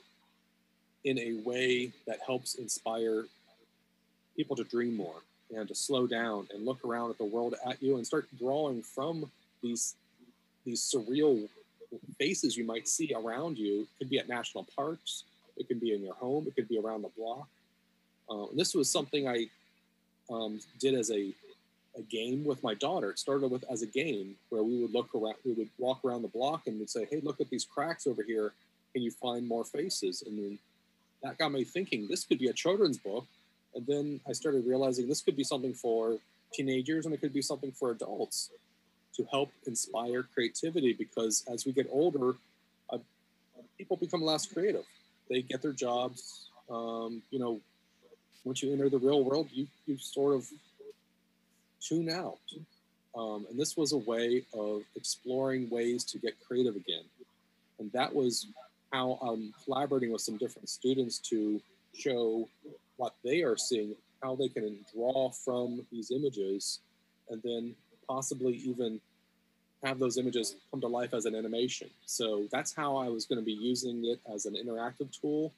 in 1.04 1.20
a 1.20 1.34
way 1.44 1.92
that 2.08 2.20
helps 2.26 2.56
inspire 2.56 3.26
people 4.36 4.56
to 4.56 4.64
dream 4.64 4.96
more 4.96 5.22
and 5.56 5.68
to 5.68 5.76
slow 5.76 6.08
down 6.08 6.48
and 6.54 6.66
look 6.66 6.84
around 6.84 7.10
at 7.12 7.18
the 7.18 7.26
world 7.26 7.56
at 7.68 7.82
you 7.82 7.98
and 7.98 8.06
start 8.06 8.28
drawing 8.38 8.82
from 8.82 9.30
these 9.62 9.96
these 10.66 10.82
surreal 10.82 11.48
faces 12.18 12.58
you 12.58 12.66
might 12.66 12.88
see 12.88 13.14
around 13.16 13.58
you. 13.58 13.82
It 13.82 13.88
could 14.00 14.10
be 14.10 14.20
at 14.20 14.28
national 14.28 14.68
parks, 14.76 15.24
it 15.58 15.68
could 15.68 15.80
be 15.80 15.94
in 15.94 16.04
your 16.04 16.16
home, 16.16 16.46
it 16.48 16.56
could 16.56 16.68
be 16.68 16.78
around 16.78 17.04
the 17.04 17.12
block. 17.18 17.48
And 18.30 18.58
this 18.58 18.74
was 18.74 18.90
something 18.90 19.28
I 19.28 19.48
um, 20.32 20.60
did 20.80 20.96
as 20.96 21.12
a, 21.12 21.34
a 21.98 22.02
game 22.10 22.44
with 22.44 22.64
my 22.64 22.74
daughter. 22.74 23.12
It 23.12 23.20
started 23.20 23.52
with 23.52 23.64
as 23.70 23.82
a 23.82 23.88
game 23.88 24.36
where 24.50 24.64
we 24.64 24.82
would 24.82 24.94
look 24.94 25.14
around, 25.14 25.36
we 25.46 25.54
would 25.54 25.70
walk 25.78 26.00
around 26.04 26.24
the 26.24 26.28
block 26.30 26.68
and 26.68 26.80
we'd 26.80 26.90
say, 26.90 27.08
"Hey, 27.10 27.22
look 27.22 27.40
at 27.40 27.50
these 27.50 27.66
cracks 27.66 28.08
over 28.08 28.24
here. 28.24 28.54
Can 28.94 29.04
you 29.04 29.12
find 29.12 29.48
more 29.48 29.64
faces?" 29.64 30.24
And 30.26 30.38
then 30.38 30.60
that 31.24 31.38
got 31.38 31.52
me 31.52 31.64
thinking. 31.64 32.08
This 32.08 32.24
could 32.24 32.40
be 32.40 32.48
a 32.48 32.54
children's 32.54 32.98
book 32.98 33.26
and 33.76 33.86
then 33.86 34.20
I 34.28 34.32
started 34.32 34.66
realizing 34.66 35.08
this 35.08 35.22
could 35.22 35.36
be 35.36 35.44
something 35.44 35.74
for 35.74 36.18
teenagers 36.54 37.06
and 37.06 37.14
it 37.14 37.20
could 37.20 37.34
be 37.34 37.42
something 37.42 37.72
for 37.72 37.92
adults 37.92 38.50
to 39.18 39.26
help 39.32 39.52
inspire 39.66 40.24
creativity 40.24 40.94
because 40.94 41.44
as 41.52 41.66
we 41.66 41.72
get 41.72 41.88
older, 41.92 42.36
uh, 42.92 42.98
people 43.78 43.98
become 43.98 44.22
less 44.22 44.46
creative. 44.46 44.86
They 45.30 45.42
get 45.42 45.62
their 45.62 45.74
jobs. 45.74 46.50
Um, 46.70 47.22
you 47.32 47.40
know, 47.40 47.60
once 48.44 48.62
you 48.62 48.72
enter 48.72 48.90
the 48.90 49.00
real 49.00 49.24
world, 49.24 49.50
you 49.52 49.68
you 49.86 49.98
sort 49.98 50.36
of 50.36 50.48
tune 51.82 52.10
out. 52.10 52.40
Um, 53.16 53.46
and 53.50 53.60
this 53.60 53.78
was 53.78 53.94
a 53.94 53.98
way 53.98 54.44
of 54.54 54.82
exploring 54.96 55.70
ways 55.70 56.04
to 56.06 56.20
get 56.20 56.34
creative 56.46 56.76
again. 56.76 57.04
And 57.80 57.92
that 57.94 58.14
was 58.14 58.48
how 58.92 59.20
I'm 59.22 59.54
collaborating 59.64 60.12
with 60.12 60.22
some 60.22 60.38
different 60.38 60.70
students 60.70 61.20
to 61.30 61.62
show 61.94 62.48
what 62.98 63.14
they 63.24 63.42
are 63.42 63.58
seeing, 63.58 63.96
how 64.22 64.36
they 64.36 64.50
can 64.50 64.78
draw 64.94 65.30
from 65.32 65.86
these 65.92 66.12
images, 66.12 66.80
and 67.30 67.42
then 67.44 67.76
possibly 68.08 68.54
even 68.54 69.00
have 69.84 70.00
those 70.00 70.18
images 70.18 70.56
come 70.72 70.82
to 70.82 70.88
life 70.88 71.14
as 71.14 71.26
an 71.26 71.36
animation. 71.36 71.90
So 72.06 72.48
that's 72.52 72.74
how 72.74 72.98
I 72.98 73.08
was 73.10 73.26
going 73.26 73.40
to 73.40 73.46
be 73.46 73.54
using 73.54 74.06
it 74.06 74.20
as 74.34 74.46
an 74.46 74.56
interactive 74.56 75.12
tool. 75.20 75.54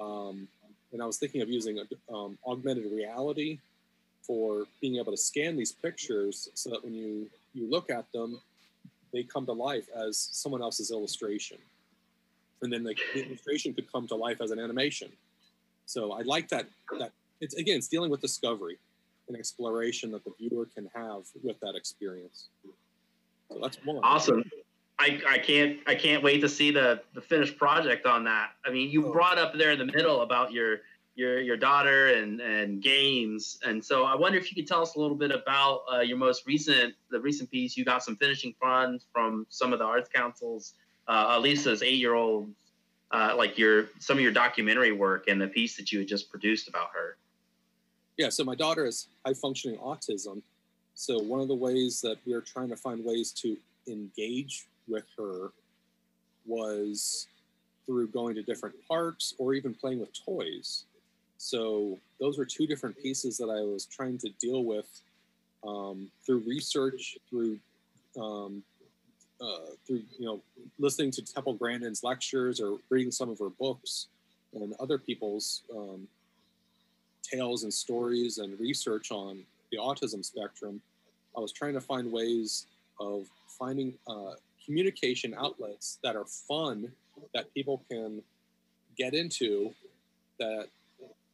Um, 0.00 0.48
and 0.92 1.02
I 1.02 1.06
was 1.06 1.18
thinking 1.18 1.42
of 1.42 1.48
using 1.48 1.80
um, 2.12 2.38
augmented 2.46 2.90
reality 2.92 3.58
for 4.22 4.64
being 4.80 4.96
able 4.96 5.12
to 5.12 5.16
scan 5.16 5.56
these 5.56 5.72
pictures 5.72 6.48
so 6.54 6.70
that 6.70 6.82
when 6.82 6.94
you, 6.94 7.28
you 7.54 7.70
look 7.70 7.90
at 7.90 8.10
them, 8.12 8.40
they 9.12 9.22
come 9.22 9.46
to 9.46 9.52
life 9.52 9.86
as 9.96 10.18
someone 10.32 10.62
else's 10.62 10.90
illustration. 10.90 11.58
And 12.62 12.72
then 12.72 12.82
the, 12.82 12.96
the 13.14 13.26
illustration 13.26 13.74
could 13.74 13.90
come 13.92 14.08
to 14.08 14.16
life 14.16 14.40
as 14.40 14.50
an 14.50 14.58
animation. 14.58 15.12
So 15.84 16.12
I 16.12 16.22
like 16.22 16.48
that, 16.48 16.66
that 16.98 17.12
it's 17.40 17.54
again, 17.54 17.76
it's 17.76 17.88
dealing 17.88 18.10
with 18.10 18.20
discovery 18.20 18.78
and 19.28 19.36
exploration 19.36 20.10
that 20.12 20.24
the 20.24 20.32
viewer 20.38 20.66
can 20.74 20.88
have 20.94 21.22
with 21.42 21.58
that 21.60 21.74
experience. 21.74 22.48
So 23.50 23.58
that's 23.60 23.78
one. 23.84 24.00
Awesome. 24.02 24.44
I, 24.98 25.20
I 25.28 25.38
can't 25.38 25.78
I 25.86 25.94
can't 25.94 26.22
wait 26.22 26.40
to 26.40 26.48
see 26.48 26.70
the 26.70 27.02
the 27.14 27.20
finished 27.20 27.58
project 27.58 28.06
on 28.06 28.24
that. 28.24 28.50
I 28.64 28.70
mean, 28.70 28.90
you 28.90 29.06
oh. 29.06 29.12
brought 29.12 29.38
up 29.38 29.54
there 29.54 29.72
in 29.72 29.78
the 29.78 29.84
middle 29.84 30.22
about 30.22 30.52
your 30.52 30.78
your 31.14 31.40
your 31.40 31.56
daughter 31.56 32.08
and 32.08 32.40
and 32.40 32.82
games, 32.82 33.58
and 33.66 33.84
so 33.84 34.04
I 34.04 34.14
wonder 34.14 34.38
if 34.38 34.50
you 34.50 34.54
could 34.54 34.68
tell 34.68 34.82
us 34.82 34.94
a 34.94 35.00
little 35.00 35.16
bit 35.16 35.30
about 35.30 35.82
uh, 35.92 36.00
your 36.00 36.16
most 36.16 36.46
recent 36.46 36.94
the 37.10 37.20
recent 37.20 37.50
piece. 37.50 37.76
You 37.76 37.84
got 37.84 38.02
some 38.02 38.16
finishing 38.16 38.54
funds 38.60 39.06
from 39.12 39.46
some 39.48 39.72
of 39.72 39.78
the 39.78 39.84
arts 39.84 40.08
councils. 40.12 40.74
Uh, 41.08 41.40
eight 41.44 41.98
year 41.98 42.14
old, 42.14 42.50
uh, 43.12 43.34
like 43.36 43.58
your 43.58 43.88
some 43.98 44.16
of 44.16 44.22
your 44.22 44.32
documentary 44.32 44.92
work 44.92 45.28
and 45.28 45.40
the 45.40 45.46
piece 45.46 45.76
that 45.76 45.92
you 45.92 46.00
had 46.00 46.08
just 46.08 46.30
produced 46.30 46.68
about 46.68 46.88
her. 46.94 47.16
Yeah, 48.16 48.30
so 48.30 48.44
my 48.44 48.54
daughter 48.54 48.84
has 48.84 49.08
high 49.24 49.34
functioning 49.34 49.78
autism. 49.78 50.42
So 50.94 51.18
one 51.18 51.40
of 51.40 51.48
the 51.48 51.54
ways 51.54 52.00
that 52.00 52.16
we 52.26 52.32
are 52.32 52.40
trying 52.40 52.70
to 52.70 52.76
find 52.76 53.04
ways 53.04 53.30
to 53.42 53.56
engage 53.86 54.66
with 54.88 55.04
her 55.18 55.50
was 56.46 57.26
through 57.84 58.08
going 58.08 58.34
to 58.34 58.42
different 58.42 58.74
parks 58.88 59.34
or 59.38 59.54
even 59.54 59.74
playing 59.74 60.00
with 60.00 60.08
toys. 60.24 60.84
So 61.36 61.98
those 62.18 62.38
were 62.38 62.46
two 62.46 62.66
different 62.66 62.96
pieces 62.96 63.36
that 63.36 63.50
I 63.50 63.62
was 63.62 63.84
trying 63.84 64.18
to 64.18 64.30
deal 64.40 64.64
with 64.64 64.86
um, 65.66 66.10
through 66.24 66.42
research, 66.46 67.18
through 67.28 67.58
um, 68.18 68.62
uh, 69.40 69.72
through 69.86 70.02
you 70.18 70.24
know 70.24 70.40
listening 70.78 71.10
to 71.10 71.22
Temple 71.22 71.54
Grandin's 71.54 72.02
lectures 72.02 72.60
or 72.60 72.78
reading 72.88 73.12
some 73.12 73.28
of 73.28 73.38
her 73.38 73.50
books 73.50 74.06
and 74.54 74.72
other 74.80 74.96
people's 74.96 75.62
um, 75.76 76.08
tales 77.26 77.62
and 77.62 77.72
stories 77.72 78.38
and 78.38 78.58
research 78.60 79.10
on 79.10 79.42
the 79.70 79.78
autism 79.78 80.24
spectrum. 80.24 80.80
I 81.36 81.40
was 81.40 81.52
trying 81.52 81.74
to 81.74 81.80
find 81.80 82.10
ways 82.10 82.66
of 83.00 83.26
finding 83.58 83.94
uh, 84.08 84.32
communication 84.64 85.34
outlets 85.38 85.98
that 86.02 86.16
are 86.16 86.24
fun 86.24 86.90
that 87.34 87.52
people 87.54 87.82
can 87.90 88.22
get 88.96 89.14
into 89.14 89.72
that 90.38 90.66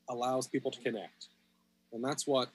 allows 0.09 0.47
people 0.47 0.70
to 0.70 0.80
connect. 0.80 1.26
And 1.93 2.03
that's 2.05 2.26
what, 2.26 2.49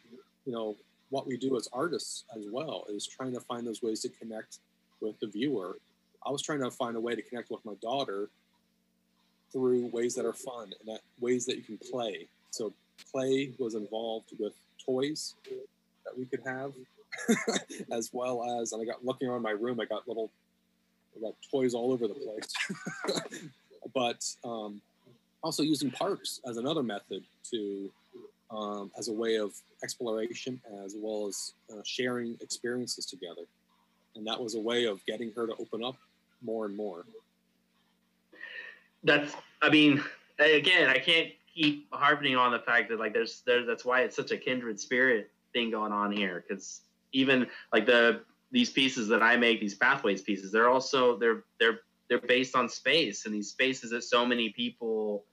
you 0.46 0.52
know, 0.52 0.76
what 1.10 1.28
we 1.28 1.38
do 1.38 1.56
as 1.58 1.68
artists 1.72 2.26
as 2.36 2.46
well 2.52 2.86
is 2.90 3.08
trying 3.08 3.34
to 3.34 3.40
find 3.42 3.66
those 3.66 3.82
ways 3.82 4.02
to 4.02 4.10
connect 4.10 4.60
with 5.02 5.20
the 5.20 5.28
viewer. 5.28 5.78
I 6.26 6.32
was 6.32 6.42
trying 6.42 6.62
to 6.62 6.72
find 6.72 6.96
a 6.96 7.00
way 7.00 7.16
to 7.16 7.22
connect 7.22 7.50
with 7.50 7.64
my 7.66 7.76
daughter 7.82 8.30
through 9.52 9.88
ways 9.88 10.16
that 10.16 10.26
are 10.26 10.34
fun 10.34 10.74
and 10.80 10.96
that 10.96 11.02
ways 11.20 11.46
that 11.46 11.58
you 11.58 11.64
can 11.64 11.78
play. 11.78 12.28
So 12.52 12.74
play 13.12 13.52
was 13.58 13.76
involved 13.76 14.32
with 14.40 14.54
toys 14.84 15.36
that 16.06 16.18
we 16.18 16.26
could 16.26 16.42
have, 16.46 16.74
as 17.92 18.10
well 18.14 18.62
as, 18.62 18.74
and 18.74 18.82
I 18.82 18.86
got 18.86 19.06
looking 19.06 19.28
around 19.28 19.42
my 19.42 19.52
room, 19.52 19.80
I 19.80 19.86
got 19.86 20.08
little, 20.08 20.32
I 21.16 21.22
got 21.22 21.34
toys 21.52 21.74
all 21.74 21.92
over 21.92 22.08
the 22.08 22.14
place. 22.14 23.32
but 23.94 24.24
um, 24.44 24.82
also 25.44 25.64
using 25.64 25.92
parks 25.92 26.40
as 26.48 26.58
another 26.58 26.84
method 26.84 27.24
to 27.52 27.90
um, 28.50 28.92
as 28.98 29.10
a 29.10 29.14
way 29.14 29.36
of 29.36 29.54
exploration 29.84 30.62
as 30.86 30.96
well 30.98 31.28
as 31.28 31.54
uh, 31.72 31.82
sharing 31.84 32.38
experiences 32.42 33.06
together 33.06 33.44
and 34.16 34.26
that 34.26 34.42
was 34.42 34.56
a 34.56 34.60
way 34.60 34.86
of 34.86 35.06
getting 35.06 35.32
her 35.36 35.46
to 35.48 35.54
open 35.60 35.84
up 35.84 35.96
more 36.42 36.66
and 36.66 36.76
more 36.76 37.04
that's 39.04 39.34
i 39.62 39.70
mean 39.70 40.04
again 40.40 40.90
i 40.90 40.98
can't 40.98 41.30
keep 41.58 41.88
harping 41.92 42.36
on 42.36 42.52
the 42.52 42.60
fact 42.60 42.90
that 42.90 43.00
like 43.00 43.14
there's 43.14 43.42
there 43.46 43.66
that's 43.66 43.84
why 43.84 44.02
it's 44.02 44.16
such 44.16 44.32
a 44.32 44.38
kindred 44.38 44.80
spirit 44.80 45.32
thing 45.54 45.72
going 45.72 45.92
on 45.92 46.12
here 46.12 46.44
because 46.48 46.82
even 47.14 47.48
like 47.74 47.86
the 47.86 48.22
these 48.52 48.70
pieces 48.70 49.08
that 49.08 49.24
i 49.24 49.36
make 49.36 49.60
these 49.60 49.76
pathways 49.76 50.22
pieces 50.22 50.52
they're 50.52 50.70
also 50.70 51.18
they're 51.18 51.44
they're 51.60 51.80
they're 52.10 52.22
based 52.22 52.56
on 52.56 52.70
space 52.70 53.26
and 53.26 53.34
these 53.34 53.50
spaces 53.50 53.90
that 53.92 54.04
so 54.04 54.26
many 54.26 54.50
people 54.50 55.26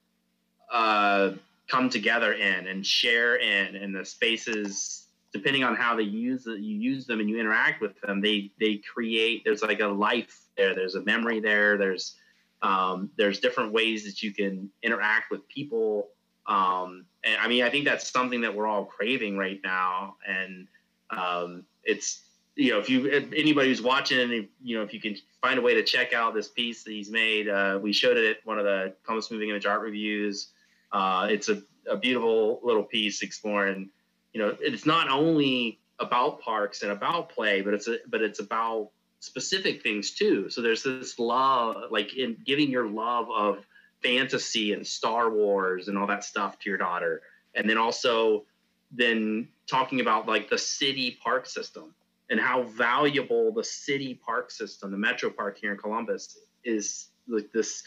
uh, 0.72 1.30
come 1.68 1.88
together 1.88 2.32
in 2.32 2.66
and 2.66 2.84
share 2.84 3.36
in 3.36 3.76
and 3.76 3.94
the 3.94 4.04
spaces 4.04 5.08
depending 5.32 5.64
on 5.64 5.74
how 5.74 5.96
they 5.96 6.02
use 6.02 6.46
it, 6.46 6.60
you 6.60 6.76
use 6.76 7.06
them 7.06 7.20
and 7.20 7.28
you 7.28 7.38
interact 7.38 7.80
with 7.80 8.00
them 8.00 8.20
they 8.20 8.50
they 8.58 8.76
create 8.76 9.42
there's 9.44 9.62
like 9.62 9.80
a 9.80 9.86
life 9.86 10.40
there 10.56 10.74
there's 10.74 10.94
a 10.94 11.02
memory 11.02 11.38
there 11.38 11.76
there's 11.76 12.16
um, 12.62 13.10
there's 13.16 13.40
different 13.40 13.72
ways 13.72 14.04
that 14.04 14.22
you 14.22 14.32
can 14.32 14.70
interact 14.82 15.30
with 15.30 15.46
people 15.48 16.08
um, 16.46 17.04
and 17.24 17.36
i 17.40 17.48
mean 17.48 17.62
i 17.62 17.70
think 17.70 17.84
that's 17.84 18.10
something 18.10 18.40
that 18.42 18.54
we're 18.54 18.66
all 18.66 18.84
craving 18.84 19.36
right 19.36 19.60
now 19.64 20.16
and 20.26 20.66
um, 21.10 21.64
it's 21.84 22.24
you 22.56 22.70
know, 22.70 22.78
if 22.78 22.88
you 22.88 23.06
if 23.06 23.32
anybody 23.32 23.68
who's 23.68 23.82
watching, 23.82 24.48
you 24.62 24.76
know, 24.76 24.82
if 24.82 24.94
you 24.94 25.00
can 25.00 25.16
find 25.42 25.58
a 25.58 25.62
way 25.62 25.74
to 25.74 25.82
check 25.82 26.12
out 26.12 26.34
this 26.34 26.48
piece 26.48 26.84
that 26.84 26.92
he's 26.92 27.10
made, 27.10 27.48
uh, 27.48 27.78
we 27.82 27.92
showed 27.92 28.16
it 28.16 28.24
at 28.30 28.46
one 28.46 28.58
of 28.58 28.64
the 28.64 28.94
Columbus 29.04 29.30
Moving 29.30 29.50
Image 29.50 29.66
Art 29.66 29.80
reviews. 29.80 30.48
Uh, 30.92 31.26
it's 31.30 31.48
a, 31.48 31.62
a 31.90 31.96
beautiful 31.96 32.60
little 32.62 32.84
piece 32.84 33.22
exploring, 33.22 33.90
you 34.32 34.40
know, 34.40 34.56
it's 34.60 34.86
not 34.86 35.08
only 35.10 35.80
about 35.98 36.40
parks 36.40 36.82
and 36.82 36.92
about 36.92 37.28
play, 37.28 37.60
but 37.60 37.74
it's 37.74 37.88
a, 37.88 37.98
but 38.08 38.22
it's 38.22 38.38
about 38.38 38.90
specific 39.24 39.82
things 39.82 40.12
too. 40.12 40.50
So 40.50 40.60
there's 40.60 40.82
this 40.82 41.18
love, 41.18 41.90
like 41.90 42.16
in 42.16 42.36
giving 42.44 42.70
your 42.70 42.88
love 42.88 43.28
of 43.30 43.66
fantasy 44.02 44.72
and 44.72 44.86
Star 44.86 45.30
Wars 45.30 45.88
and 45.88 45.96
all 45.96 46.06
that 46.06 46.24
stuff 46.24 46.58
to 46.60 46.70
your 46.70 46.78
daughter, 46.78 47.22
and 47.54 47.68
then 47.68 47.78
also 47.78 48.44
then 48.92 49.48
talking 49.66 50.00
about 50.00 50.28
like 50.28 50.48
the 50.50 50.58
city 50.58 51.18
park 51.22 51.46
system 51.46 51.94
and 52.30 52.38
how 52.38 52.62
valuable 52.62 53.52
the 53.52 53.64
city 53.64 54.14
park 54.14 54.50
system, 54.50 54.90
the 54.90 54.98
Metro 54.98 55.30
Park 55.30 55.58
here 55.58 55.72
in 55.72 55.78
Columbus, 55.78 56.38
is 56.64 57.08
like 57.28 57.50
this 57.52 57.82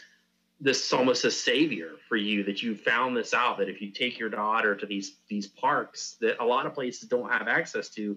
this 0.60 0.92
almost 0.92 1.24
a 1.24 1.30
savior 1.30 1.92
for 2.08 2.16
you 2.16 2.42
that 2.42 2.62
you 2.62 2.74
found 2.74 3.16
this 3.16 3.32
out 3.32 3.58
that 3.58 3.68
if 3.68 3.80
you 3.80 3.90
take 3.90 4.18
your 4.18 4.28
daughter 4.28 4.74
to 4.74 4.86
these 4.86 5.16
these 5.28 5.46
parks 5.46 6.16
that 6.20 6.42
a 6.42 6.44
lot 6.44 6.66
of 6.66 6.74
places 6.74 7.08
don't 7.08 7.30
have 7.30 7.46
access 7.46 7.88
to 7.90 8.16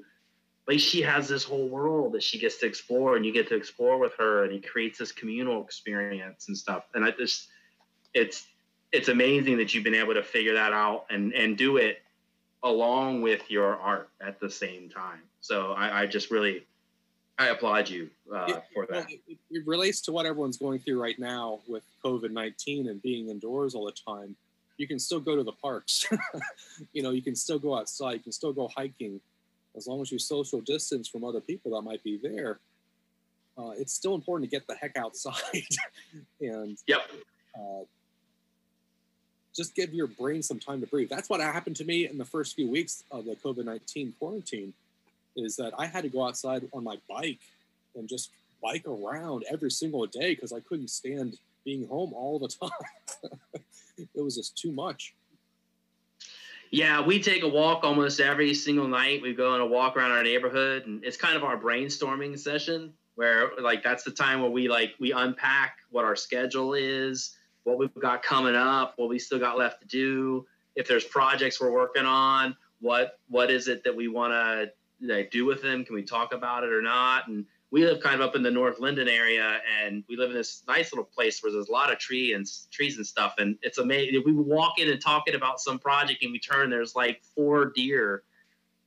like 0.71 0.79
she 0.79 1.01
has 1.01 1.27
this 1.27 1.43
whole 1.43 1.67
world 1.67 2.13
that 2.13 2.23
she 2.23 2.39
gets 2.39 2.57
to 2.57 2.65
explore 2.65 3.15
and 3.15 3.25
you 3.25 3.31
get 3.31 3.47
to 3.49 3.55
explore 3.55 3.97
with 3.97 4.13
her 4.17 4.43
and 4.43 4.53
it 4.53 4.67
creates 4.67 4.97
this 4.99 5.11
communal 5.11 5.63
experience 5.63 6.47
and 6.47 6.57
stuff 6.57 6.85
and 6.93 7.03
i 7.05 7.11
just 7.11 7.47
it's 8.13 8.47
it's 8.91 9.07
amazing 9.07 9.57
that 9.57 9.73
you've 9.73 9.83
been 9.83 9.95
able 9.95 10.13
to 10.13 10.23
figure 10.23 10.53
that 10.53 10.73
out 10.73 11.05
and 11.09 11.33
and 11.33 11.57
do 11.57 11.77
it 11.77 12.01
along 12.63 13.21
with 13.21 13.49
your 13.49 13.75
art 13.77 14.09
at 14.19 14.39
the 14.39 14.49
same 14.49 14.89
time. 14.89 15.21
So 15.41 15.71
I, 15.71 16.01
I 16.01 16.05
just 16.05 16.29
really, 16.29 16.65
I 17.37 17.47
applaud 17.47 17.89
you 17.89 18.09
uh, 18.33 18.45
it, 18.47 18.63
for 18.73 18.85
that. 18.87 19.09
It, 19.09 19.37
it, 19.49 19.65
relates 19.65 20.01
to 20.01 20.11
what 20.11 20.25
everyone's 20.25 20.57
going 20.57 20.79
through 20.79 21.01
right 21.01 21.17
now 21.17 21.59
with 21.67 21.83
COVID 22.05 22.31
19 22.31 22.87
and 22.87 23.01
being 23.01 23.29
indoors 23.29 23.73
all 23.73 23.85
the 23.85 24.13
time. 24.13 24.35
You 24.77 24.87
can 24.87 24.99
still 24.99 25.19
go 25.19 25.35
to 25.35 25.43
the 25.43 25.51
parks. 25.51 26.05
you 26.93 27.03
know, 27.03 27.11
you 27.11 27.21
can 27.21 27.35
still 27.35 27.59
go 27.59 27.77
outside, 27.77 28.13
you 28.13 28.19
can 28.19 28.31
still 28.31 28.53
go 28.53 28.69
hiking. 28.75 29.19
As 29.75 29.87
long 29.87 30.01
as 30.01 30.11
you 30.11 30.19
social 30.19 30.61
distance 30.61 31.07
from 31.07 31.23
other 31.23 31.39
people 31.39 31.71
that 31.71 31.81
might 31.81 32.03
be 32.03 32.19
there, 32.21 32.59
uh, 33.57 33.71
it's 33.77 33.93
still 33.93 34.15
important 34.15 34.49
to 34.49 34.55
get 34.55 34.67
the 34.67 34.75
heck 34.75 34.97
outside 34.97 35.33
and 36.41 36.77
yep. 36.87 37.01
Uh, 37.55 37.83
just 39.55 39.75
give 39.75 39.93
your 39.93 40.07
brain 40.07 40.41
some 40.41 40.59
time 40.59 40.79
to 40.79 40.87
breathe. 40.87 41.09
That's 41.09 41.29
what 41.29 41.41
happened 41.41 41.75
to 41.77 41.85
me 41.85 42.07
in 42.07 42.17
the 42.17 42.25
first 42.25 42.55
few 42.55 42.69
weeks 42.69 43.03
of 43.11 43.25
the 43.25 43.35
COVID 43.35 43.65
19 43.65 44.13
quarantine. 44.17 44.73
is 45.35 45.55
that 45.57 45.73
I 45.77 45.85
had 45.85 46.03
to 46.03 46.09
go 46.09 46.25
outside 46.25 46.67
on 46.73 46.83
my 46.83 46.97
bike 47.09 47.39
and 47.95 48.07
just 48.07 48.31
bike 48.61 48.85
around 48.87 49.43
every 49.51 49.71
single 49.71 50.05
day 50.05 50.33
because 50.35 50.53
I 50.53 50.59
couldn't 50.61 50.89
stand 50.89 51.37
being 51.65 51.87
home 51.87 52.13
all 52.13 52.39
the 52.39 52.47
time. 52.61 52.71
it 53.97 54.21
was 54.21 54.35
just 54.35 54.57
too 54.57 54.71
much. 54.71 55.13
Yeah, 56.71 57.05
we 57.05 57.21
take 57.21 57.43
a 57.43 57.47
walk 57.49 57.83
almost 57.83 58.21
every 58.21 58.53
single 58.53 58.87
night. 58.87 59.21
We 59.21 59.33
go 59.33 59.53
on 59.53 59.59
a 59.59 59.65
walk 59.65 59.97
around 59.97 60.11
our 60.11 60.23
neighborhood, 60.23 60.85
and 60.87 61.03
it's 61.03 61.17
kind 61.17 61.35
of 61.35 61.43
our 61.43 61.57
brainstorming 61.59 62.39
session 62.39 62.93
where, 63.15 63.51
like, 63.61 63.83
that's 63.83 64.03
the 64.03 64.11
time 64.11 64.41
where 64.41 64.49
we 64.49 64.69
like 64.69 64.93
we 64.97 65.11
unpack 65.11 65.75
what 65.89 66.05
our 66.05 66.15
schedule 66.15 66.73
is, 66.73 67.35
what 67.63 67.77
we've 67.77 67.93
got 67.95 68.23
coming 68.23 68.55
up, 68.55 68.93
what 68.95 69.09
we 69.09 69.19
still 69.19 69.37
got 69.37 69.57
left 69.57 69.81
to 69.81 69.87
do. 69.87 70.47
If 70.77 70.87
there's 70.87 71.03
projects 71.03 71.59
we're 71.59 71.71
working 71.71 72.05
on, 72.05 72.55
what 72.79 73.19
what 73.27 73.51
is 73.51 73.67
it 73.67 73.83
that 73.83 73.95
we 73.95 74.07
want 74.07 74.31
to 74.31 74.71
like, 75.05 75.29
do 75.29 75.45
with 75.45 75.61
them? 75.61 75.83
Can 75.83 75.93
we 75.93 76.03
talk 76.03 76.33
about 76.33 76.63
it 76.63 76.71
or 76.71 76.81
not? 76.81 77.27
And 77.27 77.45
we 77.71 77.85
live 77.85 78.01
kind 78.01 78.15
of 78.15 78.21
up 78.21 78.35
in 78.35 78.43
the 78.43 78.51
North 78.51 78.79
Linden 78.79 79.07
area, 79.07 79.59
and 79.81 80.03
we 80.09 80.17
live 80.17 80.31
in 80.31 80.35
this 80.35 80.63
nice 80.67 80.91
little 80.91 81.05
place 81.05 81.41
where 81.41 81.53
there's 81.53 81.69
a 81.69 81.71
lot 81.71 81.91
of 81.91 81.97
tree 81.99 82.33
and 82.33 82.45
trees 82.69 82.97
and 82.97 83.07
stuff. 83.07 83.35
And 83.37 83.57
it's 83.61 83.77
amazing. 83.77 84.21
We 84.25 84.33
walk 84.33 84.77
in 84.77 84.89
and 84.89 85.01
talking 85.01 85.35
about 85.35 85.61
some 85.61 85.79
project, 85.79 86.21
and 86.21 86.33
we 86.33 86.39
turn 86.39 86.69
there's 86.69 86.95
like 86.95 87.21
four 87.33 87.71
deer, 87.73 88.23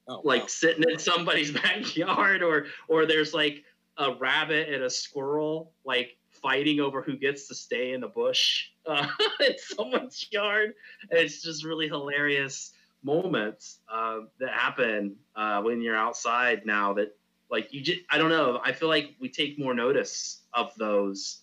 oh, 0.07 0.20
like 0.22 0.43
wow. 0.43 0.49
sitting 0.49 0.85
in 0.89 0.99
somebody's 0.99 1.51
backyard, 1.62 2.43
or 2.43 2.66
or 2.87 3.07
there's 3.07 3.32
like 3.32 3.64
a 3.97 4.14
rabbit 4.14 4.68
and 4.68 4.82
a 4.82 4.91
squirrel 4.91 5.72
like 5.85 6.16
fighting 6.30 6.80
over 6.80 7.01
who 7.01 7.16
gets 7.16 7.49
to 7.49 7.55
stay 7.55 7.93
in 7.93 8.03
the 8.03 8.09
bush 8.09 8.66
uh, 8.87 9.09
in 9.41 9.55
someone's 9.57 10.26
yard. 10.30 10.74
And 11.11 11.20
it's 11.20 11.43
just 11.43 11.64
really 11.64 11.89
hilarious 11.89 12.72
moments 13.03 13.80
uh, 13.91 14.20
that 14.41 14.53
happen 14.53 15.16
uh, 15.37 15.62
when 15.62 15.80
you're 15.80 15.97
outside 15.97 16.66
now 16.66 16.93
that 16.95 17.16
like 17.55 17.72
you 17.72 17.80
just 17.80 18.00
i 18.11 18.18
don't 18.18 18.30
know. 18.30 18.61
I 18.64 18.72
feel 18.72 18.88
like 18.88 19.14
we 19.20 19.28
take 19.28 19.59
more 19.61 19.74
notice 19.74 20.42
of 20.52 20.72
those 20.76 21.42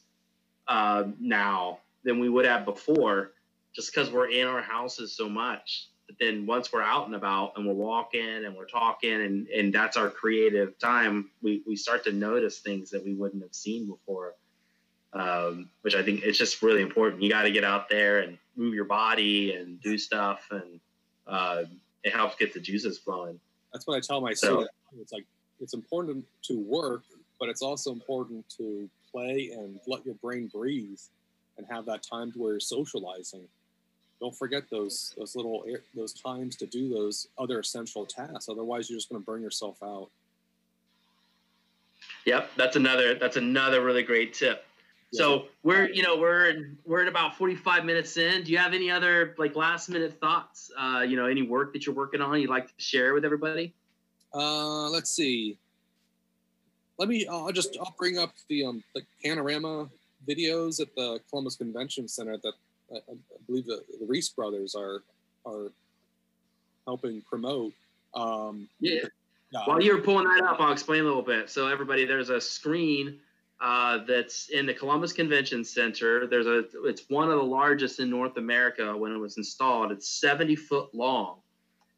uh, 0.68 1.05
now 1.20 1.80
than 2.03 2.20
we 2.20 2.28
would 2.28 2.45
have 2.45 2.66
before 2.66 3.32
just 3.74 3.93
because 3.93 4.12
we're 4.12 4.30
in 4.30 4.45
our 4.45 4.62
houses 4.62 5.16
so 5.16 5.30
much. 5.30 5.88
But 6.07 6.18
then 6.20 6.45
once 6.45 6.74
we're 6.74 6.82
out 6.82 7.05
and 7.05 7.16
about 7.16 7.53
and 7.55 7.66
we're 7.66 7.74
walking 7.74 8.43
and 8.45 8.55
we're 8.57 8.66
talking 8.66 9.14
and, 9.14 9.47
and 9.47 9.74
that's 9.74 9.95
our 9.95 10.09
creative 10.09 10.78
time 10.80 11.30
we, 11.41 11.64
we 11.66 11.78
start 11.78 12.03
to 12.03 12.12
notice 12.12 12.59
things 12.59 12.89
that 12.89 13.05
we 13.05 13.14
wouldn't 13.14 13.41
have 13.41 13.55
seen 13.55 13.88
before. 13.88 14.36
Um, 15.14 15.70
which 15.82 15.93
i 15.95 16.03
think 16.03 16.24
it's 16.24 16.38
just 16.38 16.62
really 16.62 16.82
important. 16.82 17.24
You 17.24 17.30
got 17.30 17.43
to 17.43 17.51
get 17.51 17.64
out 17.64 17.88
there 17.88 18.20
and 18.20 18.38
move 18.57 18.74
your 18.74 18.86
body 18.86 19.53
and 19.55 19.80
do 19.82 19.97
stuff 19.97 20.45
and 20.51 20.82
uh, 21.26 21.64
it 22.03 22.14
helps 22.14 22.36
get 22.36 22.53
the 22.53 22.59
juices 22.59 22.97
flowing. 22.97 23.39
That's 23.72 23.88
what 23.88 23.95
i 23.95 24.01
tell 24.01 24.20
my 24.20 24.34
so, 24.34 24.47
students. 24.47 24.74
It's 24.99 25.14
like 25.14 25.26
it's 25.62 25.74
important 25.74 26.26
to 26.43 26.59
work, 26.59 27.03
but 27.39 27.47
it's 27.47 27.62
also 27.62 27.91
important 27.91 28.45
to 28.57 28.89
play 29.12 29.51
and 29.53 29.80
let 29.88 30.05
your 30.05 30.16
brain 30.16 30.49
breathe 30.53 30.99
and 31.57 31.68
have 31.70 31.86
that 31.86 32.03
time 32.03 32.32
to 32.32 32.39
where 32.39 32.53
you're 32.53 32.59
socializing. 32.59 33.47
Don't 34.20 34.36
forget 34.36 34.64
those 34.70 35.14
those 35.18 35.36
little 35.36 35.66
those 35.95 36.14
times 36.14 36.55
to 36.57 36.66
do 36.68 36.89
those 36.89 37.28
other 37.38 37.59
essential 37.59 38.05
tasks. 38.05 38.49
Otherwise, 38.49 38.89
you're 38.89 38.97
just 38.97 39.09
going 39.09 39.22
to 39.22 39.26
burn 39.26 39.41
yourself 39.41 39.78
out. 39.84 40.09
Yep, 42.26 42.51
that's 42.55 42.76
another 42.76 43.16
that's 43.16 43.38
another 43.38 43.84
really 43.84 44.03
great 44.03 44.34
tip. 44.34 44.66
So 45.14 45.47
we're 45.64 45.89
you 45.89 46.03
know 46.03 46.18
we're 46.18 46.76
we're 46.86 47.01
at 47.01 47.07
about 47.07 47.36
45 47.36 47.84
minutes 47.84 48.16
in. 48.16 48.43
Do 48.43 48.51
you 48.51 48.59
have 48.59 48.74
any 48.74 48.89
other 48.89 49.36
like 49.38 49.55
last 49.55 49.89
minute 49.89 50.20
thoughts? 50.20 50.72
Uh, 50.78 51.03
you 51.05 51.18
know, 51.18 51.26
any 51.26 51.41
work 51.41 51.74
that 51.74 51.86
you're 51.86 51.95
working 51.95 52.22
on 52.22 52.39
you'd 52.39 52.49
like 52.49 52.68
to 52.68 52.74
share 52.78 53.14
with 53.14 53.26
everybody? 53.26 53.74
Uh, 54.34 54.89
let's 54.89 55.11
see. 55.11 55.57
Let 56.97 57.09
me. 57.09 57.27
I'll 57.27 57.51
just. 57.51 57.77
I'll 57.79 57.95
bring 57.97 58.17
up 58.17 58.34
the 58.47 58.65
um 58.65 58.84
the 58.95 59.01
panorama 59.23 59.89
videos 60.27 60.79
at 60.79 60.93
the 60.95 61.19
Columbus 61.29 61.55
Convention 61.55 62.07
Center 62.07 62.38
that 62.38 62.53
I, 62.93 62.97
I 62.97 63.15
believe 63.47 63.65
the, 63.65 63.84
the 63.99 64.05
Reese 64.05 64.29
brothers 64.29 64.75
are 64.75 65.03
are 65.45 65.71
helping 66.86 67.21
promote. 67.21 67.73
Um, 68.13 68.67
yeah. 68.79 69.01
yeah. 69.51 69.61
While 69.65 69.82
you're 69.82 70.01
pulling 70.01 70.27
that 70.27 70.43
up, 70.43 70.59
I'll 70.59 70.71
explain 70.71 71.01
a 71.01 71.05
little 71.05 71.21
bit. 71.21 71.49
So 71.49 71.67
everybody, 71.67 72.05
there's 72.05 72.29
a 72.29 72.41
screen 72.41 73.19
uh, 73.59 73.99
that's 74.07 74.49
in 74.49 74.65
the 74.65 74.73
Columbus 74.73 75.13
Convention 75.13 75.63
Center. 75.63 76.27
There's 76.27 76.47
a. 76.47 76.65
It's 76.86 77.03
one 77.09 77.29
of 77.29 77.38
the 77.38 77.43
largest 77.43 77.99
in 77.99 78.09
North 78.09 78.38
America 78.38 78.95
when 78.95 79.11
it 79.11 79.17
was 79.17 79.38
installed. 79.38 79.91
It's 79.91 80.09
70 80.09 80.55
foot 80.55 80.93
long, 80.93 81.38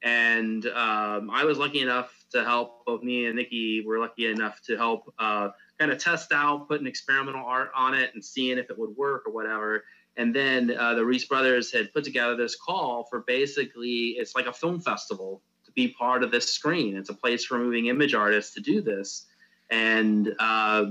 and 0.04 0.66
um, 0.68 1.30
I 1.32 1.45
was 1.45 1.58
lucky 1.58 1.80
enough 1.80 2.14
to 2.34 2.43
help. 2.43 2.86
Both 2.86 3.04
me 3.04 3.26
and 3.26 3.36
Nikki 3.36 3.84
were 3.86 3.99
lucky 3.99 4.28
enough 4.28 4.62
to 4.68 4.76
help 4.76 5.12
uh, 5.18 5.49
kind 5.80 5.91
of 5.91 5.97
test 5.97 6.34
out, 6.34 6.68
putting 6.68 6.88
experimental 6.88 7.43
art 7.45 7.72
on 7.74 7.93
it 7.93 8.12
and 8.14 8.24
seeing 8.24 8.58
if 8.58 8.70
it 8.70 8.78
would 8.78 8.95
work 8.97 9.24
or 9.26 9.32
whatever. 9.32 9.86
And 10.18 10.36
then 10.36 10.76
uh, 10.78 10.93
the 10.93 11.06
Reese 11.06 11.26
brothers 11.26 11.72
had 11.72 11.93
put 11.93 12.04
together 12.04 12.36
this 12.36 12.56
call 12.56 13.08
for 13.10 13.22
basically 13.22 14.16
it's 14.18 14.36
like 14.36 14.45
a 14.45 14.54
film 14.54 14.82
festival 14.82 15.41
to 15.66 15.72
be 15.72 15.88
part 15.88 16.22
of 16.22 16.32
this 16.32 16.49
screen. 16.49 16.97
It's 16.97 17.10
a 17.10 17.16
place 17.16 17.45
for 17.45 17.58
moving 17.58 17.86
image 17.86 18.14
artists 18.14 18.54
to 18.56 18.60
do 18.62 18.82
this. 18.82 19.26
And 19.72 20.36
uh, 20.38 20.86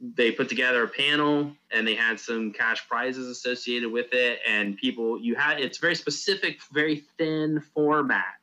they 0.00 0.32
put 0.32 0.48
together 0.48 0.84
a 0.84 0.88
panel 0.88 1.52
and 1.70 1.86
they 1.86 1.94
had 1.94 2.18
some 2.18 2.52
cash 2.52 2.88
prizes 2.88 3.28
associated 3.28 3.92
with 3.92 4.12
it. 4.12 4.40
And 4.48 4.78
people, 4.78 5.20
you 5.20 5.34
had 5.34 5.60
it's 5.60 5.78
very 5.78 5.94
specific, 5.94 6.60
very 6.72 7.04
thin 7.18 7.62
format 7.74 8.34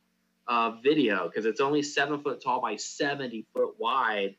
uh, 0.48 0.72
video 0.84 1.28
because 1.28 1.46
it's 1.46 1.62
only 1.62 1.82
seven 1.82 2.22
foot 2.22 2.42
tall 2.42 2.62
by 2.62 2.76
70 2.76 3.46
foot 3.54 3.76
wide. 3.78 4.36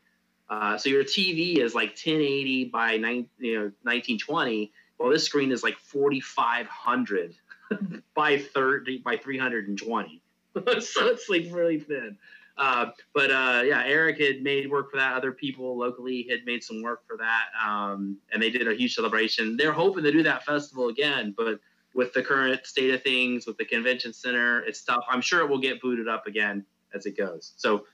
Uh, 0.49 0.77
so 0.77 0.91
your 0.91 1.05
TV 1.05 1.59
is 1.59 1.75
like 1.75 1.91
1080 1.91 2.67
by 2.67 2.97
nine, 2.97 3.27
you 3.39 3.55
know 3.55 3.65
1920. 3.83 4.73
Well, 4.99 5.11
this 5.11 5.25
screen 5.25 5.51
is 5.51 5.63
like 5.63 5.79
4500 5.79 7.35
by 8.15 8.39
30 8.39 8.99
by 8.99 9.17
320. 9.17 10.23
so 10.81 11.07
it's 11.07 11.29
like 11.29 11.47
really 11.51 11.81
thin. 11.81 12.19
Uh, 12.59 12.91
but 13.15 13.31
uh, 13.31 13.63
yeah, 13.65 13.83
Eric 13.87 14.19
had 14.21 14.43
made 14.43 14.71
work 14.71 14.91
for 14.91 14.99
that. 14.99 15.15
Other 15.15 15.33
people 15.33 15.79
locally 15.79 16.27
had 16.29 16.45
made 16.45 16.63
some 16.63 16.83
work 16.83 17.07
for 17.07 17.17
that, 17.17 17.47
um, 17.67 18.19
and 18.33 18.43
they 18.43 18.51
did 18.51 18.69
a 18.69 18.75
huge 18.75 18.95
celebration. 18.95 19.57
They're 19.57 19.73
hoping 19.73 20.05
to 20.05 20.13
do 20.13 20.23
that 20.25 20.45
festival 20.45 20.89
again, 20.89 21.35
but 21.37 21.61
with 21.95 22.13
the 22.13 22.23
current 22.23 22.67
state 22.67 22.93
of 22.95 23.03
things 23.03 23.47
with 23.47 23.57
the 23.59 23.65
convention 23.65 24.13
center, 24.13 24.61
it's 24.61 24.83
tough. 24.83 25.05
I'm 25.09 25.21
sure 25.21 25.41
it 25.41 25.49
will 25.49 25.61
get 25.61 25.81
booted 25.81 26.09
up 26.09 26.27
again 26.27 26.65
as 26.95 27.07
it 27.07 27.17
goes. 27.17 27.53
So 27.57 27.85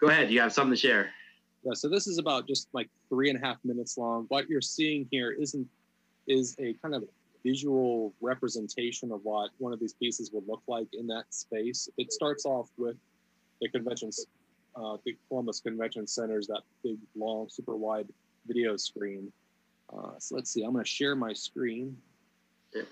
go 0.00 0.08
ahead. 0.08 0.30
You 0.30 0.40
have 0.40 0.52
something 0.52 0.72
to 0.72 0.76
share. 0.76 1.10
Yeah. 1.64 1.72
So 1.74 1.88
this 1.88 2.06
is 2.06 2.18
about 2.18 2.46
just 2.46 2.68
like 2.72 2.88
three 3.08 3.30
and 3.30 3.42
a 3.42 3.46
half 3.46 3.58
minutes 3.64 3.98
long. 3.98 4.26
What 4.28 4.48
you're 4.48 4.60
seeing 4.60 5.06
here 5.10 5.30
isn't 5.30 5.66
is 6.26 6.56
a 6.58 6.74
kind 6.74 6.94
of 6.94 7.04
visual 7.44 8.12
representation 8.20 9.10
of 9.12 9.20
what 9.24 9.50
one 9.58 9.72
of 9.72 9.80
these 9.80 9.94
pieces 9.94 10.30
would 10.32 10.46
look 10.46 10.62
like 10.68 10.86
in 10.92 11.06
that 11.08 11.24
space. 11.30 11.88
It 11.96 12.12
starts 12.12 12.44
off 12.44 12.70
with 12.76 12.96
the 13.60 13.68
conventions, 13.68 14.26
uh, 14.76 14.96
the 15.04 15.16
Columbus 15.28 15.60
Convention 15.60 16.06
Center's 16.06 16.46
that 16.48 16.62
big, 16.82 16.98
long, 17.16 17.48
super 17.48 17.76
wide 17.76 18.08
video 18.46 18.76
screen. 18.76 19.32
Uh, 19.92 20.12
so 20.18 20.36
let's 20.36 20.50
see. 20.50 20.62
I'm 20.62 20.72
going 20.72 20.84
to 20.84 20.90
share 20.90 21.16
my 21.16 21.32
screen. 21.32 21.96
Yeah. 22.74 22.82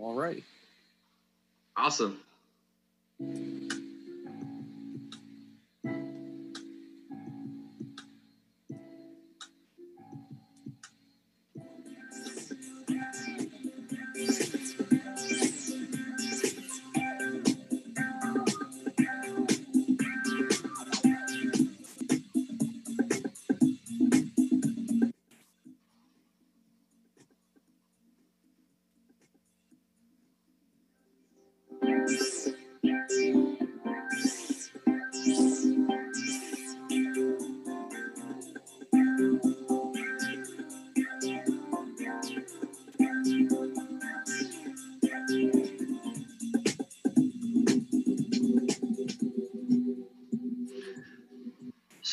All 0.00 0.14
right. 0.14 0.42
Awesome. 1.76 2.18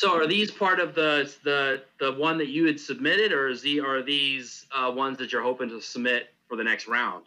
So 0.08 0.16
are 0.16 0.26
these 0.26 0.50
part 0.50 0.80
of 0.80 0.94
the 0.94 1.30
the 1.44 1.82
the 2.00 2.12
one 2.14 2.38
that 2.38 2.48
you 2.48 2.64
had 2.64 2.80
submitted, 2.80 3.30
or 3.30 3.48
is 3.48 3.60
the 3.60 3.80
are 3.80 4.00
these 4.00 4.64
uh, 4.72 4.90
ones 4.90 5.18
that 5.18 5.32
you're 5.32 5.42
hoping 5.42 5.68
to 5.68 5.82
submit 5.82 6.32
for 6.48 6.56
the 6.56 6.64
next 6.64 6.88
round? 6.88 7.26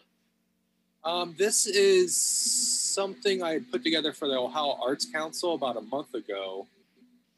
Um, 1.04 1.36
this 1.38 1.68
is 1.68 2.16
something 2.16 3.44
I 3.44 3.60
put 3.60 3.84
together 3.84 4.14
for 4.14 4.28
the 4.28 4.34
Ohio 4.34 4.80
Arts 4.84 5.06
Council 5.06 5.54
about 5.54 5.78
a 5.78 5.82
month 5.82 6.16
ago. 6.16 6.66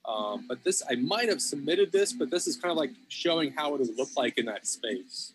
Um, 0.05 0.45
but 0.47 0.63
this, 0.63 0.81
I 0.89 0.95
might 0.95 1.27
have 1.27 1.41
submitted 1.41 1.91
this, 1.91 2.13
but 2.13 2.31
this 2.31 2.47
is 2.47 2.55
kind 2.55 2.71
of 2.71 2.77
like 2.77 2.91
showing 3.09 3.51
how 3.51 3.75
it 3.75 3.81
would 3.81 3.97
look 3.97 4.15
like 4.15 4.37
in 4.37 4.45
that 4.45 4.65
space. 4.65 5.33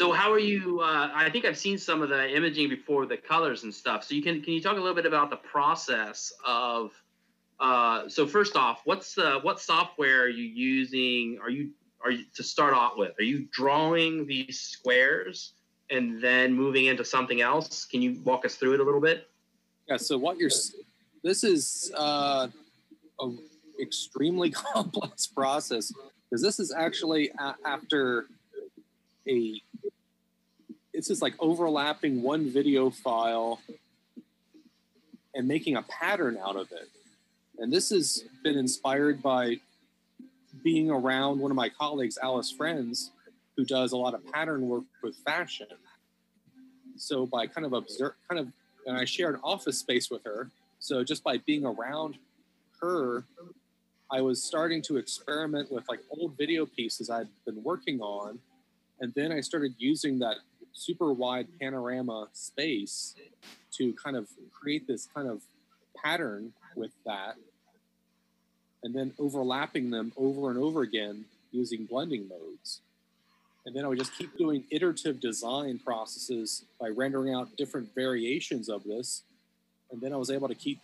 So 0.00 0.12
how 0.12 0.32
are 0.32 0.38
you? 0.38 0.80
Uh, 0.80 1.10
I 1.14 1.28
think 1.28 1.44
I've 1.44 1.58
seen 1.58 1.76
some 1.76 2.00
of 2.00 2.08
the 2.08 2.34
imaging 2.34 2.70
before, 2.70 3.04
the 3.04 3.18
colors 3.18 3.64
and 3.64 3.74
stuff. 3.74 4.02
So 4.02 4.14
you 4.14 4.22
can 4.22 4.40
can 4.40 4.54
you 4.54 4.62
talk 4.62 4.78
a 4.78 4.80
little 4.80 4.94
bit 4.94 5.04
about 5.04 5.28
the 5.28 5.36
process 5.36 6.32
of? 6.42 6.92
Uh, 7.60 8.08
so 8.08 8.26
first 8.26 8.56
off, 8.56 8.80
what's 8.86 9.14
the 9.14 9.40
what 9.42 9.60
software 9.60 10.22
are 10.22 10.28
you 10.30 10.44
using? 10.44 11.38
Are 11.42 11.50
you 11.50 11.72
are 12.02 12.12
you 12.12 12.24
to 12.34 12.42
start 12.42 12.72
off 12.72 12.94
with? 12.96 13.12
Are 13.18 13.24
you 13.24 13.46
drawing 13.52 14.26
these 14.26 14.58
squares 14.58 15.52
and 15.90 16.18
then 16.18 16.54
moving 16.54 16.86
into 16.86 17.04
something 17.04 17.42
else? 17.42 17.84
Can 17.84 18.00
you 18.00 18.22
walk 18.24 18.46
us 18.46 18.54
through 18.54 18.72
it 18.72 18.80
a 18.80 18.84
little 18.84 19.02
bit? 19.02 19.28
Yeah. 19.86 19.98
So 19.98 20.16
what 20.16 20.38
you're 20.38 20.48
this 21.22 21.44
is 21.44 21.92
uh, 21.94 22.48
a 23.20 23.30
extremely 23.78 24.48
complex 24.72 25.26
process 25.26 25.92
because 26.24 26.40
this 26.40 26.58
is 26.58 26.72
actually 26.72 27.30
a- 27.38 27.56
after 27.66 28.28
a 29.28 29.60
it's 31.00 31.08
just 31.08 31.22
like 31.22 31.32
overlapping 31.40 32.20
one 32.20 32.50
video 32.50 32.90
file 32.90 33.58
and 35.34 35.48
making 35.48 35.74
a 35.74 35.82
pattern 35.84 36.36
out 36.36 36.56
of 36.56 36.70
it. 36.72 36.90
And 37.56 37.72
this 37.72 37.88
has 37.88 38.24
been 38.44 38.58
inspired 38.58 39.22
by 39.22 39.60
being 40.62 40.90
around 40.90 41.40
one 41.40 41.50
of 41.50 41.54
my 41.54 41.70
colleagues, 41.70 42.18
Alice 42.22 42.50
Friends, 42.50 43.12
who 43.56 43.64
does 43.64 43.92
a 43.92 43.96
lot 43.96 44.12
of 44.12 44.30
pattern 44.30 44.68
work 44.68 44.84
with 45.02 45.16
fashion. 45.24 45.68
So 46.96 47.24
by 47.24 47.46
kind 47.46 47.64
of 47.64 47.72
observe, 47.72 48.12
kind 48.28 48.38
of, 48.38 48.48
and 48.86 48.98
I 48.98 49.06
shared 49.06 49.40
office 49.42 49.78
space 49.78 50.10
with 50.10 50.22
her. 50.24 50.50
So 50.80 51.02
just 51.02 51.24
by 51.24 51.38
being 51.38 51.64
around 51.64 52.18
her, 52.82 53.24
I 54.10 54.20
was 54.20 54.42
starting 54.44 54.82
to 54.82 54.98
experiment 54.98 55.72
with 55.72 55.88
like 55.88 56.00
old 56.10 56.36
video 56.36 56.66
pieces 56.66 57.08
I'd 57.08 57.28
been 57.46 57.62
working 57.64 58.02
on. 58.02 58.38
And 59.00 59.14
then 59.14 59.32
I 59.32 59.40
started 59.40 59.72
using 59.78 60.18
that 60.18 60.36
super 60.72 61.12
wide 61.12 61.48
panorama 61.60 62.28
space 62.32 63.14
to 63.72 63.92
kind 63.94 64.16
of 64.16 64.28
create 64.52 64.86
this 64.86 65.08
kind 65.14 65.28
of 65.28 65.42
pattern 66.02 66.52
with 66.76 66.92
that 67.04 67.36
and 68.82 68.94
then 68.94 69.12
overlapping 69.18 69.90
them 69.90 70.12
over 70.16 70.50
and 70.50 70.58
over 70.58 70.82
again 70.82 71.24
using 71.52 71.84
blending 71.84 72.28
modes. 72.28 72.80
And 73.66 73.76
then 73.76 73.84
I 73.84 73.88
would 73.88 73.98
just 73.98 74.16
keep 74.16 74.36
doing 74.38 74.64
iterative 74.70 75.20
design 75.20 75.78
processes 75.78 76.64
by 76.80 76.88
rendering 76.88 77.34
out 77.34 77.56
different 77.56 77.94
variations 77.94 78.68
of 78.68 78.84
this. 78.84 79.22
And 79.90 80.00
then 80.00 80.12
I 80.12 80.16
was 80.16 80.30
able 80.30 80.48
to 80.48 80.54
keep 80.54 80.80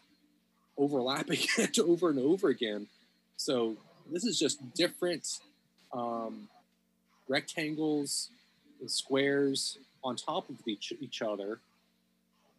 overlapping 0.76 1.38
it 1.58 1.78
over 1.78 2.10
and 2.10 2.18
over 2.18 2.48
again. 2.48 2.86
So 3.36 3.76
this 4.12 4.24
is 4.24 4.38
just 4.38 4.74
different 4.74 5.26
um, 5.92 6.48
rectangles, 7.28 8.30
squares 8.86 9.78
on 10.02 10.16
top 10.16 10.48
of 10.48 10.56
each, 10.66 10.92
each 11.00 11.22
other, 11.22 11.58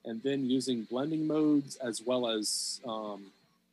and 0.06 0.22
then 0.24 0.50
using 0.50 0.84
blending 0.84 1.28
modes 1.28 1.76
as 1.78 2.02
well 2.02 2.28
as 2.28 2.82
um, 2.88 3.26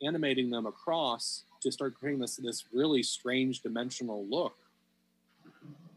animating 0.02 0.50
them 0.50 0.66
across 0.66 1.42
to 1.62 1.72
start 1.72 1.94
creating 1.98 2.20
this 2.20 2.36
this 2.36 2.64
really 2.72 3.02
strange 3.02 3.60
dimensional 3.60 4.24
look. 4.28 4.54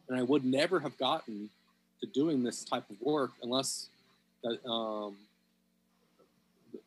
And 0.08 0.18
I 0.18 0.24
would 0.24 0.46
never 0.46 0.80
have 0.80 0.98
gotten 0.98 1.50
to 2.00 2.08
doing 2.08 2.44
this 2.44 2.64
type 2.64 2.90
of 2.90 3.02
work 3.02 3.32
unless 3.44 3.90
the, 4.44 4.66
um, 4.70 5.18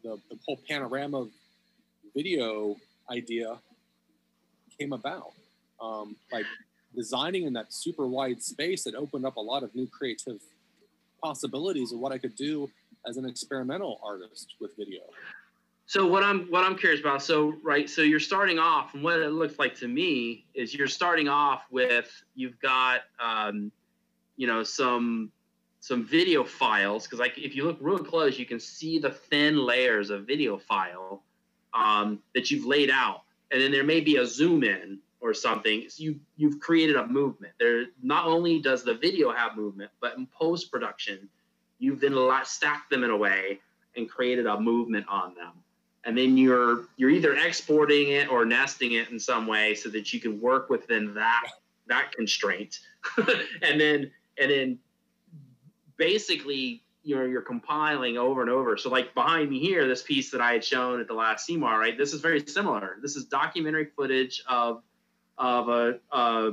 the, 0.03 0.19
the 0.31 0.39
whole 0.47 0.59
panorama 0.69 1.27
video 2.15 2.77
idea 3.11 3.59
came 4.79 4.93
about. 4.93 5.33
Um, 5.81 6.17
like 6.33 6.47
designing 6.95 7.45
in 7.45 7.53
that 7.55 7.73
super 7.73 8.07
wide 8.07 8.43
space, 8.43 8.87
it 8.87 8.95
opened 8.95 9.27
up 9.27 9.37
a 9.37 9.41
lot 9.41 9.63
of 9.63 9.75
new 9.75 9.87
creative 9.87 10.41
possibilities 11.23 11.93
of 11.93 11.99
what 11.99 12.13
I 12.13 12.19
could 12.19 12.35
do 12.35 12.69
as 13.07 13.17
an 13.17 13.27
experimental 13.27 14.01
artist 14.03 14.55
with 14.61 14.77
video. 14.77 15.01
So 15.87 16.07
what 16.07 16.23
I'm 16.23 16.43
what 16.51 16.65
I'm 16.65 16.77
curious 16.77 17.01
about, 17.01 17.21
so 17.21 17.55
right, 17.65 17.91
so 17.91 18.03
you're 18.03 18.21
starting 18.21 18.61
off, 18.61 18.95
and 18.95 19.03
what 19.03 19.19
it 19.19 19.31
looks 19.31 19.59
like 19.59 19.75
to 19.77 19.89
me 19.89 20.45
is 20.55 20.73
you're 20.73 20.87
starting 20.87 21.29
off 21.29 21.65
with 21.71 22.09
you've 22.37 22.61
got 22.61 23.01
um, 23.19 23.73
you 24.37 24.47
know 24.47 24.63
some 24.63 25.33
some 25.81 26.07
video 26.07 26.45
files 26.45 27.07
because 27.07 27.19
like 27.19 27.37
if 27.37 27.57
you 27.57 27.65
look 27.65 27.79
real 27.81 27.99
close, 27.99 28.39
you 28.39 28.47
can 28.47 28.61
see 28.61 29.01
the 29.01 29.11
thin 29.11 29.59
layers 29.59 30.11
of 30.11 30.29
video 30.29 30.59
file 30.59 31.25
um, 31.75 32.21
that 32.37 32.53
you've 32.53 32.67
laid 32.67 32.91
out, 32.91 33.23
and 33.51 33.61
then 33.61 33.73
there 33.73 33.83
may 33.83 34.01
be 34.01 34.19
a 34.19 34.25
zoom 34.25 34.63
in 34.63 35.01
or 35.21 35.35
something. 35.35 35.85
So 35.89 36.03
you 36.03 36.21
you've 36.37 36.61
created 36.61 36.97
a 36.97 37.07
movement. 37.07 37.55
There 37.59 37.87
not 38.03 38.27
only 38.27 38.61
does 38.61 38.83
the 38.83 38.95
video 38.95 39.33
have 39.33 39.57
movement, 39.57 39.91
but 40.01 40.17
in 40.17 40.27
post 40.27 40.71
production, 40.71 41.29
you've 41.79 42.01
then 42.01 42.17
stacked 42.45 42.91
them 42.91 43.05
in 43.05 43.11
a 43.11 43.17
way 43.17 43.61
and 43.97 44.09
created 44.09 44.47
a 44.47 44.61
movement 44.61 45.07
on 45.09 45.35
them 45.35 45.53
and 46.05 46.17
then 46.17 46.37
you're 46.37 46.87
you're 46.97 47.11
either 47.11 47.35
exporting 47.35 48.09
it 48.09 48.31
or 48.31 48.45
nesting 48.45 48.93
it 48.93 49.11
in 49.11 49.19
some 49.19 49.47
way 49.47 49.75
so 49.75 49.89
that 49.89 50.13
you 50.13 50.21
can 50.21 50.41
work 50.41 50.71
within 50.71 51.15
that 51.15 51.47
that 51.87 52.13
constraint 52.13 52.81
and 53.63 53.81
then 53.81 54.11
and 54.39 54.51
then 54.51 54.79
basically 55.97 56.83
you 57.03 57.17
know 57.17 57.25
you're 57.25 57.43
compiling 57.43 58.17
over 58.17 58.41
and 58.41 58.51
over 58.51 58.77
so 58.77 58.89
like 58.89 59.15
behind 59.15 59.51
me 59.51 59.59
here 59.59 59.87
this 59.87 60.03
piece 60.03 60.31
that 60.31 60.41
i 60.41 60.53
had 60.53 60.65
shown 60.65 61.01
at 61.01 61.09
the 61.09 61.15
last 61.15 61.49
CMAR, 61.49 61.79
right 61.79 61.99
this 61.99 62.13
is 62.13 62.21
very 62.21 62.45
similar 62.47 62.97
this 63.03 63.17
is 63.17 63.25
documentary 63.27 63.87
footage 63.97 64.43
of 64.49 64.83
of 65.41 65.69
a, 65.69 65.99
a, 66.13 66.53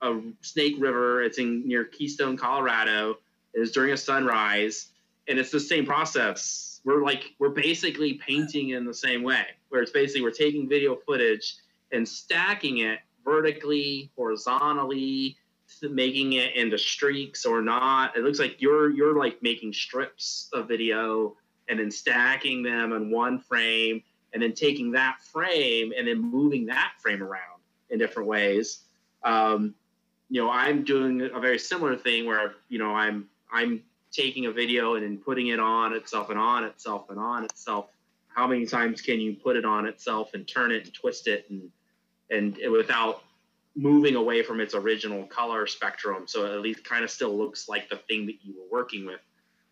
a 0.00 0.20
snake 0.40 0.76
river. 0.78 1.22
It's 1.22 1.38
in 1.38 1.66
near 1.66 1.84
keystone 1.84 2.36
colorado. 2.36 3.16
It 3.52 3.60
is 3.60 3.72
during 3.72 3.92
a 3.92 3.96
sunrise 3.96 4.88
and 5.28 5.38
it's 5.38 5.50
the 5.50 5.60
same 5.60 5.84
process. 5.84 6.80
We're 6.84 7.02
like 7.02 7.34
we're 7.38 7.50
basically 7.50 8.14
painting 8.14 8.70
in 8.70 8.86
the 8.86 8.94
same 8.94 9.22
way 9.22 9.44
where 9.68 9.82
it's 9.82 9.90
basically 9.90 10.22
we're 10.22 10.30
taking 10.30 10.68
video 10.68 10.96
footage 10.96 11.56
and 11.92 12.08
stacking 12.08 12.78
it 12.78 13.00
vertically 13.24 14.10
horizontally 14.16 15.36
making 15.82 16.34
it 16.34 16.56
into 16.56 16.76
streaks 16.78 17.44
or 17.44 17.62
not. 17.62 18.16
It 18.16 18.24
looks 18.24 18.38
like 18.38 18.60
you're 18.60 18.90
you're 18.90 19.16
like 19.18 19.42
making 19.42 19.72
strips 19.72 20.48
of 20.52 20.68
video 20.68 21.36
and 21.68 21.78
then 21.78 21.90
stacking 21.90 22.62
them 22.62 22.92
in 22.92 23.10
one 23.10 23.38
frame 23.38 24.02
and 24.32 24.42
then 24.42 24.52
taking 24.52 24.92
that 24.92 25.20
frame 25.22 25.92
and 25.96 26.08
then 26.08 26.20
moving 26.20 26.66
that 26.66 26.92
frame 26.98 27.22
around 27.22 27.59
in 27.90 27.98
different 27.98 28.28
ways. 28.28 28.80
Um, 29.22 29.74
you 30.32 30.40
know 30.40 30.48
i'm 30.48 30.84
doing 30.84 31.28
a 31.34 31.40
very 31.40 31.58
similar 31.58 31.96
thing 31.96 32.24
where 32.24 32.54
you 32.68 32.78
know 32.78 32.94
i'm 32.94 33.28
i'm 33.52 33.82
taking 34.12 34.46
a 34.46 34.50
video 34.50 34.94
and 34.94 35.04
then 35.04 35.18
putting 35.18 35.48
it 35.48 35.60
on 35.60 35.92
itself 35.92 36.30
and 36.30 36.38
on 36.38 36.64
itself 36.64 37.10
and 37.10 37.18
on 37.18 37.44
itself. 37.44 37.86
How 38.28 38.46
many 38.46 38.66
times 38.66 39.00
can 39.00 39.20
you 39.20 39.34
put 39.34 39.56
it 39.56 39.64
on 39.64 39.86
itself 39.86 40.34
and 40.34 40.46
turn 40.46 40.72
it 40.72 40.84
and 40.84 40.94
twist 40.94 41.26
it 41.26 41.46
and 41.50 41.70
and 42.30 42.56
without 42.70 43.24
moving 43.76 44.14
away 44.16 44.42
from 44.42 44.60
its 44.60 44.74
original 44.74 45.24
color 45.24 45.66
spectrum? 45.66 46.24
So 46.26 46.46
at 46.46 46.60
least 46.60 46.84
kind 46.84 47.04
of 47.04 47.10
still 47.10 47.36
looks 47.36 47.68
like 47.68 47.88
the 47.88 47.96
thing 47.96 48.26
that 48.26 48.36
you 48.42 48.54
were 48.54 48.78
working 48.78 49.06
with. 49.06 49.20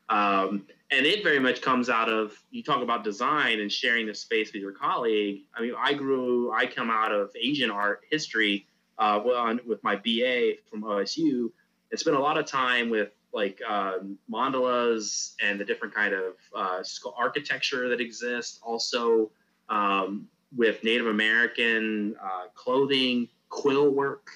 Um, 0.09 0.67
and 0.91 1.05
it 1.05 1.23
very 1.23 1.39
much 1.39 1.61
comes 1.61 1.89
out 1.89 2.09
of 2.09 2.33
you 2.51 2.63
talk 2.63 2.83
about 2.83 3.05
design 3.05 3.61
and 3.61 3.71
sharing 3.71 4.07
the 4.07 4.15
space 4.15 4.53
with 4.53 4.63
your 4.63 4.73
colleague 4.73 5.43
i 5.55 5.61
mean 5.61 5.75
i 5.79 5.93
grew 5.93 6.53
i 6.53 6.67
come 6.67 6.91
out 6.91 7.13
of 7.13 7.31
asian 7.41 7.71
art 7.71 8.03
history 8.11 8.67
uh, 8.99 9.21
with 9.67 9.83
my 9.85 9.97
ba 9.97 10.53
from 10.71 10.83
osu 10.83 11.51
and 11.91 12.01
spent 12.01 12.17
a 12.17 12.21
lot 12.21 12.37
of 12.37 12.47
time 12.47 12.91
with 12.91 13.11
like 13.33 13.61
um, 13.69 14.19
mandalas 14.31 15.35
and 15.43 15.61
the 15.61 15.65
different 15.65 15.95
kind 15.95 16.15
of 16.15 16.35
uh, 16.55 16.83
architecture 17.17 17.89
that 17.89 18.01
exists. 18.01 18.59
Also, 18.63 19.31
um, 19.69 20.29
with 20.57 20.83
Native 20.83 21.07
American 21.07 22.17
uh, 22.23 22.47
clothing, 22.55 23.29
quill 23.51 23.91
work, 23.91 24.29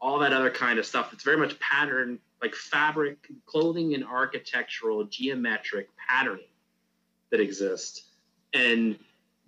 all 0.00 0.18
that 0.18 0.32
other 0.32 0.50
kind 0.50 0.78
of 0.78 0.84
stuff. 0.84 1.12
It's 1.12 1.24
very 1.24 1.38
much 1.38 1.58
pattern, 1.58 2.18
like 2.40 2.54
fabric, 2.54 3.28
clothing, 3.46 3.94
and 3.94 4.04
architectural 4.04 5.04
geometric 5.04 5.88
patterning 5.96 6.44
that 7.30 7.40
exist. 7.40 8.04
And 8.54 8.98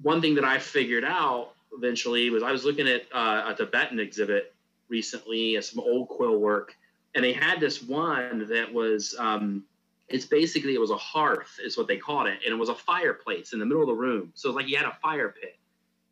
one 0.03 0.21
thing 0.21 0.35
that 0.35 0.45
I 0.45 0.59
figured 0.59 1.05
out 1.05 1.53
eventually 1.77 2.31
was 2.31 2.43
I 2.43 2.53
was 2.53 2.65
looking 2.65 2.89
at 2.89 3.03
uh, 3.13 3.45
a 3.49 3.55
Tibetan 3.55 4.01
exhibit 4.01 4.55
recently, 4.89 5.61
some 5.63 5.81
old 5.81 6.09
quill 6.09 6.39
work 6.39 6.75
and 7.15 7.25
they 7.25 7.33
had 7.33 7.61
this 7.61 7.83
one 7.83 8.49
that 8.49 8.73
was 8.73 9.15
um, 9.19 9.65
it's 10.09 10.27
basically 10.27 10.75
it 10.75 10.81
was 10.81 10.91
a 10.91 10.97
hearth 10.97 11.59
is 11.63 11.77
what 11.77 11.89
they 11.89 11.97
called 11.97 12.27
it 12.27 12.39
and 12.45 12.55
it 12.55 12.57
was 12.57 12.69
a 12.69 12.75
fireplace 12.75 13.53
in 13.53 13.59
the 13.59 13.67
middle 13.67 13.83
of 13.83 13.89
the 13.89 13.95
room. 13.95 14.33
So 14.35 14.49
it's 14.49 14.57
like 14.57 14.69
you 14.69 14.77
had 14.77 14.87
a 14.87 14.97
fire 15.03 15.35
pit. 15.41 15.57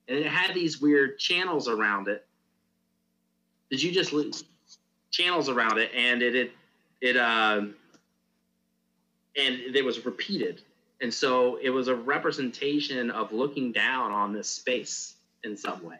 And 0.08 0.18
it 0.18 0.26
had 0.26 0.54
these 0.54 0.80
weird 0.80 1.18
channels 1.18 1.68
around 1.68 2.08
it. 2.08 2.26
Did 3.70 3.82
you 3.82 3.92
just 3.92 4.12
lose 4.12 4.44
channels 5.10 5.48
around 5.48 5.78
it 5.78 5.90
and 5.94 6.22
it 6.22 6.34
it 6.34 6.52
it 7.00 7.16
um 7.16 7.74
and 9.36 9.54
it 9.76 9.84
was 9.84 10.04
repeated 10.04 10.62
and 11.00 11.12
so 11.12 11.56
it 11.62 11.70
was 11.70 11.88
a 11.88 11.94
representation 11.94 13.10
of 13.10 13.32
looking 13.32 13.72
down 13.72 14.10
on 14.10 14.32
this 14.32 14.48
space 14.48 15.14
in 15.44 15.56
some 15.56 15.82
way 15.84 15.98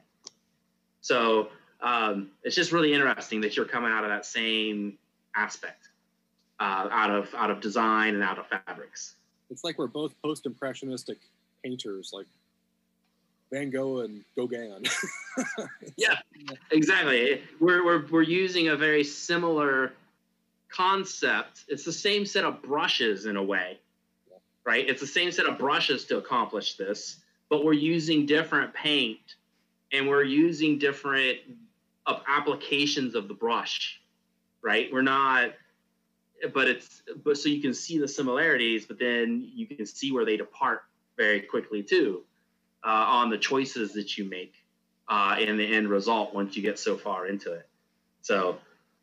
so 1.01 1.49
um, 1.80 2.30
it's 2.42 2.57
just 2.57 2.72
really 2.72 2.92
interesting 2.92 3.40
that 3.42 3.57
you're 3.57 3.66
coming 3.66 3.90
out 3.90 4.05
of 4.05 4.11
that 4.11 4.26
same 4.26 4.99
aspect 5.36 5.88
uh, 6.61 6.88
out 6.90 7.11
of 7.11 7.34
out 7.34 7.51
of 7.51 7.61
design 7.61 8.14
and 8.14 8.22
out 8.22 8.38
of 8.38 8.46
fabrics. 8.46 9.14
It's 9.51 9.64
like 9.64 9.78
we're 9.78 9.86
both 9.86 10.14
post-impressionistic 10.22 11.18
painters, 11.64 12.11
like 12.12 12.26
Van 13.53 13.70
Gogh 13.70 14.01
and 14.01 14.24
Gauguin. 14.36 14.84
yeah, 15.96 16.18
exactly. 16.70 17.42
We're, 17.61 17.84
we're 17.84 18.07
we're 18.09 18.22
using 18.22 18.68
a 18.68 18.76
very 18.76 19.05
similar 19.05 19.92
concept. 20.69 21.64
It's 21.69 21.85
the 21.85 21.93
same 21.93 22.27
set 22.27 22.45
of 22.45 22.62
brushes 22.62 23.27
in 23.27 23.37
a 23.37 23.43
way, 23.43 23.79
right? 24.64 24.89
It's 24.89 25.01
the 25.01 25.07
same 25.07 25.33
set 25.33 25.47
of 25.47 25.59
brushes 25.59 26.05
to 26.07 26.19
accomplish 26.19 26.77
this, 26.77 27.16
but 27.49 27.64
we're 27.64 27.73
using 27.73 28.27
different 28.27 28.75
paint 28.75 29.37
and 29.93 30.09
we're 30.09 30.25
using 30.25 30.79
different 30.79 31.39
of 32.07 32.23
applications 32.27 33.14
of 33.14 33.29
the 33.29 33.35
brush, 33.35 34.01
right? 34.62 34.91
We're 34.93 35.03
not 35.03 35.53
but 36.53 36.69
it's 36.69 37.03
but 37.25 37.37
so 37.37 37.49
you 37.49 37.61
can 37.61 37.75
see 37.75 37.99
the 37.99 38.09
similarities, 38.09 38.87
but 38.87 38.99
then 38.99 39.51
you 39.55 39.66
can 39.66 39.87
see 39.87 40.12
where 40.12 40.25
they 40.25 40.37
depart 40.37 40.83
very 41.16 41.41
quickly 41.41 41.83
too 41.83 42.23
uh, 42.85 42.89
on 42.89 43.31
the 43.31 43.39
choices 43.39 43.93
that 43.95 44.16
you 44.16 44.25
make 44.25 44.55
uh, 45.09 45.37
and 45.39 45.59
the 45.59 45.64
end 45.64 45.89
result 45.89 46.35
once 46.35 46.57
you 46.57 46.62
get 46.62 46.79
so 46.79 46.97
far 46.97 47.27
into 47.27 47.53
it. 47.53 47.66
So 48.23 48.59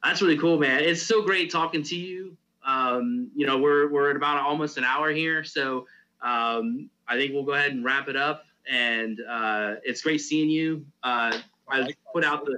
that's 0.06 0.22
really 0.22 0.38
cool, 0.38 0.60
man. 0.60 0.82
It's 0.82 1.02
so 1.02 1.22
great 1.22 1.52
talking 1.52 1.84
to 1.84 1.96
you. 1.96 2.38
Um, 2.66 3.30
you 3.36 3.46
know, 3.46 3.58
we're 3.58 3.90
we're 3.90 4.10
at 4.10 4.16
about 4.16 4.38
almost 4.38 4.78
an 4.78 4.84
hour 4.84 5.12
here, 5.12 5.44
so 5.44 5.88
um, 6.22 6.90
I 7.08 7.16
think 7.16 7.34
we'll 7.34 7.44
go 7.44 7.54
ahead 7.54 7.72
and 7.72 7.84
wrap 7.84 8.08
it 8.08 8.16
up. 8.16 8.46
And 8.70 9.20
uh, 9.30 9.76
it's 9.84 10.02
great 10.02 10.20
seeing 10.20 10.50
you. 10.50 10.86
Uh, 11.04 11.38
I 11.70 11.94
put 12.14 12.24
out 12.24 12.46
the 12.46 12.58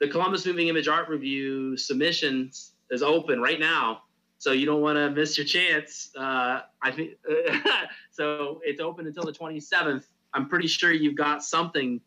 the 0.00 0.08
Columbus 0.08 0.46
Moving 0.46 0.68
Image 0.68 0.88
Art 0.88 1.08
Review 1.08 1.76
submissions 1.76 2.72
is 2.90 3.02
open 3.02 3.40
right 3.40 3.60
now, 3.60 4.02
so 4.38 4.52
you 4.52 4.66
don't 4.66 4.80
want 4.80 4.96
to 4.96 5.10
miss 5.10 5.36
your 5.36 5.46
chance. 5.46 6.10
Uh, 6.16 6.60
I 6.82 6.90
think 6.90 7.12
so. 8.10 8.60
It's 8.64 8.80
open 8.80 9.06
until 9.06 9.24
the 9.24 9.32
27th. 9.32 10.04
I'm 10.32 10.48
pretty 10.48 10.68
sure 10.68 10.90
you've 10.90 11.16
got 11.16 11.44
something 11.44 12.00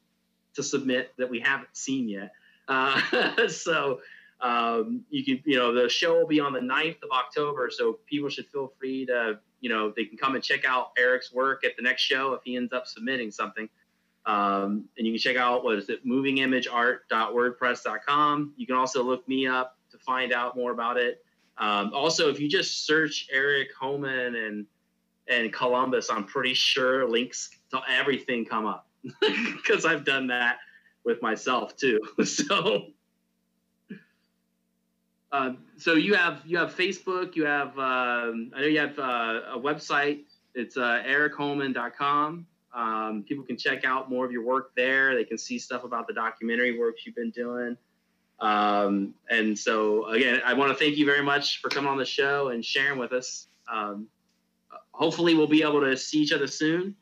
to 0.55 0.63
submit 0.63 1.13
that 1.17 1.29
we 1.29 1.39
haven't 1.39 1.69
seen 1.73 2.09
yet. 2.09 2.31
Uh, 2.67 3.47
so 3.47 3.99
um, 4.41 5.03
you 5.09 5.25
can, 5.25 5.41
you 5.45 5.57
know, 5.57 5.73
the 5.73 5.89
show 5.89 6.19
will 6.19 6.27
be 6.27 6.39
on 6.39 6.53
the 6.53 6.59
9th 6.59 7.01
of 7.03 7.09
October. 7.11 7.71
So 7.71 7.99
people 8.05 8.29
should 8.29 8.45
feel 8.47 8.71
free 8.79 9.05
to, 9.07 9.39
you 9.61 9.69
know, 9.69 9.91
they 9.95 10.05
can 10.05 10.15
come 10.17 10.35
and 10.35 10.43
check 10.43 10.65
out 10.65 10.91
Eric's 10.97 11.33
work 11.33 11.63
at 11.63 11.75
the 11.75 11.81
next 11.81 12.03
show 12.03 12.33
if 12.33 12.41
he 12.43 12.55
ends 12.55 12.71
up 12.73 12.85
submitting 12.87 13.31
something. 13.31 13.67
Um, 14.25 14.85
and 14.97 15.07
you 15.07 15.13
can 15.13 15.19
check 15.19 15.37
out 15.37 15.63
what 15.63 15.77
is 15.77 15.89
it, 15.89 16.05
movingimageart.wordpress.com. 16.05 18.53
You 18.57 18.67
can 18.67 18.75
also 18.75 19.01
look 19.01 19.27
me 19.27 19.47
up 19.47 19.77
to 19.91 19.97
find 19.97 20.31
out 20.33 20.55
more 20.55 20.71
about 20.71 20.97
it. 20.97 21.23
Um, 21.57 21.91
also, 21.93 22.29
if 22.29 22.39
you 22.39 22.47
just 22.47 22.85
search 22.85 23.27
Eric 23.31 23.69
Homan 23.79 24.35
and 24.35 24.67
and 25.29 25.51
Columbus, 25.51 26.09
I'm 26.09 26.23
pretty 26.23 26.53
sure 26.53 27.05
links 27.09 27.49
to 27.71 27.81
everything 27.89 28.45
come 28.45 28.65
up 28.65 28.87
because 29.21 29.83
I've 29.85 30.05
done 30.05 30.27
that 30.27 30.59
with 31.03 31.21
myself 31.21 31.75
too. 31.75 31.99
so, 32.23 32.93
um, 35.31 35.57
so 35.77 35.93
you 35.93 36.13
have 36.13 36.41
you 36.45 36.57
have 36.57 36.75
Facebook, 36.75 37.35
you 37.35 37.45
have 37.45 37.77
um, 37.77 38.51
I 38.55 38.61
know 38.61 38.67
you 38.67 38.79
have 38.79 38.97
uh, 38.97 39.41
a 39.53 39.59
website. 39.59 40.21
It's 40.55 40.77
uh, 40.77 41.03
erichoman.com. 41.05 42.47
Um, 42.73 43.25
people 43.27 43.43
can 43.43 43.57
check 43.57 43.85
out 43.85 44.09
more 44.09 44.25
of 44.25 44.31
your 44.31 44.43
work 44.43 44.71
there. 44.75 45.15
They 45.15 45.23
can 45.23 45.37
see 45.37 45.59
stuff 45.59 45.83
about 45.83 46.07
the 46.07 46.13
documentary 46.13 46.77
work 46.77 46.97
you've 47.05 47.15
been 47.15 47.31
doing. 47.31 47.77
Um, 48.39 49.15
and 49.29 49.57
so, 49.57 50.05
again, 50.07 50.41
I 50.45 50.53
want 50.53 50.71
to 50.71 50.77
thank 50.77 50.97
you 50.97 51.05
very 51.05 51.23
much 51.23 51.59
for 51.59 51.69
coming 51.69 51.89
on 51.89 51.97
the 51.97 52.05
show 52.05 52.49
and 52.49 52.63
sharing 52.63 52.99
with 52.99 53.13
us. 53.13 53.47
Um, 53.71 54.07
hopefully, 54.91 55.33
we'll 55.33 55.47
be 55.47 55.63
able 55.63 55.81
to 55.81 55.97
see 55.97 56.19
each 56.19 56.31
other 56.31 56.47
soon. 56.47 56.95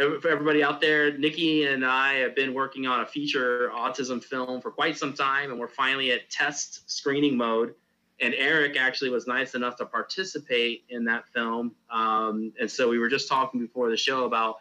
Um, 0.00 0.20
for 0.20 0.28
everybody 0.28 0.62
out 0.62 0.80
there, 0.80 1.16
Nikki 1.16 1.66
and 1.66 1.84
I 1.84 2.14
have 2.14 2.34
been 2.34 2.54
working 2.54 2.86
on 2.86 3.00
a 3.00 3.06
feature 3.06 3.70
autism 3.74 4.22
film 4.22 4.60
for 4.60 4.70
quite 4.70 4.96
some 4.96 5.12
time, 5.12 5.50
and 5.50 5.60
we're 5.60 5.68
finally 5.68 6.12
at 6.12 6.30
test 6.30 6.90
screening 6.90 7.36
mode. 7.36 7.74
And 8.20 8.34
Eric 8.34 8.76
actually 8.76 9.10
was 9.10 9.26
nice 9.26 9.54
enough 9.54 9.76
to 9.76 9.86
participate 9.86 10.84
in 10.88 11.04
that 11.06 11.26
film. 11.34 11.74
Um, 11.90 12.52
and 12.60 12.70
so 12.70 12.88
we 12.88 12.98
were 12.98 13.08
just 13.08 13.28
talking 13.28 13.60
before 13.60 13.90
the 13.90 13.96
show 13.96 14.24
about 14.24 14.56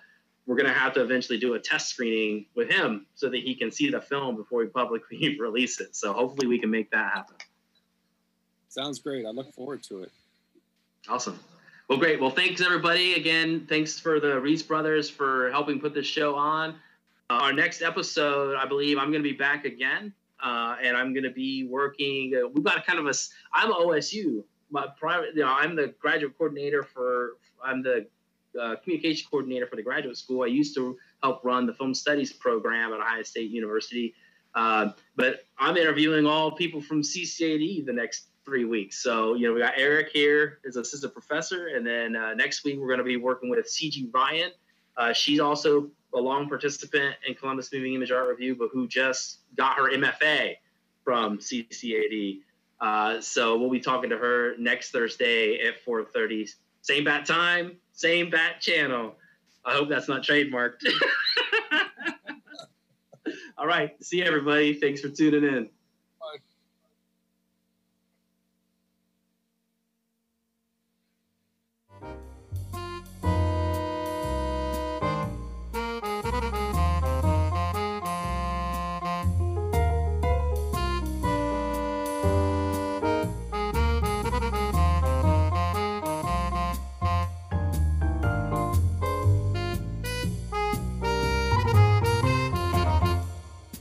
we're 0.48 0.56
going 0.56 0.68
to 0.68 0.78
have 0.78 0.94
to 0.94 1.02
eventually 1.02 1.38
do 1.38 1.54
a 1.54 1.60
test 1.60 1.90
screening 1.90 2.48
with 2.56 2.70
him 2.70 3.06
so 3.14 3.30
that 3.30 3.38
he 3.38 3.56
can 3.56 3.72
see 3.72 3.90
the 3.90 4.02
film 4.02 4.36
before 4.36 4.60
we 4.60 4.66
publicly 4.68 5.38
release 5.40 5.80
it. 5.80 5.96
So 5.96 6.12
hopefully 6.12 6.48
we 6.48 6.60
can 6.60 6.72
make 6.72 6.90
that 6.92 7.14
happen. 7.14 7.36
Sounds 8.68 9.00
great. 9.00 9.26
I 9.26 9.30
look 9.30 9.54
forward 9.54 9.84
to 9.84 10.04
it. 10.04 10.12
Awesome. 11.08 11.40
Well, 11.92 12.00
great. 12.00 12.22
Well, 12.22 12.30
thanks 12.30 12.62
everybody. 12.62 13.16
Again, 13.16 13.66
thanks 13.68 14.00
for 14.00 14.22
the 14.22 14.40
Reese 14.40 14.64
brothers 14.64 15.10
for 15.10 15.52
helping 15.52 15.78
put 15.78 15.94
this 15.94 16.06
show 16.06 16.36
on. 16.36 16.70
Uh, 17.30 17.34
our 17.34 17.52
next 17.52 17.82
episode, 17.82 18.56
I 18.56 18.66
believe 18.66 18.98
I'm 18.98 19.12
going 19.12 19.22
to 19.22 19.30
be 19.30 19.36
back 19.36 19.66
again. 19.66 20.14
Uh, 20.42 20.78
and 20.82 20.96
I'm 20.96 21.14
going 21.14 21.26
to 21.26 21.32
be 21.32 21.66
working. 21.66 22.32
Uh, 22.34 22.48
we've 22.48 22.64
got 22.64 22.88
kind 22.88 22.98
of 22.98 23.08
a. 23.08 23.14
I'm 23.54 23.74
OSU. 23.74 24.42
My 24.70 24.88
private. 24.98 25.36
You 25.36 25.42
know, 25.42 25.52
I'm 25.52 25.76
the 25.76 25.94
graduate 26.00 26.38
coordinator 26.38 26.84
for. 26.84 27.32
I'm 27.62 27.84
the 27.84 28.08
uh, 28.58 28.78
communication 28.78 29.28
coordinator 29.30 29.68
for 29.68 29.76
the 29.76 29.84
graduate 29.84 30.18
school. 30.18 30.44
I 30.44 30.48
used 30.48 30.74
to 30.76 30.98
help 31.22 31.44
run 31.44 31.66
the 31.66 31.74
film 31.74 31.94
studies 31.94 32.32
program 32.32 32.94
at 32.94 33.02
Ohio 33.02 33.24
State 33.24 33.52
University. 33.52 34.16
Uh, 34.56 34.92
but 35.18 35.44
I'm 35.60 35.76
interviewing 35.76 36.26
all 36.26 36.52
people 36.52 36.82
from 36.82 37.02
CCAD 37.02 37.86
the 37.86 37.92
next 37.92 38.28
three 38.46 38.66
weeks. 38.66 39.02
So, 39.02 39.36
you 39.36 39.48
know, 39.48 39.54
we 39.54 39.60
got 39.60 39.74
Eric 39.78 40.10
here 40.12 40.60
as 40.68 40.76
assistant 40.76 41.14
professor. 41.14 41.68
And 41.68 41.86
then 41.86 42.16
uh, 42.16 42.34
next 42.34 42.64
week, 42.64 42.80
we're 42.80 42.88
going 42.88 43.00
to 43.00 43.04
be 43.04 43.18
working 43.18 43.50
with 43.50 43.66
CG 43.66 44.14
Ryan. 44.14 44.52
Uh, 44.98 45.14
she's 45.14 45.40
also 45.40 45.90
a 46.14 46.20
long 46.20 46.50
participant 46.50 47.16
in 47.26 47.36
Columbus 47.36 47.72
Moving 47.72 47.94
Image 47.94 48.12
Art 48.12 48.28
Review, 48.28 48.56
but 48.56 48.70
who 48.74 48.88
just 48.88 49.40
got 49.56 49.78
her 49.78 49.92
MFA 49.92 50.56
from 51.04 51.38
CCAD. 51.38 52.42
Uh, 52.80 53.22
so 53.22 53.58
we'll 53.58 53.70
be 53.70 53.80
talking 53.80 54.10
to 54.10 54.18
her 54.18 54.56
next 54.58 54.92
Thursday 54.92 55.60
at 55.68 55.86
4.30 55.86 56.50
same 56.82 57.04
bat 57.04 57.26
time, 57.26 57.78
same 57.94 58.30
bat 58.30 58.60
channel. 58.60 59.16
I 59.64 59.74
hope 59.74 59.90
that's 59.90 60.08
not 60.08 60.24
trademarked. 60.24 60.84
All 63.58 63.68
right. 63.68 64.04
See 64.04 64.24
everybody. 64.24 64.74
Thanks 64.74 65.02
for 65.02 65.10
tuning 65.10 65.44
in. 65.44 65.70